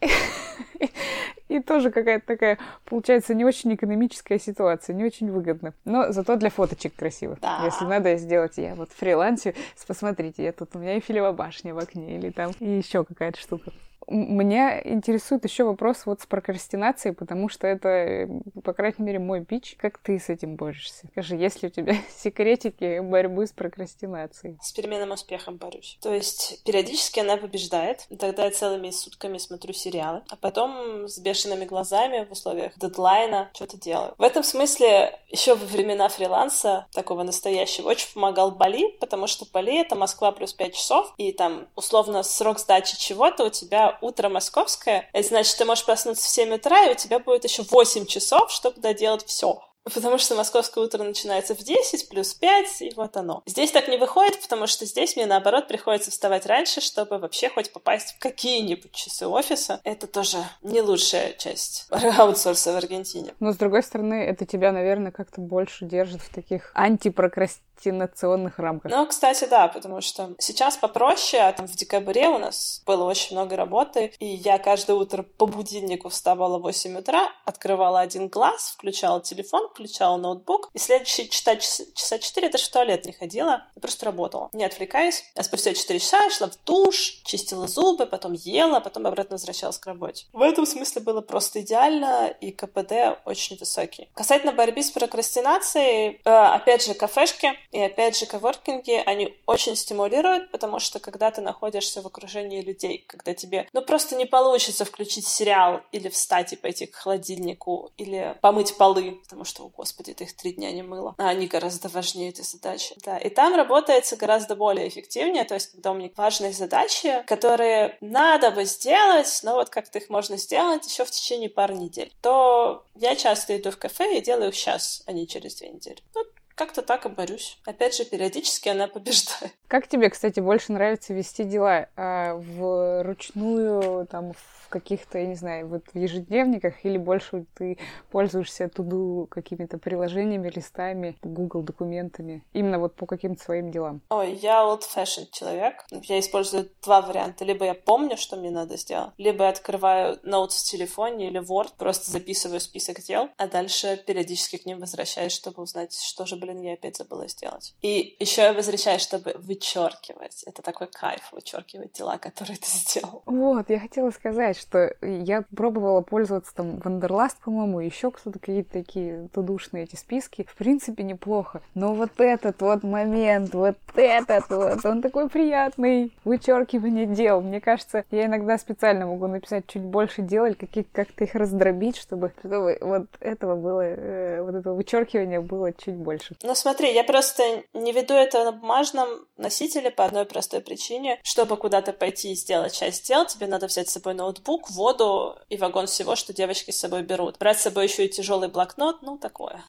И 1.48 1.60
тоже 1.60 1.92
какая-то 1.92 2.26
такая, 2.26 2.58
получается, 2.86 3.34
не 3.34 3.44
очень 3.44 3.76
экономическая 3.76 4.40
ситуация, 4.40 4.94
не 4.94 5.04
очень 5.04 5.30
выгодно. 5.30 5.74
Но 5.84 6.14
зато 6.14 6.38
для 6.38 6.50
фоточек 6.50 6.96
красиво. 6.96 7.38
Да. 7.42 7.66
Если 7.66 7.84
надо 7.84 8.16
сделать, 8.16 8.58
я 8.58 8.74
вот 8.74 8.92
фрилансе, 8.92 9.54
посмотрите, 9.86 10.46
я 10.46 10.54
тут, 10.54 10.76
у 10.76 10.80
меня 10.80 10.96
и 10.96 11.32
башня 11.34 11.74
в 11.74 11.78
окне, 11.78 12.18
или 12.18 12.30
там 12.30 12.52
и 12.60 12.70
еще 12.70 13.04
какая-то 13.04 13.38
штука. 13.38 13.72
Меня 14.08 14.82
интересует 14.84 15.44
еще 15.46 15.64
вопрос 15.64 16.06
вот 16.06 16.22
с 16.22 16.26
прокрастинацией, 16.26 17.16
потому 17.16 17.50
что 17.50 17.68
это, 17.68 18.30
по 18.64 18.74
крайней 18.74 19.04
мере, 19.04 19.20
мой 19.20 19.42
бич. 19.42 19.76
Как 19.78 19.98
ты 19.98 20.20
с 20.20 20.30
этим 20.30 20.56
борешься? 20.56 21.08
Скажи, 21.12 21.36
есть 21.36 21.62
ли 21.62 21.70
у 21.70 21.72
тебя 21.72 21.96
секретики 22.16 23.00
борьбы 23.00 23.48
с 23.48 23.52
прокрастинацией? 23.52 24.58
С 24.62 24.72
переменным 24.72 25.12
успехом 25.12 25.58
борюсь. 25.58 25.98
То 26.02 26.14
есть 26.14 26.64
периодически 26.64 27.20
она 27.20 27.38
побеждает, 27.38 28.08
тогда 28.20 28.46
я 28.46 28.52
целыми 28.52 28.90
сутками 28.90 29.38
смотрю 29.38 29.74
сериалы, 29.74 30.24
а 30.30 30.36
потом 30.36 31.08
с 31.08 31.20
бешеными 31.20 31.66
глазами 31.66 32.26
в 32.26 32.32
условиях 32.32 32.78
дедлайна 32.78 33.50
что-то 33.54 33.78
делаю. 33.78 34.14
В 34.18 34.24
этом 34.24 34.44
смысле 34.44 35.20
еще 35.30 35.56
во 35.56 35.66
времена 35.66 36.10
фриланса, 36.10 36.88
такого 36.94 37.24
настоящего, 37.24 37.90
очень 37.90 38.14
помогал 38.14 38.52
Бали, 38.52 38.90
потому 39.00 39.28
что 39.28 39.46
Бали— 39.52 39.82
это 39.82 39.96
Москва 39.96 40.32
плюс 40.32 40.54
5 40.54 40.76
часов, 40.76 41.14
и 41.18 41.32
там 41.32 41.68
условно 41.76 42.24
срок 42.24 42.60
сдачи 42.60 42.98
чего-то 42.98 43.46
у 43.46 43.50
тебя 43.50 43.91
утро 44.02 44.30
московское, 44.30 45.10
это 45.14 45.28
значит, 45.28 45.58
ты 45.58 45.66
можешь 45.66 45.86
проснуться 45.86 46.26
в 46.26 46.30
7 46.30 46.56
утра, 46.56 46.86
и 46.86 46.92
у 46.92 46.96
тебя 46.96 47.20
будет 47.20 47.44
еще 47.44 47.64
8 47.64 48.06
часов, 48.06 48.52
чтобы 48.52 48.80
доделать 48.82 49.26
все. 49.26 49.64
Потому 49.84 50.18
что 50.18 50.36
московское 50.36 50.84
утро 50.84 51.04
начинается 51.04 51.56
в 51.56 51.60
10 51.60 52.10
плюс 52.10 52.34
5, 52.34 52.82
и 52.82 52.94
вот 52.96 53.18
оно. 53.18 53.42
Здесь 53.46 53.72
так 53.72 53.88
не 53.88 53.98
выходит, 53.98 54.42
потому 54.42 54.68
что 54.68 54.86
здесь 54.86 55.16
мне, 55.16 55.26
наоборот, 55.26 55.68
приходится 55.68 56.12
вставать 56.12 56.46
раньше, 56.46 56.82
чтобы 56.82 57.18
вообще 57.18 57.50
хоть 57.50 57.74
попасть 57.74 58.16
в 58.16 58.20
какие-нибудь 58.20 58.92
часы 58.92 59.28
офиса. 59.28 59.82
Это 59.84 60.08
тоже 60.08 60.38
не 60.62 60.82
лучшая 60.82 61.34
часть 61.34 61.88
аутсорса 61.90 62.74
в 62.74 62.76
Аргентине. 62.76 63.34
Но, 63.40 63.54
с 63.54 63.58
другой 63.58 63.84
стороны, 63.84 64.24
это 64.24 64.46
тебя, 64.46 64.72
наверное, 64.72 65.12
как-то 65.12 65.42
больше 65.42 65.86
держит 65.86 66.22
в 66.22 66.34
таких 66.34 66.72
антипрокрастинационных 66.76 67.72
прокрастинационных 67.82 68.60
рамках. 68.60 68.92
Ну, 68.92 69.06
кстати, 69.08 69.46
да, 69.50 69.68
потому 69.68 70.02
что 70.02 70.36
сейчас 70.40 70.78
попроще, 70.78 71.42
а 71.44 71.52
там 71.52 71.68
в 71.68 71.76
декабре 71.76 72.28
у 72.28 72.38
нас 72.38 72.82
было 72.86 73.04
очень 73.06 73.36
много 73.36 73.56
работы, 73.56 74.14
и 74.20 74.26
я 74.26 74.58
каждое 74.60 74.94
утро 74.94 75.24
по 75.24 75.46
будильнику 75.46 76.10
вставала 76.10 76.60
в 76.60 76.64
8 76.64 76.98
утра, 76.98 77.30
открывала 77.46 78.00
один 78.00 78.28
глаз, 78.28 78.76
включала 78.78 79.22
телефон, 79.22 79.70
включала 79.72 80.18
ноутбук, 80.18 80.70
и 80.74 80.80
следующие 80.80 81.28
часа, 81.28 81.56
часа 81.56 82.20
4 82.20 82.50
даже 82.50 82.66
в 82.66 82.70
туалет 82.70 83.06
не 83.06 83.14
ходила, 83.14 83.66
просто 83.82 84.06
работала, 84.06 84.50
не 84.54 84.64
отвлекаясь. 84.64 85.24
А 85.36 85.44
спустя 85.44 85.74
4 85.74 86.00
часа 86.00 86.30
шла 86.30 86.48
в 86.48 86.64
душ, 86.66 87.22
чистила 87.24 87.68
зубы, 87.68 88.06
потом 88.06 88.34
ела, 88.34 88.80
потом 88.80 89.08
обратно 89.08 89.36
возвращалась 89.36 89.78
к 89.78 89.86
работе. 89.86 90.26
В 90.34 90.42
этом 90.42 90.66
смысле 90.66 91.02
было 91.02 91.22
просто 91.22 91.62
идеально, 91.62 92.28
и 92.28 92.52
КПД 92.52 93.20
очень 93.26 93.58
высокий. 93.58 94.10
Касательно 94.14 94.52
борьбы 94.52 94.84
с 94.84 94.92
прокрастинацией, 94.92 96.22
э, 96.24 96.30
опять 96.30 96.86
же, 96.86 96.94
кафешки, 96.94 97.54
и 97.72 97.80
опять 97.80 98.18
же, 98.18 98.26
коворкинги, 98.26 99.02
они 99.06 99.36
очень 99.46 99.76
стимулируют, 99.76 100.52
потому 100.52 100.80
что 100.80 101.00
когда 101.00 101.32
ты 101.32 101.42
находишься 101.42 102.02
в 102.02 102.08
окружении 102.08 102.62
людей, 102.62 103.04
когда 103.08 103.34
тебе, 103.34 103.68
ну, 103.74 103.82
просто 103.82 104.16
не 104.16 104.26
получится 104.26 104.86
включить 104.86 105.28
сериал 105.28 105.82
или 105.92 106.10
встать 106.10 106.54
и 106.54 106.56
пойти 106.56 106.86
к 106.86 106.96
холодильнику, 106.96 107.92
или 107.98 108.38
помыть 108.42 108.78
полы, 108.78 109.20
потому 109.24 109.46
что, 109.46 109.61
о 109.62 109.70
господи, 109.70 110.14
ты 110.14 110.26
их 110.26 110.36
три 110.36 110.54
дня 110.54 110.72
не 110.72 110.84
мыла. 110.84 111.16
А 111.18 111.30
они 111.30 111.48
гораздо 111.48 111.90
важнее 111.90 112.30
этой 112.30 112.44
задачи. 112.44 112.96
Да, 113.04 113.18
и 113.18 113.30
там 113.30 113.56
работается 113.56 114.16
гораздо 114.18 114.56
более 114.56 114.88
эффективнее, 114.88 115.46
то 115.46 115.56
есть 115.56 115.72
когда 115.72 115.92
у 115.92 115.96
меня 115.96 116.10
важные 116.16 116.54
задачи, 116.54 117.24
которые 117.28 117.98
надо 118.02 118.52
бы 118.52 118.66
сделать, 118.66 119.40
но 119.44 119.56
вот 119.56 119.70
как-то 119.70 120.00
их 120.00 120.10
можно 120.10 120.38
сделать 120.38 120.86
еще 120.88 121.06
в 121.06 121.12
течение 121.12 121.50
пары 121.50 121.76
недель, 121.76 122.14
то 122.22 122.86
я 122.96 123.16
часто 123.16 123.58
иду 123.58 123.72
в 123.72 123.78
кафе 123.78 124.18
и 124.18 124.22
делаю 124.22 124.50
их 124.50 124.56
сейчас, 124.56 125.04
а 125.06 125.12
не 125.12 125.28
через 125.28 125.56
две 125.56 125.70
недели. 125.70 126.02
Ну, 126.16 126.24
как-то 126.56 126.82
так 126.82 127.06
и 127.06 127.10
борюсь. 127.10 127.60
Опять 127.66 127.96
же, 127.96 128.06
периодически 128.06 128.70
она 128.70 128.88
побеждает. 128.88 129.54
Как 129.68 129.88
тебе, 129.88 130.10
кстати, 130.10 130.40
больше 130.40 130.74
нравится 130.74 131.14
вести 131.14 131.44
дела? 131.44 131.88
А, 131.96 132.36
вручную, 132.36 134.06
там, 134.08 134.34
в 134.34 134.62
каких-то, 134.72 135.20
я 135.20 135.28
не 135.28 135.36
знаю, 135.36 135.68
вот 135.68 135.84
в 135.94 135.98
ежедневниках 135.98 136.84
или 136.84 136.98
больше 136.98 137.46
ты 137.56 137.78
пользуешься 138.10 138.70
туду 138.70 139.28
какими-то 139.30 139.78
приложениями, 139.78 140.50
листами, 140.50 141.16
Google 141.22 141.62
документами, 141.62 142.44
именно 142.54 142.80
вот 142.80 142.96
по 142.96 143.06
каким-то 143.06 143.44
своим 143.44 143.70
делам? 143.70 144.02
Ой, 144.10 144.34
я 144.34 144.64
old 144.64 144.82
fashion 144.82 145.28
человек. 145.32 145.86
Я 145.92 146.20
использую 146.20 146.70
два 146.82 147.02
варианта. 147.02 147.46
Либо 147.46 147.66
я 147.66 147.76
помню, 147.76 148.18
что 148.18 148.38
мне 148.38 148.50
надо 148.50 148.78
сделать, 148.78 149.12
либо 149.18 149.44
я 149.44 149.50
открываю 149.50 150.20
ноут 150.24 150.54
в 150.54 150.64
телефоне 150.64 151.28
или 151.28 151.42
Word, 151.42 151.74
просто 151.78 152.10
записываю 152.10 152.60
список 152.60 153.02
дел, 153.02 153.30
а 153.38 153.48
дальше 153.48 154.02
периодически 154.08 154.58
к 154.58 154.66
ним 154.66 154.80
возвращаюсь, 154.80 155.34
чтобы 155.34 155.62
узнать, 155.62 155.94
что 155.94 156.26
же 156.26 156.38
блин, 156.42 156.62
я 156.62 156.74
опять 156.74 156.98
забыла 156.98 157.28
сделать. 157.28 157.74
И 157.82 158.16
еще 158.20 158.42
я 158.42 158.54
возвращаюсь, 158.54 159.02
чтобы 159.02 159.34
вычеркивать. 159.38 160.44
Это 160.44 160.62
такой 160.62 160.88
кайф, 160.88 161.32
вычеркивать 161.32 161.94
дела, 161.94 162.18
которые 162.18 162.58
ты 162.58 162.68
сделал. 162.68 163.22
Вот, 163.26 163.70
я 163.70 163.80
хотела 163.80 164.10
сказать, 164.12 164.58
что 164.58 164.94
я 165.02 165.44
пробовала 165.56 166.02
пользоваться 166.02 166.54
там 166.56 166.80
Wunderlist, 166.80 167.38
по-моему, 167.40 167.80
еще 167.80 168.12
кто-то 168.12 168.40
какие-то 168.40 168.72
такие 168.74 169.30
to-do 169.34 169.59
шные 169.59 169.84
эти 169.84 169.96
списки. 169.96 170.48
В 170.50 170.56
принципе, 170.56 171.04
неплохо. 171.04 171.62
Но 171.76 171.94
вот 171.94 172.20
этот 172.20 172.62
вот 172.62 172.84
момент, 172.84 173.54
вот 173.54 173.78
этот 173.96 174.50
вот, 174.50 174.86
он 174.86 175.02
такой 175.02 175.30
приятный. 175.30 176.12
Вычеркивание 176.24 177.06
дел. 177.06 177.42
Мне 177.42 177.62
кажется, 177.62 178.04
я 178.12 178.26
иногда 178.26 178.58
специально 178.58 179.06
могу 179.06 179.28
написать 179.28 179.68
чуть 179.68 179.84
больше 179.84 180.22
дел 180.22 180.46
или 180.46 180.54
как-то 180.54 181.24
их 181.24 181.36
раздробить, 181.36 181.98
чтобы, 181.98 182.34
чтобы 182.40 182.78
вот 182.82 183.08
этого 183.20 183.56
было, 183.56 183.82
э, 183.82 184.42
вот 184.42 184.56
этого 184.56 184.76
вычеркивания 184.76 185.42
было 185.42 185.72
чуть 185.74 185.96
больше. 185.96 186.31
Ну 186.44 186.56
смотри, 186.56 186.94
я 186.94 187.04
просто 187.04 187.64
не 187.74 187.92
веду 187.92 188.14
это 188.14 188.44
на 188.44 188.52
бумажном 188.52 189.28
носителе 189.38 189.92
по 189.92 190.06
одной 190.06 190.26
простой 190.26 190.62
причине. 190.62 191.20
Чтобы 191.24 191.58
куда-то 191.58 191.94
пойти 191.94 192.32
и 192.32 192.36
сделать 192.36 192.74
часть 192.74 193.08
дел, 193.08 193.26
тебе 193.26 193.48
надо 193.48 193.68
взять 193.68 193.90
с 193.90 193.94
собой 193.94 194.14
ноутбук, 194.14 194.70
воду 194.72 195.38
и 195.50 195.58
вагон 195.58 195.88
всего, 195.88 196.16
что 196.16 196.34
девочки 196.34 196.72
с 196.72 196.80
собой 196.80 197.04
берут. 197.04 197.38
Брать 197.38 197.60
с 197.60 197.64
собой 197.64 197.86
еще 197.86 198.06
и 198.06 198.10
тяжелый 198.10 198.50
блокнот, 198.50 199.02
ну 199.02 199.18
такое. 199.18 199.64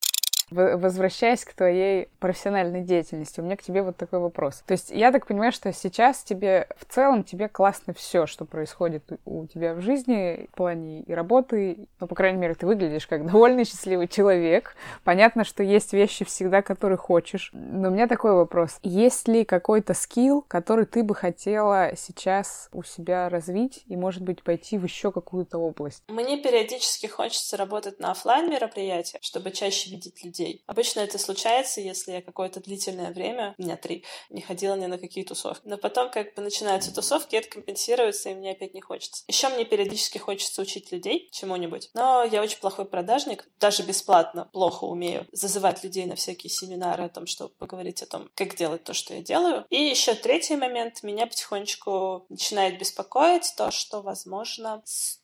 Возвращаясь 0.53 1.45
к 1.45 1.55
твоей 1.55 2.09
профессиональной 2.19 2.83
деятельности, 2.83 3.41
у 3.41 3.43
меня 3.43 3.57
к 3.57 3.63
тебе 3.63 3.83
вот 3.83 3.97
такой 3.97 4.19
вопрос. 4.19 4.63
То 4.67 4.73
есть 4.73 4.91
я 4.91 5.11
так 5.11 5.27
понимаю, 5.27 5.53
что 5.53 5.73
сейчас 5.73 6.23
тебе 6.23 6.69
в 6.77 6.85
целом 6.85 7.25
тебе 7.25 7.49
классно 7.49 7.95
все, 7.95 8.27
что 8.27 8.45
происходит 8.45 9.05
у 9.25 9.47
тебя 9.47 9.75
в 9.75 9.81
жизни 9.81 10.49
в 10.53 10.57
плане 10.57 11.01
и 11.01 11.13
работы. 11.13 11.89
Ну, 12.01 12.07
по 12.07 12.15
крайней 12.15 12.39
мере, 12.39 12.55
ты 12.55 12.67
выглядишь 12.67 13.07
как 13.07 13.27
довольно 13.31 13.65
счастливый 13.65 14.09
человек. 14.09 14.77
Понятно, 15.05 15.45
что 15.45 15.63
есть 15.63 15.93
вещи 15.93 16.25
всегда, 16.25 16.63
которые 16.63 16.99
хочешь. 16.99 17.51
Но 17.53 17.89
у 17.89 17.91
меня 17.91 18.07
такой 18.07 18.35
вопрос. 18.35 18.79
Есть 18.83 19.29
ли 19.29 19.45
какой-то 19.45 19.95
скилл, 19.95 20.43
который 20.43 20.85
ты 20.85 21.03
бы 21.03 21.15
хотела 21.15 21.93
сейчас 21.97 22.69
у 22.73 22.83
себя 22.83 23.29
развить 23.29 23.85
и, 23.87 23.97
может 23.97 24.23
быть, 24.23 24.43
пойти 24.43 24.79
в 24.79 24.85
еще 24.85 25.13
какую-то 25.13 25.59
область? 25.59 26.03
Мне 26.09 26.43
периодически 26.43 27.07
хочется 27.07 27.57
работать 27.57 27.99
на 28.01 28.11
офлайн 28.11 28.51
мероприятиях, 28.51 29.23
чтобы 29.23 29.51
чаще 29.51 29.91
видеть 29.91 30.25
людей 30.25 30.42
людей. 30.43 30.63
Обычно 30.67 31.01
это 31.01 31.19
случается, 31.19 31.81
если 31.81 32.13
я 32.13 32.23
какое-то 32.23 32.61
длительное 32.61 33.13
время, 33.13 33.55
дня 33.59 33.77
три, 33.77 34.05
не 34.31 34.41
ходила 34.41 34.75
ни 34.75 34.87
на 34.87 34.99
какие 34.99 35.25
тусовки. 35.25 35.67
Но 35.67 35.77
потом 35.77 36.11
как 36.11 36.35
бы 36.35 36.43
начинаются 36.43 36.95
тусовки, 36.95 37.37
это 37.37 37.49
компенсируется, 37.49 38.31
и 38.31 38.35
мне 38.35 38.53
опять 38.53 38.75
не 38.75 38.81
хочется. 38.81 39.25
Еще 39.29 39.49
мне 39.49 39.65
периодически 39.65 40.19
хочется 40.19 40.63
учить 40.63 40.93
людей 40.93 41.29
чему-нибудь. 41.33 41.91
Но 41.95 42.25
я 42.25 42.43
очень 42.43 42.59
плохой 42.59 42.85
продажник, 42.85 43.49
даже 43.61 43.83
бесплатно 43.83 44.49
плохо 44.53 44.85
умею 44.85 45.27
зазывать 45.33 45.83
людей 45.85 46.07
на 46.07 46.17
всякие 46.17 46.51
семинары 46.51 47.05
о 47.05 47.09
том, 47.09 47.27
чтобы 47.27 47.55
поговорить 47.55 48.03
о 48.03 48.07
том, 48.07 48.31
как 48.35 48.57
делать 48.57 48.85
то, 48.85 48.95
что 48.95 49.15
я 49.15 49.23
делаю. 49.23 49.65
И 49.71 49.77
еще 49.77 50.15
третий 50.15 50.57
момент, 50.57 51.03
меня 51.03 51.27
потихонечку 51.27 52.27
начинает 52.29 52.79
беспокоить 52.79 53.55
то, 53.57 53.71
что, 53.71 54.03
возможно, 54.03 54.83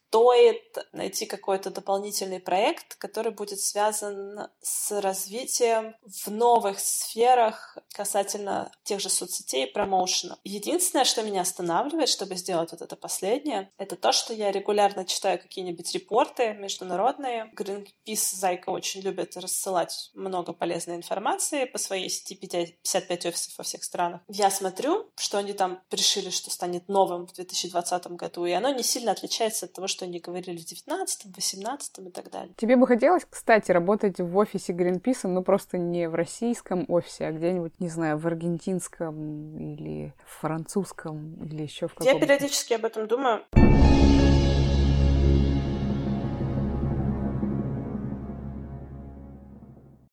стоит 0.09 0.77
найти 0.91 1.27
какой-то 1.27 1.69
дополнительный 1.69 2.39
проект, 2.39 2.95
который 2.95 3.31
будет 3.31 3.59
связан 3.59 4.47
с 4.59 4.99
развитием 4.99 5.95
в 6.03 6.31
новых 6.31 6.79
сферах 6.79 7.77
касательно 7.93 8.71
тех 8.83 8.99
же 8.99 9.09
соцсетей 9.09 9.67
и 9.67 9.71
промоушена. 9.71 10.39
Единственное, 10.43 11.05
что 11.05 11.21
меня 11.21 11.41
останавливает, 11.41 12.09
чтобы 12.09 12.35
сделать 12.35 12.71
вот 12.71 12.81
это 12.81 12.95
последнее, 12.95 13.71
это 13.77 13.95
то, 13.95 14.11
что 14.11 14.33
я 14.33 14.51
регулярно 14.51 15.05
читаю 15.05 15.39
какие-нибудь 15.39 15.93
репорты 15.93 16.53
международные. 16.53 17.51
Greenpeace 17.55 18.35
Зайка 18.35 18.69
очень 18.69 19.01
любит 19.01 19.37
рассылать 19.37 20.09
много 20.15 20.53
полезной 20.53 20.95
информации 20.95 21.65
по 21.65 21.77
своей 21.77 22.09
сети 22.09 22.35
55 22.35 23.27
офисов 23.27 23.57
во 23.59 23.63
всех 23.63 23.83
странах. 23.83 24.21
Я 24.27 24.49
смотрю, 24.49 25.11
что 25.17 25.37
они 25.37 25.53
там 25.53 25.81
решили, 25.91 26.31
что 26.31 26.49
станет 26.49 26.87
новым 26.87 27.27
в 27.27 27.33
2020 27.33 28.07
году, 28.13 28.45
и 28.45 28.51
оно 28.53 28.69
не 28.69 28.83
сильно 28.83 29.11
отличается 29.11 29.67
от 29.67 29.73
того, 29.73 29.87
что 29.87 29.98
что 29.99 30.05
они 30.05 30.19
говорили 30.19 30.57
в 30.57 30.65
19 30.65 31.35
18 31.35 31.99
и 31.99 32.11
так 32.11 32.31
далее. 32.31 32.53
Тебе 32.55 32.77
бы 32.77 32.87
хотелось, 32.87 33.25
кстати, 33.29 33.71
работать 33.71 34.19
в 34.19 34.37
офисе 34.37 34.71
Greenpeace, 34.71 35.27
но 35.27 35.43
просто 35.43 35.77
не 35.77 36.07
в 36.07 36.15
российском 36.15 36.85
офисе, 36.87 37.25
а 37.25 37.31
где-нибудь, 37.33 37.77
не 37.81 37.89
знаю, 37.89 38.17
в 38.17 38.25
аргентинском 38.25 39.57
или 39.57 40.13
французском 40.25 41.43
или 41.43 41.63
еще 41.63 41.87
в 41.89 41.95
каком-то... 41.95 42.13
Я 42.13 42.17
периодически 42.17 42.75
об 42.75 42.85
этом 42.85 43.07
думаю. 43.07 43.43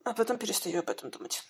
А 0.04 0.12
потом 0.14 0.38
перестаю 0.38 0.80
об 0.80 0.90
этом 0.90 1.10
думать. 1.10 1.44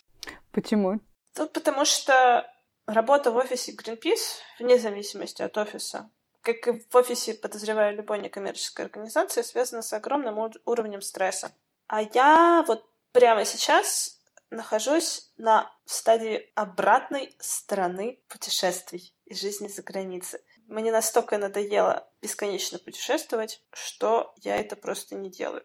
Почему? 0.53 1.01
Ну, 1.39 1.49
потому 1.49 1.87
что 1.87 2.47
работа 2.87 3.31
в 3.31 3.37
офисе 3.37 3.73
Greenpeace, 3.73 4.41
вне 4.61 4.79
зависимости 4.79 5.41
от 5.41 5.57
офиса, 5.57 6.11
как 6.47 6.69
и 6.69 6.81
в 6.89 6.95
офисе, 6.95 7.35
подозреваю, 7.35 7.97
любой 7.97 8.21
некоммерческой 8.21 8.85
организации, 8.85 9.43
связано 9.43 9.83
с 9.83 9.93
огромным 9.93 10.39
уровнем 10.65 11.03
стресса. 11.03 11.51
А 11.89 12.03
я 12.03 12.65
вот 12.69 12.89
прямо 13.11 13.45
сейчас 13.45 14.21
нахожусь 14.51 15.33
на 15.37 15.69
стадии 15.87 16.49
обратной 16.55 17.35
стороны 17.41 18.21
путешествий 18.29 19.13
и 19.25 19.35
жизни 19.35 19.67
за 19.67 19.83
границей. 19.83 20.39
Мне 20.69 20.93
настолько 20.93 21.37
надоело 21.37 22.09
бесконечно 22.23 22.79
путешествовать, 22.79 23.63
что 23.73 24.33
я 24.37 24.57
это 24.57 24.77
просто 24.77 25.17
не 25.17 25.31
делаю. 25.31 25.65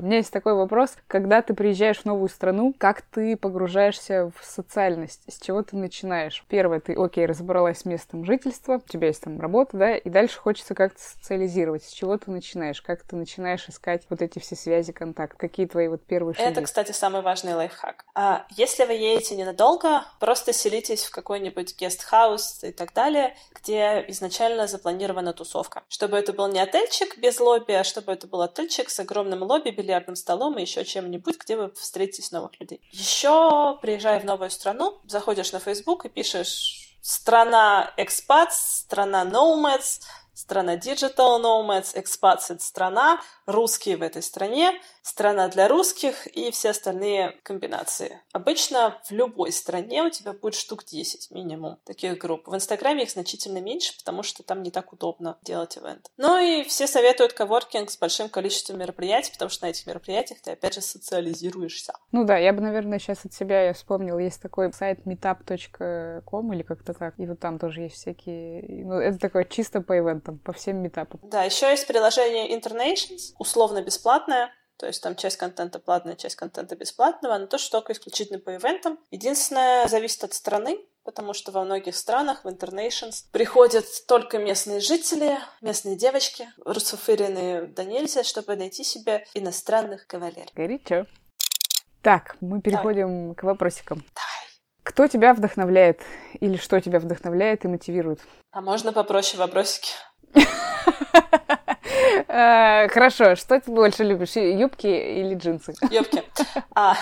У 0.00 0.02
меня 0.02 0.16
есть 0.16 0.32
такой 0.32 0.54
вопрос. 0.54 0.94
Когда 1.08 1.42
ты 1.42 1.52
приезжаешь 1.52 1.98
в 1.98 2.04
новую 2.06 2.30
страну, 2.30 2.74
как 2.78 3.02
ты 3.02 3.36
погружаешься 3.36 4.32
в 4.34 4.42
социальность? 4.42 5.20
С 5.28 5.38
чего 5.38 5.62
ты 5.62 5.76
начинаешь? 5.76 6.42
Первое, 6.48 6.80
ты, 6.80 6.94
окей, 6.94 7.26
разобралась 7.26 7.80
с 7.80 7.84
местом 7.84 8.24
жительства, 8.24 8.76
у 8.76 8.88
тебя 8.90 9.08
есть 9.08 9.22
там 9.22 9.38
работа, 9.38 9.76
да, 9.76 9.96
и 9.96 10.08
дальше 10.08 10.38
хочется 10.38 10.74
как-то 10.74 10.98
социализировать. 10.98 11.84
С 11.84 11.92
чего 11.92 12.16
ты 12.16 12.30
начинаешь? 12.30 12.80
Как 12.80 13.02
ты 13.02 13.14
начинаешь 13.14 13.68
искать 13.68 14.04
вот 14.08 14.22
эти 14.22 14.38
все 14.38 14.56
связи, 14.56 14.92
контакт? 14.92 15.36
Какие 15.36 15.66
твои 15.66 15.88
вот 15.88 16.02
первые 16.06 16.34
шаги? 16.34 16.48
Это, 16.48 16.62
кстати, 16.62 16.92
самый 16.92 17.20
важный 17.20 17.52
лайфхак. 17.52 18.06
А 18.14 18.46
если 18.56 18.86
вы 18.86 18.94
едете 18.94 19.36
ненадолго, 19.36 20.04
просто 20.18 20.54
селитесь 20.54 21.04
в 21.04 21.10
какой-нибудь 21.10 21.78
гестхаус 21.78 22.64
и 22.64 22.72
так 22.72 22.94
далее, 22.94 23.36
где 23.54 24.02
изначально 24.08 24.66
запланирована 24.66 25.34
тусовка. 25.34 25.82
Чтобы 25.88 26.16
это 26.16 26.32
был 26.32 26.48
не 26.48 26.58
отельчик 26.58 27.18
без 27.18 27.38
лобби, 27.38 27.72
а 27.72 27.84
чтобы 27.84 28.12
это 28.12 28.26
был 28.26 28.40
отельчик 28.40 28.88
с 28.88 28.98
огромным 28.98 29.42
лобби, 29.42 29.68
бильярдным 29.90 30.16
столом 30.16 30.56
и 30.58 30.62
еще 30.62 30.84
чем-нибудь, 30.84 31.38
где 31.38 31.56
вы 31.56 31.70
встретитесь 31.72 32.30
новых 32.30 32.58
людей. 32.60 32.80
Еще, 32.92 33.76
приезжая 33.82 34.20
в 34.20 34.24
новую 34.24 34.50
страну, 34.50 35.00
заходишь 35.04 35.52
на 35.52 35.58
Facebook 35.58 36.04
и 36.04 36.08
пишешь 36.08 36.96
страна 37.02 37.92
экспат, 37.96 38.52
страна 38.54 39.24
nomads, 39.24 40.00
страна 40.40 40.76
digital 40.76 41.40
nomads, 41.40 41.92
это 41.94 42.62
страна, 42.62 43.20
русские 43.46 43.96
в 43.96 44.02
этой 44.02 44.22
стране, 44.22 44.80
страна 45.02 45.48
для 45.48 45.68
русских 45.68 46.26
и 46.26 46.50
все 46.50 46.70
остальные 46.70 47.36
комбинации. 47.42 48.20
Обычно 48.32 48.98
в 49.04 49.10
любой 49.10 49.52
стране 49.52 50.02
у 50.02 50.10
тебя 50.10 50.32
будет 50.32 50.54
штук 50.54 50.84
10 50.84 51.30
минимум 51.30 51.78
таких 51.84 52.18
групп. 52.18 52.48
В 52.48 52.54
Инстаграме 52.54 53.02
их 53.02 53.10
значительно 53.10 53.58
меньше, 53.60 53.96
потому 53.98 54.22
что 54.22 54.42
там 54.42 54.62
не 54.62 54.70
так 54.70 54.92
удобно 54.92 55.38
делать 55.42 55.76
ивент. 55.76 56.10
Ну 56.16 56.38
и 56.38 56.64
все 56.64 56.86
советуют 56.86 57.32
коворкинг 57.34 57.90
с 57.90 57.98
большим 57.98 58.28
количеством 58.28 58.78
мероприятий, 58.78 59.32
потому 59.32 59.50
что 59.50 59.66
на 59.66 59.70
этих 59.70 59.86
мероприятиях 59.86 60.40
ты 60.40 60.52
опять 60.52 60.74
же 60.74 60.80
социализируешься. 60.80 61.92
Ну 62.12 62.24
да, 62.24 62.38
я 62.38 62.52
бы, 62.52 62.60
наверное, 62.60 62.98
сейчас 62.98 63.24
от 63.24 63.34
себя 63.34 63.62
я 63.64 63.72
вспомнил, 63.74 64.18
есть 64.18 64.40
такой 64.40 64.72
сайт 64.72 65.00
meetup.com 65.06 66.52
или 66.52 66.62
как-то 66.62 66.94
так, 66.94 67.14
и 67.18 67.26
вот 67.26 67.40
там 67.40 67.58
тоже 67.58 67.82
есть 67.82 67.96
всякие... 67.96 68.84
Ну, 68.84 68.94
это 68.94 69.18
такое 69.18 69.44
чисто 69.44 69.80
по 69.80 69.98
ивентам, 69.98 70.29
по 70.38 70.52
всем 70.52 70.78
метапам. 70.78 71.20
Да, 71.22 71.44
еще 71.44 71.70
есть 71.70 71.86
приложение 71.86 72.56
Internations, 72.56 73.34
условно 73.38 73.82
бесплатное, 73.82 74.52
то 74.80 74.86
есть 74.86 75.02
там 75.02 75.14
часть 75.14 75.36
контента 75.36 75.78
платная, 75.78 76.16
часть 76.16 76.36
контента 76.36 76.74
бесплатного, 76.74 77.36
но 77.36 77.46
тоже 77.46 77.70
только 77.70 77.92
исключительно 77.92 78.38
по 78.38 78.56
ивентам. 78.56 78.98
Единственное, 79.10 79.86
зависит 79.88 80.24
от 80.24 80.32
страны, 80.32 80.78
потому 81.04 81.34
что 81.34 81.52
во 81.52 81.64
многих 81.64 81.94
странах 81.94 82.44
в 82.44 82.48
Internations 82.48 83.26
приходят 83.30 83.84
только 84.08 84.38
местные 84.38 84.80
жители, 84.80 85.38
местные 85.60 85.96
девочки, 85.96 86.48
русофиренные 86.64 87.66
да 87.66 87.84
нельзя, 87.84 88.24
чтобы 88.24 88.56
найти 88.56 88.82
себе 88.82 89.26
иностранных 89.34 90.06
кавалеров. 90.06 90.48
Горячо. 90.54 91.04
Так, 92.00 92.36
мы 92.40 92.62
переходим 92.62 93.08
Давай. 93.08 93.34
к 93.34 93.42
вопросикам. 93.42 93.98
Давай. 93.98 94.40
Кто 94.82 95.06
тебя 95.06 95.34
вдохновляет 95.34 96.00
или 96.40 96.56
что 96.56 96.80
тебя 96.80 97.00
вдохновляет 97.00 97.66
и 97.66 97.68
мотивирует? 97.68 98.20
А 98.50 98.62
можно 98.62 98.92
попроще 98.92 99.38
вопросики? 99.38 99.90
Э, 102.28 102.88
хорошо, 102.88 103.34
что 103.34 103.60
ты 103.60 103.70
больше 103.70 104.04
любишь, 104.04 104.36
юбки 104.36 104.86
или 104.86 105.34
джинсы? 105.34 105.74
Юбки. 105.90 106.22
А, 106.74 106.96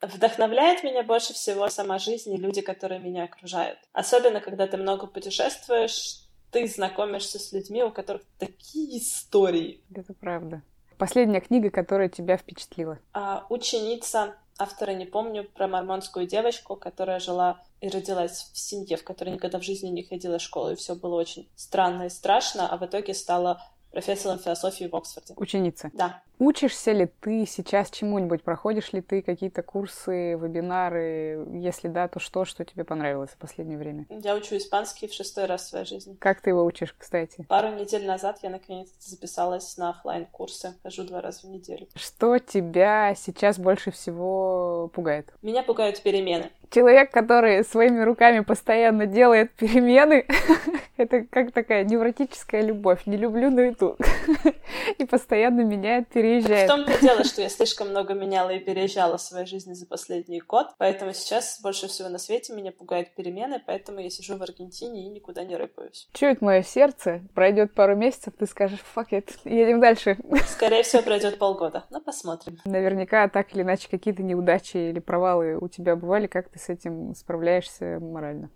вдохновляет 0.00 0.82
меня 0.84 1.02
больше 1.02 1.32
всего 1.32 1.68
сама 1.68 1.98
жизнь 1.98 2.32
и 2.32 2.36
люди, 2.36 2.60
которые 2.60 3.00
меня 3.00 3.24
окружают. 3.24 3.78
Особенно, 3.92 4.40
когда 4.40 4.66
ты 4.66 4.76
много 4.76 5.06
путешествуешь, 5.06 6.22
ты 6.50 6.66
знакомишься 6.66 7.38
с 7.38 7.52
людьми, 7.52 7.82
у 7.82 7.90
которых 7.90 8.22
такие 8.38 8.98
истории. 8.98 9.82
Это 9.94 10.12
правда. 10.14 10.62
Последняя 10.98 11.40
книга, 11.40 11.70
которая 11.70 12.08
тебя 12.08 12.36
впечатлила? 12.36 12.98
А, 13.12 13.46
ученица 13.48 14.36
автора 14.58 14.92
не 14.92 15.06
помню, 15.06 15.44
про 15.44 15.68
мормонскую 15.68 16.26
девочку, 16.26 16.76
которая 16.76 17.20
жила 17.20 17.60
и 17.80 17.88
родилась 17.88 18.50
в 18.52 18.58
семье, 18.58 18.96
в 18.96 19.04
которой 19.04 19.30
никогда 19.30 19.58
в 19.58 19.62
жизни 19.62 19.88
не 19.88 20.02
ходила 20.02 20.38
в 20.38 20.42
школу, 20.42 20.72
и 20.72 20.76
все 20.76 20.94
было 20.94 21.16
очень 21.16 21.48
странно 21.56 22.04
и 22.04 22.10
страшно, 22.10 22.68
а 22.68 22.76
в 22.76 22.86
итоге 22.86 23.14
стала 23.14 23.62
профессором 23.92 24.38
философии 24.38 24.88
в 24.90 24.96
Оксфорде. 24.96 25.34
Ученица. 25.36 25.90
Да. 25.94 26.22
Учишься 26.38 26.90
ли 26.90 27.06
ты 27.20 27.46
сейчас 27.46 27.90
чему-нибудь? 27.90 28.42
Проходишь 28.42 28.92
ли 28.92 29.00
ты 29.00 29.22
какие-то 29.22 29.62
курсы, 29.62 30.34
вебинары? 30.34 31.46
Если 31.52 31.86
да, 31.86 32.08
то 32.08 32.18
что, 32.18 32.44
что 32.44 32.64
тебе 32.64 32.82
понравилось 32.82 33.30
в 33.30 33.36
последнее 33.36 33.78
время? 33.78 34.06
Я 34.08 34.34
учу 34.34 34.56
испанский 34.56 35.06
в 35.06 35.12
шестой 35.12 35.44
раз 35.44 35.62
в 35.62 35.68
своей 35.68 35.84
жизни. 35.84 36.16
Как 36.18 36.40
ты 36.40 36.50
его 36.50 36.64
учишь, 36.64 36.94
кстати? 36.98 37.46
Пару 37.48 37.68
недель 37.68 38.06
назад 38.06 38.40
я 38.42 38.50
наконец 38.50 38.88
записалась 38.98 39.76
на 39.76 39.90
офлайн 39.90 40.26
курсы 40.26 40.74
Хожу 40.82 41.04
два 41.04 41.20
раза 41.20 41.46
в 41.46 41.50
неделю. 41.50 41.86
Что 41.94 42.38
тебя 42.38 43.14
сейчас 43.14 43.58
больше 43.58 43.92
всего 43.92 44.90
пугает? 44.92 45.32
Меня 45.42 45.62
пугают 45.62 46.02
перемены. 46.02 46.50
Человек, 46.72 47.10
который 47.10 47.64
своими 47.64 48.00
руками 48.00 48.40
постоянно 48.40 49.04
делает 49.04 49.52
перемены, 49.52 50.26
это 50.96 51.24
как 51.24 51.52
такая 51.52 51.84
невротическая 51.84 52.62
любовь. 52.62 53.02
Не 53.04 53.18
люблю, 53.18 53.50
но 53.50 53.60
и 53.60 53.74
тут. 53.74 53.98
И 54.98 55.04
постоянно 55.04 55.60
меняет 55.60 56.08
переезжает. 56.08 56.70
В 56.70 56.74
том-то 56.74 56.98
дело, 57.02 57.24
что 57.24 57.42
я 57.42 57.50
слишком 57.50 57.90
много 57.90 58.14
меняла 58.14 58.50
и 58.50 58.58
переезжала 58.58 59.18
в 59.18 59.20
своей 59.20 59.46
жизни 59.46 59.74
за 59.74 59.86
последний 59.86 60.40
год, 60.40 60.68
поэтому 60.78 61.12
сейчас 61.12 61.60
больше 61.60 61.88
всего 61.88 62.08
на 62.08 62.18
свете 62.18 62.54
меня 62.54 62.72
пугают 62.72 63.14
перемены, 63.14 63.60
поэтому 63.64 64.00
я 64.00 64.08
сижу 64.08 64.38
в 64.38 64.42
Аргентине 64.42 65.06
и 65.06 65.08
никуда 65.10 65.44
не 65.44 65.56
рыпаюсь. 65.56 66.08
Чует 66.14 66.40
мое 66.40 66.62
сердце, 66.62 67.20
пройдет 67.34 67.74
пару 67.74 67.96
месяцев, 67.96 68.32
ты 68.38 68.46
скажешь, 68.46 68.80
fuck 68.96 69.10
it, 69.10 69.30
едем 69.44 69.80
дальше. 69.80 70.16
Скорее 70.46 70.82
всего, 70.82 71.02
пройдет 71.02 71.38
полгода, 71.38 71.84
но 71.90 72.00
посмотрим. 72.00 72.58
Наверняка 72.64 73.28
так 73.28 73.54
или 73.54 73.62
иначе 73.62 73.88
какие-то 73.90 74.22
неудачи 74.22 74.78
или 74.78 75.00
провалы 75.00 75.58
у 75.58 75.68
тебя 75.68 75.96
бывали, 75.96 76.26
как 76.26 76.48
ты 76.48 76.61
с 76.62 76.68
этим 76.68 77.14
справляешься 77.14 77.98
морально? 78.00 78.50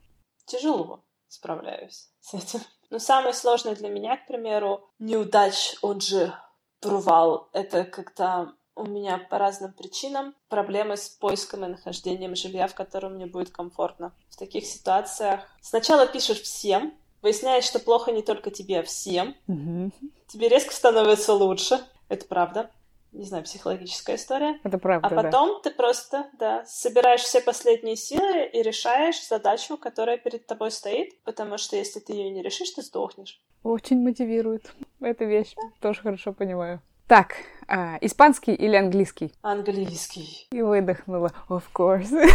Тяжело 0.47 1.05
справляюсь 1.29 2.11
с 2.21 2.35
этим. 2.35 2.61
Но 2.91 2.99
самое 2.99 3.35
сложное 3.35 3.75
для 3.75 3.89
меня, 3.89 4.17
к 4.17 4.27
примеру, 4.27 4.89
неудач, 4.99 5.75
он 5.83 6.01
же 6.01 6.33
провал— 6.81 7.49
это 7.53 7.85
когда 7.85 8.53
у 8.77 8.85
меня 8.85 9.19
по 9.19 9.39
разным 9.39 9.73
причинам 9.73 10.35
проблемы 10.49 10.97
с 10.97 11.09
поиском 11.09 11.65
и 11.65 11.69
нахождением 11.69 12.37
жилья, 12.37 12.69
в 12.69 12.75
котором 12.75 13.15
мне 13.15 13.27
будет 13.27 13.51
комфортно. 13.51 14.15
В 14.29 14.37
таких 14.37 14.67
ситуациях 14.67 15.41
сначала 15.63 16.07
пишешь 16.07 16.43
всем, 16.43 16.95
выясняешь, 17.23 17.65
что 17.65 17.81
плохо 17.81 18.13
не 18.13 18.23
только 18.23 18.51
тебе, 18.51 18.81
а 18.81 18.83
всем. 18.83 19.35
Mm-hmm. 19.49 19.93
Тебе 20.29 20.49
резко 20.49 20.73
становится 20.75 21.33
лучше. 21.33 21.81
Это 22.09 22.27
правда. 22.27 22.71
Не 23.17 23.25
знаю, 23.25 23.45
психологическая 23.45 24.17
история. 24.17 24.61
Это 24.63 24.77
правда, 24.77 25.09
А 25.09 25.11
потом 25.11 25.55
да. 25.55 25.61
ты 25.63 25.71
просто, 25.75 26.27
да, 26.39 26.65
собираешь 26.67 27.23
все 27.23 27.41
последние 27.41 27.97
силы 27.97 28.45
и 28.53 28.63
решаешь 28.63 29.27
задачу, 29.27 29.79
которая 29.79 30.19
перед 30.19 30.47
тобой 30.47 30.71
стоит, 30.71 31.19
потому 31.25 31.57
что 31.57 31.77
если 31.77 31.99
ты 31.99 32.13
ее 32.13 32.31
не 32.31 32.43
решишь, 32.43 32.71
ты 32.73 32.83
сдохнешь. 32.83 33.41
Очень 33.63 34.03
мотивирует. 34.03 34.71
Эта 35.01 35.25
вещь 35.25 35.55
тоже 35.81 36.03
хорошо 36.03 36.35
понимаю. 36.35 36.83
Так, 37.07 37.37
а, 37.69 37.99
испанский 38.01 38.53
или 38.53 38.75
английский? 38.75 39.33
Английский. 39.43 40.49
И 40.51 40.61
выдохнула. 40.61 41.33
Of 41.49 41.63
course. 41.73 42.11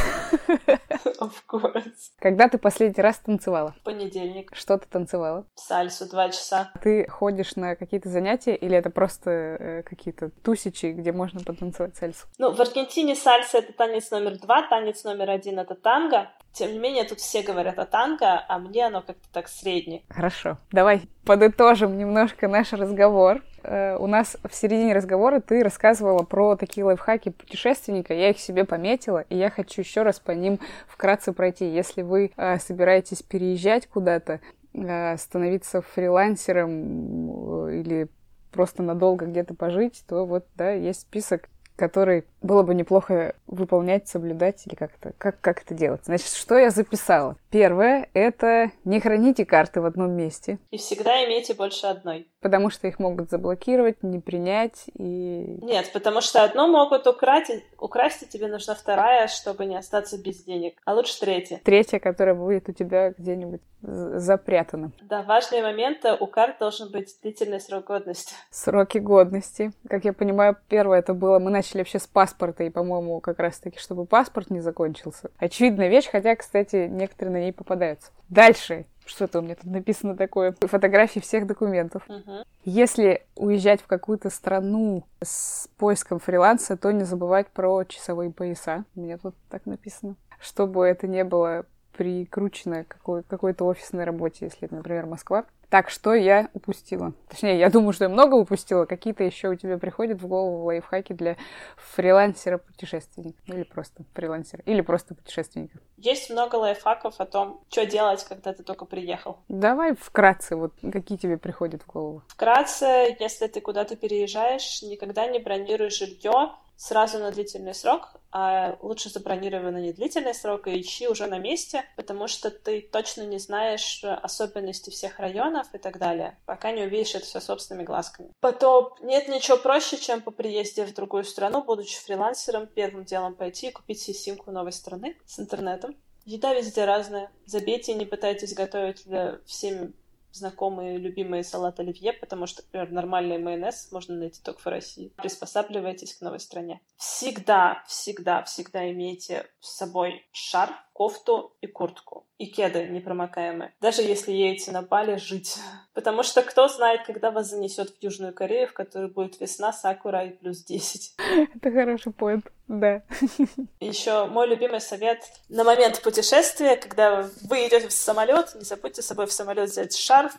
Of 1.19 1.34
course. 1.47 2.11
Когда 2.19 2.47
ты 2.47 2.57
последний 2.57 3.01
раз 3.01 3.17
танцевала? 3.17 3.76
Понедельник. 3.84 4.55
Что 4.55 4.78
ты 4.78 4.88
танцевала? 4.88 5.45
Сальсу 5.55 6.09
два 6.09 6.30
часа. 6.30 6.72
Ты 6.82 7.07
ходишь 7.09 7.55
на 7.55 7.76
какие-то 7.76 8.07
занятия 8.09 8.55
или 8.55 8.76
это 8.76 8.89
просто 8.89 9.30
э, 9.30 9.84
какие-то 9.84 10.30
тусичи, 10.30 10.93
где 10.93 11.11
можно 11.11 11.41
потанцевать 11.41 11.97
сальсу? 11.97 12.28
Ну, 12.38 12.51
в 12.51 12.59
Аргентине 12.61 13.15
сальса— 13.15 13.57
это 13.59 13.74
танец 13.74 14.09
номер 14.11 14.38
два, 14.39 14.67
танец 14.67 15.03
номер 15.03 15.32
один— 15.32 15.59
это 15.59 15.76
танго. 15.76 16.30
Тем 16.53 16.74
не 16.74 16.80
менее, 16.80 17.05
тут 17.05 17.19
все 17.19 17.43
говорят 17.43 17.80
о 17.80 17.86
танго, 17.86 18.43
а 18.47 18.59
мне 18.59 18.88
оно 18.88 19.01
как-то 19.01 19.28
так 19.32 19.47
среднее. 19.47 20.03
Хорошо. 20.09 20.57
Давай 20.72 21.03
подытожим 21.26 21.97
немножко 21.97 22.47
наш 22.47 22.74
разговор. 22.74 23.41
Э, 23.64 23.97
у 23.97 24.07
нас 24.07 24.38
в 24.43 24.53
середине 24.53 24.93
разговора 24.93 25.39
ты 25.39 25.64
рассказывала 25.64 26.24
про 26.24 26.55
такие 26.55 26.84
лайфхаки 26.84 27.30
путешественника. 27.30 28.14
Я 28.14 28.30
их 28.30 28.39
себе 28.39 28.66
пометила, 28.66 29.26
и 29.30 29.38
я 29.38 29.49
хочу 29.49 29.82
еще 29.82 30.03
раз 30.03 30.20
по 30.20 30.32
ним 30.32 30.59
вкратце 30.88 31.34
пройти. 31.34 31.66
Если 31.66 32.01
вы 32.01 32.32
э, 32.36 32.59
собираетесь 32.59 33.22
переезжать 33.22 33.88
куда-то, 33.88 34.39
э, 34.74 35.18
становиться 35.18 35.82
фрилансером 35.82 37.70
или 37.70 38.07
просто 38.51 38.84
надолго 38.84 39.26
где-то 39.26 39.53
пожить, 39.53 40.03
то 40.07 40.26
вот, 40.26 40.45
да, 40.55 40.72
есть 40.72 41.01
список 41.01 41.47
который 41.82 42.26
было 42.42 42.64
бы 42.64 42.74
неплохо 42.74 43.36
выполнять, 43.48 44.08
соблюдать 44.08 44.66
или 44.66 44.76
как-то, 44.76 45.14
как, 45.18 45.39
как 45.42 45.62
это 45.64 45.74
делать. 45.74 46.02
Значит, 46.06 46.28
что 46.28 46.58
я 46.58 46.70
записала? 46.70 47.36
Первое— 47.50 48.10
это 48.14 48.72
не 48.84 49.00
храните 49.00 49.46
карты 49.46 49.82
в 49.82 49.86
одном 49.86 50.12
месте. 50.14 50.58
И 50.72 50.78
всегда 50.78 51.24
имейте 51.26 51.54
больше 51.54 51.88
одной. 51.88 52.28
Потому 52.42 52.70
что 52.70 52.88
их 52.88 52.98
могут 53.00 53.30
заблокировать, 53.30 54.02
не 54.02 54.20
принять 54.20 54.86
и... 54.98 55.60
Нет, 55.62 55.92
потому 55.94 56.22
что 56.22 56.44
одну 56.44 56.68
могут 56.68 57.06
украсть, 57.06 57.52
украсть, 57.78 58.24
и 58.24 58.28
тебе 58.28 58.48
нужна 58.48 58.74
вторая, 58.74 59.28
чтобы 59.28 59.66
не 59.66 59.78
остаться 59.78 60.18
без 60.18 60.44
денег. 60.44 60.80
А 60.86 60.94
лучше 60.94 61.20
третья. 61.20 61.62
Третья, 61.64 62.00
которая 62.00 62.34
будет 62.34 62.70
у 62.70 62.74
тебя 62.74 63.12
где-нибудь 63.12 63.62
запрятана. 63.82 64.92
Да, 65.02 65.24
важные 65.24 65.64
моменты. 65.64 66.14
У 66.20 66.28
карт 66.28 66.58
должен 66.60 66.92
быть 66.92 67.18
длительный 67.22 67.60
срок 67.60 67.86
годности. 67.86 68.34
Сроки 68.50 69.00
годности. 69.00 69.72
Как 69.88 70.06
я 70.06 70.14
понимаю, 70.14 70.56
первое 70.70 71.00
это 71.00 71.14
было, 71.14 71.39
мы 71.39 71.50
начали 71.50 71.80
вообще 71.80 72.00
с 72.00 72.08
паспорта, 72.32 72.63
и, 72.63 72.69
по-моему, 72.69 73.19
как 73.19 73.39
раз-таки, 73.39 73.79
чтобы 73.79 74.05
паспорт 74.05 74.49
не 74.49 74.61
закончился. 74.61 75.32
Очевидная 75.38 75.89
вещь, 75.89 76.09
хотя, 76.09 76.36
кстати, 76.36 76.88
некоторые 76.88 77.34
на 77.34 77.39
ней 77.41 77.53
попадаются. 77.53 78.11
Дальше. 78.29 78.86
Что-то 79.05 79.39
у 79.39 79.41
меня 79.41 79.55
тут 79.55 79.65
написано 79.65 80.15
такое. 80.15 80.55
Фотографии 80.61 81.19
всех 81.19 81.47
документов. 81.47 82.03
Угу. 82.07 82.45
Если 82.63 83.25
уезжать 83.36 83.82
в 83.82 83.88
какую-то 83.88 84.29
страну 84.29 85.03
с 85.21 85.67
поиском 85.77 86.19
фриланса, 86.19 86.77
то 86.77 86.91
не 86.91 87.03
забывать 87.03 87.47
про 87.47 87.84
часовые 87.84 88.32
пояса. 88.32 88.86
У 88.95 89.01
меня 89.01 89.17
тут 89.17 89.36
так 89.49 89.65
написано. 89.65 90.15
Чтобы 90.39 90.86
это 90.86 91.07
не 91.07 91.23
было 91.23 91.65
прикручено 91.96 92.84
к 92.84 92.89
какой- 92.89 93.24
какой-то 93.24 93.66
офисной 93.66 94.04
работе, 94.04 94.46
если 94.46 94.66
это, 94.66 94.76
например, 94.76 95.06
Москва. 95.06 95.46
Так, 95.70 95.89
что 95.89 96.14
я 96.14 96.50
упустила? 96.54 97.14
Точнее, 97.30 97.58
я 97.58 97.70
думаю, 97.70 97.94
что 97.94 98.04
я 98.04 98.10
много 98.10 98.36
упустила. 98.36 98.84
Какие-то 98.86 99.24
еще 99.24 99.48
у 99.48 99.56
тебя 99.56 99.78
приходят 99.78 100.22
в 100.22 100.28
голову 100.28 100.66
лайфхаки 100.66 101.14
для 101.14 101.38
фрилансера-путешественника? 101.78 103.39
Или 103.46 103.64
просто 103.64 104.04
фрилансера? 104.14 104.62
Или 104.66 104.82
просто 104.82 105.16
путешественника? 105.16 105.80
Есть 105.98 106.30
много 106.30 106.56
лайфхаков 106.58 107.20
о 107.20 107.26
том, 107.26 107.62
что 107.70 107.86
делать, 107.86 108.24
когда 108.28 108.52
ты 108.54 108.64
только 108.64 108.84
приехал. 108.84 109.38
Давай 109.48 109.96
вкратце, 109.96 110.58
вот 110.58 110.74
какие 110.92 111.18
тебе 111.18 111.38
приходят 111.38 111.84
в 111.84 111.88
голову? 111.88 112.22
Вкратце, 112.28 113.16
если 113.20 113.48
ты 113.48 113.62
куда-то 113.62 113.96
переезжаешь, 113.96 114.82
никогда 114.82 115.26
не 115.28 115.39
бронируй 115.39 115.89
жилье 115.89 116.52
сразу 116.82 117.19
на 117.19 117.29
длительный 117.29 117.75
срок, 117.75 118.09
а 118.32 118.75
лучше 118.82 119.11
забронировай 119.11 119.71
на 119.71 119.77
недлительный 119.77 120.34
срок 120.34 120.67
и 120.67 120.82
ищи 120.82 121.07
уже 121.07 121.27
на 121.27 121.38
месте, 121.38 121.86
потому 121.95 122.27
что 122.27 122.49
ты 122.49 122.82
точно 122.82 123.21
не 123.21 123.38
знаешь 123.38 124.03
особенности 124.03 124.89
всех 124.89 125.19
районов 125.19 125.67
и 125.75 125.77
так 125.77 125.99
далее, 125.99 126.39
пока 126.47 126.71
не 126.71 126.82
увидишь 126.82 127.13
это 127.13 127.25
все 127.25 127.39
собственными 127.39 127.86
глазками. 127.86 128.32
Потом 128.39 128.95
нет 129.01 129.27
ничего 129.27 129.57
проще, 129.57 129.97
чем 129.97 130.21
по 130.21 130.32
приезде 130.32 130.84
в 130.84 130.93
другую 130.95 131.23
страну, 131.23 131.63
будучи 131.63 132.01
фрилансером, 132.01 132.65
первым 132.65 133.05
делом 133.05 133.36
пойти 133.36 133.67
и 133.67 133.71
купить 133.71 134.01
себе 134.01 134.15
симку 134.15 134.49
новой 134.49 134.71
страны 134.71 135.15
с 135.27 135.39
интернетом. 135.39 135.95
Еда 136.25 136.55
везде 136.55 136.86
разная. 136.86 137.32
Забейте 137.45 137.93
не 137.93 138.05
пытайтесь 138.05 138.55
готовить 138.55 139.05
для 139.05 139.39
всеми 139.45 139.93
знакомые 140.32 140.97
любимые 140.97 141.43
салат 141.43 141.79
оливье, 141.79 142.13
потому 142.13 142.45
что, 142.45 142.63
например, 142.63 142.91
нормальный 142.91 143.38
майонез 143.38 143.91
можно 143.91 144.15
найти 144.15 144.41
только 144.41 144.61
в 144.61 144.67
России. 144.67 145.13
Приспосабливайтесь 145.17 146.15
к 146.15 146.21
новой 146.21 146.39
стране. 146.39 146.82
Всегда, 146.97 147.84
всегда, 147.88 148.43
всегда 148.43 148.89
имейте 148.91 149.47
с 149.59 149.77
собой 149.77 150.25
шарф, 150.32 150.75
кофту 151.02 151.58
и 151.62 151.66
куртку. 151.66 152.28
И 152.38 152.45
кеды 152.45 152.88
непромокаемые. 152.88 153.74
Даже 153.82 154.04
если 154.04 154.32
едете 154.32 154.72
на 154.72 154.84
Бали 154.84 155.16
жить. 155.16 155.58
Потому 155.95 156.22
что 156.22 156.43
кто 156.43 156.68
знает, 156.68 157.08
когда 157.08 157.32
вас 157.32 157.49
занесет 157.49 157.89
в 157.89 158.04
Южную 158.04 158.36
Корею, 158.36 158.68
в 158.68 158.74
которой 158.74 159.10
будет 159.10 159.41
весна, 159.41 159.74
сакура 159.74 160.26
и 160.26 160.30
плюс 160.30 160.64
10. 160.64 161.16
Это 161.56 161.72
хороший 161.72 162.14
поинт, 162.14 162.45
да. 162.68 163.02
Еще 163.80 164.28
мой 164.28 164.47
любимый 164.47 164.80
совет 164.80 165.24
на 165.49 165.64
момент 165.64 166.04
путешествия, 166.04 166.76
когда 166.76 167.28
вы 167.49 167.68
идете 167.68 167.88
в 167.88 167.93
самолет, 167.93 168.54
не 168.54 168.62
забудьте 168.62 169.02
с 169.02 169.08
собой 169.08 169.26
в 169.26 169.32
самолет 169.32 169.72
взять 169.72 169.97
шарф, 169.97 170.34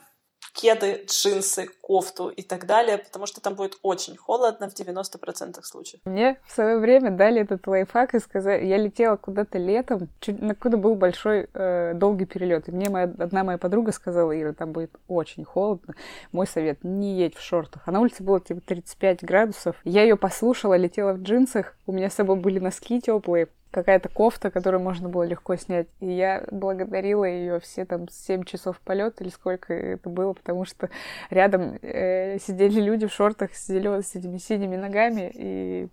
кеды, 0.53 1.05
джинсы, 1.07 1.69
кофту 1.81 2.29
и 2.29 2.43
так 2.43 2.67
далее, 2.67 2.99
потому 2.99 3.27
что 3.27 3.41
там 3.41 3.55
будет 3.55 3.79
очень 3.83 4.17
холодно 4.17 4.69
в 4.69 4.75
90% 4.75 5.63
случаев. 5.63 6.01
Мне 6.05 6.39
в 6.47 6.53
свое 6.53 6.79
время 6.79 7.11
дали 7.11 7.43
этот 7.43 7.67
лайфхак 7.67 8.15
и 8.15 8.19
сказали, 8.19 8.67
я 8.67 8.77
летела 8.77 9.17
куда-то 9.17 9.59
летом, 9.59 10.09
чуть, 10.21 10.41
на 10.41 10.55
куда 10.55 10.77
был 10.77 10.95
большой 10.95 11.49
э, 11.53 11.95
долгий 11.95 12.27
перелет. 12.27 12.69
И 12.69 12.73
мне 12.73 12.91
моя, 12.91 13.07
одна 13.19 13.45
моя 13.45 13.59
подруга 13.59 13.93
сказала, 13.93 14.39
Ира, 14.39 14.53
там 14.53 14.73
будет 14.73 14.93
очень 15.09 15.45
холодно. 15.45 15.95
Мой 16.33 16.47
совет, 16.47 16.85
не 16.85 17.17
едь 17.17 17.37
в 17.37 17.43
шортах. 17.43 17.83
А 17.87 17.91
на 17.91 18.01
улице 18.01 18.23
было 18.23 18.41
типа 18.41 18.61
35 18.61 19.25
градусов. 19.25 19.77
Я 19.85 20.03
ее 20.03 20.17
послушала, 20.17 20.75
летела 20.75 21.15
в 21.15 21.23
джинсах, 21.23 21.77
у 21.87 21.93
меня 21.93 22.11
с 22.11 22.15
собой 22.15 22.37
были 22.37 22.59
носки 22.59 23.01
теплые, 23.01 23.49
какая-то 23.73 24.09
кофта, 24.09 24.51
которую 24.51 24.83
можно 24.83 25.09
было 25.09 25.25
легко 25.25 25.57
снять. 25.57 25.89
И 26.01 26.07
я 26.07 26.45
благодарила 26.51 27.25
ее 27.25 27.59
все 27.59 27.85
там 27.85 28.09
7 28.09 28.45
часов 28.45 28.79
полета 28.81 29.25
или 29.25 29.31
сколько 29.31 29.73
это 29.75 30.09
было, 30.09 30.35
потому 30.35 30.64
что 30.64 30.91
рядом 31.31 31.79
э, 31.83 32.39
сидели 32.39 32.81
люди 32.81 33.07
в 33.07 33.12
шортах, 33.12 33.55
сидели 33.55 33.89
вот 33.89 34.07
с 34.07 34.14
этими 34.14 34.39
синими 34.39 34.77
ногами, 34.77 35.31
и 35.35 35.89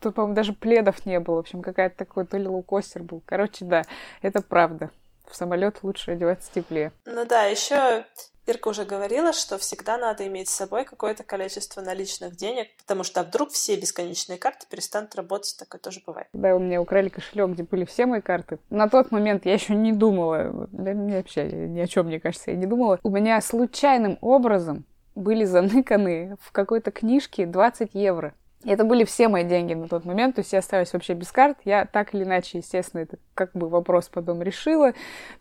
тут, 0.00 0.14
по-моему, 0.14 0.34
даже 0.34 0.52
пледов 0.52 1.04
не 1.04 1.20
было. 1.20 1.36
В 1.36 1.40
общем, 1.40 1.62
какая-то 1.62 1.96
такой, 1.96 2.26
то 2.26 2.38
ли 2.38 2.46
лоукостер 2.46 3.02
был. 3.02 3.22
Короче, 3.26 3.64
да, 3.64 3.82
это 4.22 4.40
правда. 4.40 4.90
В 5.26 5.34
самолет 5.34 5.82
лучше 5.82 6.12
одеваться 6.12 6.50
теплее. 6.54 6.92
Ну 7.06 7.26
да, 7.26 7.44
еще 7.44 8.04
Ирка 8.46 8.68
уже 8.68 8.84
говорила, 8.84 9.32
что 9.32 9.56
всегда 9.58 9.96
надо 9.96 10.26
иметь 10.26 10.48
с 10.48 10.54
собой 10.54 10.84
какое-то 10.84 11.24
количество 11.24 11.80
наличных 11.80 12.36
денег, 12.36 12.68
потому 12.78 13.02
что 13.02 13.20
а 13.20 13.24
вдруг 13.24 13.50
все 13.50 13.76
бесконечные 13.76 14.38
карты 14.38 14.66
перестанут 14.68 15.14
работать, 15.14 15.56
такое 15.58 15.80
тоже 15.80 16.02
бывает. 16.06 16.28
Да, 16.32 16.54
у 16.54 16.58
меня 16.58 16.80
украли 16.80 17.08
кошелек, 17.08 17.50
где 17.50 17.62
были 17.62 17.84
все 17.84 18.06
мои 18.06 18.20
карты. 18.20 18.58
На 18.70 18.88
тот 18.88 19.10
момент 19.10 19.46
я 19.46 19.54
еще 19.54 19.74
не 19.74 19.92
думала, 19.92 20.68
да, 20.72 20.92
мне 20.92 21.16
вообще 21.16 21.44
ни 21.44 21.80
о 21.80 21.86
чем, 21.86 22.06
мне 22.06 22.20
кажется, 22.20 22.50
я 22.50 22.56
не 22.56 22.66
думала. 22.66 22.98
У 23.02 23.10
меня 23.10 23.40
случайным 23.40 24.18
образом 24.20 24.84
были 25.14 25.44
заныканы 25.44 26.36
в 26.40 26.52
какой-то 26.52 26.90
книжке 26.90 27.46
20 27.46 27.90
евро. 27.94 28.34
И 28.64 28.70
это 28.70 28.84
были 28.84 29.04
все 29.04 29.28
мои 29.28 29.44
деньги 29.44 29.74
на 29.74 29.88
тот 29.88 30.04
момент, 30.04 30.36
то 30.36 30.40
есть 30.40 30.52
я 30.52 30.60
осталась 30.60 30.92
вообще 30.92 31.14
без 31.14 31.30
карт. 31.30 31.58
Я 31.64 31.84
так 31.84 32.14
или 32.14 32.24
иначе, 32.24 32.58
естественно, 32.58 33.02
это 33.02 33.18
как 33.34 33.52
бы 33.52 33.68
вопрос 33.68 34.08
потом 34.08 34.42
решила, 34.42 34.92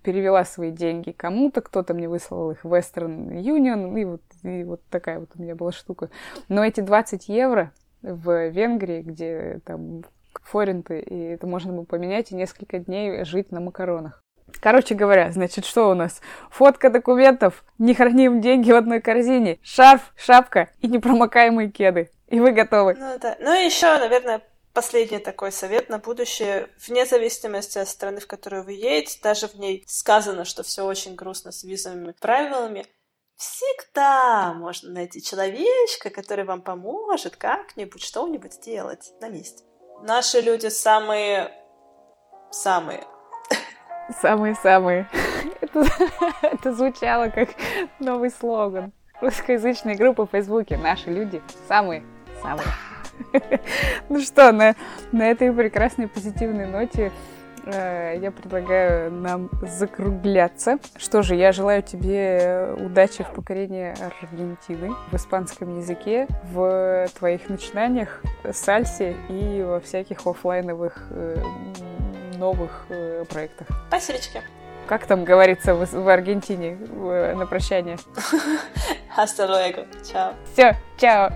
перевела 0.02 0.44
свои 0.44 0.72
деньги 0.72 1.12
кому-то, 1.12 1.62
кто-то 1.62 1.94
мне 1.94 2.10
выслал 2.10 2.52
их 2.52 2.64
в 2.64 2.74
Western 2.74 3.30
Union, 3.42 4.00
и 4.00 4.06
вот, 4.06 4.22
и 4.44 4.64
вот 4.64 4.82
такая 4.90 5.20
вот 5.20 5.30
у 5.36 5.42
меня 5.42 5.56
была 5.56 5.72
штука. 5.72 6.10
Но 6.50 6.64
эти 6.66 6.82
20 6.82 7.30
евро 7.30 7.72
в 8.02 8.50
Венгрии, 8.50 9.02
где 9.02 9.62
там 9.66 10.04
форинты, 10.42 11.00
и 11.00 11.16
это 11.16 11.48
можно 11.48 11.72
было 11.72 11.86
поменять 11.86 12.32
и 12.32 12.36
несколько 12.36 12.80
дней 12.80 13.24
жить 13.24 13.52
на 13.52 13.62
макаронах. 13.62 14.22
Короче 14.60 14.96
говоря, 14.96 15.32
значит, 15.32 15.66
что 15.66 15.90
у 15.90 15.94
нас? 15.94 16.22
Фотка 16.52 16.90
документов, 16.90 17.64
не 17.80 17.94
храним 17.94 18.42
деньги 18.42 18.72
в 18.72 18.76
одной 18.76 19.02
корзине, 19.02 19.60
шарф, 19.62 20.14
шапка 20.16 20.70
и 20.82 20.88
непромокаемые 20.88 21.72
кеды. 21.72 22.10
И 22.34 22.40
вы 22.40 22.52
готовы. 22.52 22.96
Ну 22.96 23.20
да. 23.20 23.38
Ну 23.40 23.54
и 23.54 23.64
еще, 23.64 23.96
наверное, 24.00 24.42
последний 24.74 25.20
такой 25.20 25.52
совет 25.52 25.90
на 25.90 26.00
будущее. 26.00 26.68
Вне 26.88 27.06
зависимости 27.06 27.78
от 27.78 27.88
страны, 27.88 28.22
в 28.22 28.26
которую 28.26 28.64
вы 28.64 28.74
едете, 28.74 29.20
даже 29.22 29.48
в 29.48 29.54
ней 29.54 29.84
сказано, 29.88 30.44
что 30.44 30.64
все 30.64 30.84
очень 30.84 31.14
грустно 31.14 31.52
с 31.52 31.64
визовыми 31.64 32.16
правилами, 32.20 32.88
всегда 33.36 34.52
можно 34.56 34.94
найти 34.94 35.22
человечка, 35.22 36.10
который 36.10 36.44
вам 36.44 36.64
поможет 36.64 37.36
как-нибудь 37.36 38.02
что-нибудь 38.02 38.54
сделать 38.54 39.14
на 39.22 39.30
месте. 39.30 39.64
Наши 40.02 40.42
люди 40.42 40.70
самые... 40.70 41.52
самые 42.50 43.04
Самые-самые. 44.22 45.08
Это, 45.62 45.86
это 46.42 46.74
звучало 46.74 47.30
как 47.30 47.50
новый 48.00 48.32
слоган 48.32 48.92
русскоязычной 49.22 49.94
группы 49.94 50.24
в 50.24 50.32
Фейсбуке. 50.32 50.78
Наши 50.78 51.12
люди 51.12 51.44
самые-самые. 52.44 52.74
Ну 54.10 54.20
что, 54.22 54.52
на, 54.52 54.76
на 55.12 55.30
этой 55.30 55.52
прекрасной 55.52 56.08
позитивной 56.08 56.66
ноте 56.66 57.12
э, 57.66 58.18
я 58.20 58.32
предлагаю 58.32 59.12
нам 59.12 59.50
закругляться. 59.62 60.80
Что 60.98 61.22
же, 61.22 61.36
я 61.36 61.52
желаю 61.52 61.84
тебе 61.84 62.76
удачи 62.78 63.24
в 63.24 63.32
покорении 63.34 63.94
Аргентины 64.04 64.96
в 65.12 65.16
испанском 65.16 65.78
языке, 65.78 66.28
в 66.52 67.08
твоих 67.18 67.50
начинаниях, 67.50 68.22
сальсе 68.52 69.16
и 69.30 69.64
во 69.64 69.80
всяких 69.80 70.26
офлайновых 70.26 71.08
э, 71.12 71.38
новых 72.38 72.86
э, 72.89 73.26
проектах. 73.30 73.68
Спасибо. 73.88 74.20
Как 74.88 75.06
там 75.06 75.24
говорится 75.24 75.76
в, 75.76 75.86
в 75.86 76.10
Аргентине 76.10 76.76
в, 76.76 77.36
на 77.36 77.46
прощание? 77.46 77.98
Hasta 79.18 79.48
luego. 79.48 79.86
Чао. 80.12 80.34
Все, 80.52 80.76
чао. 81.00 81.32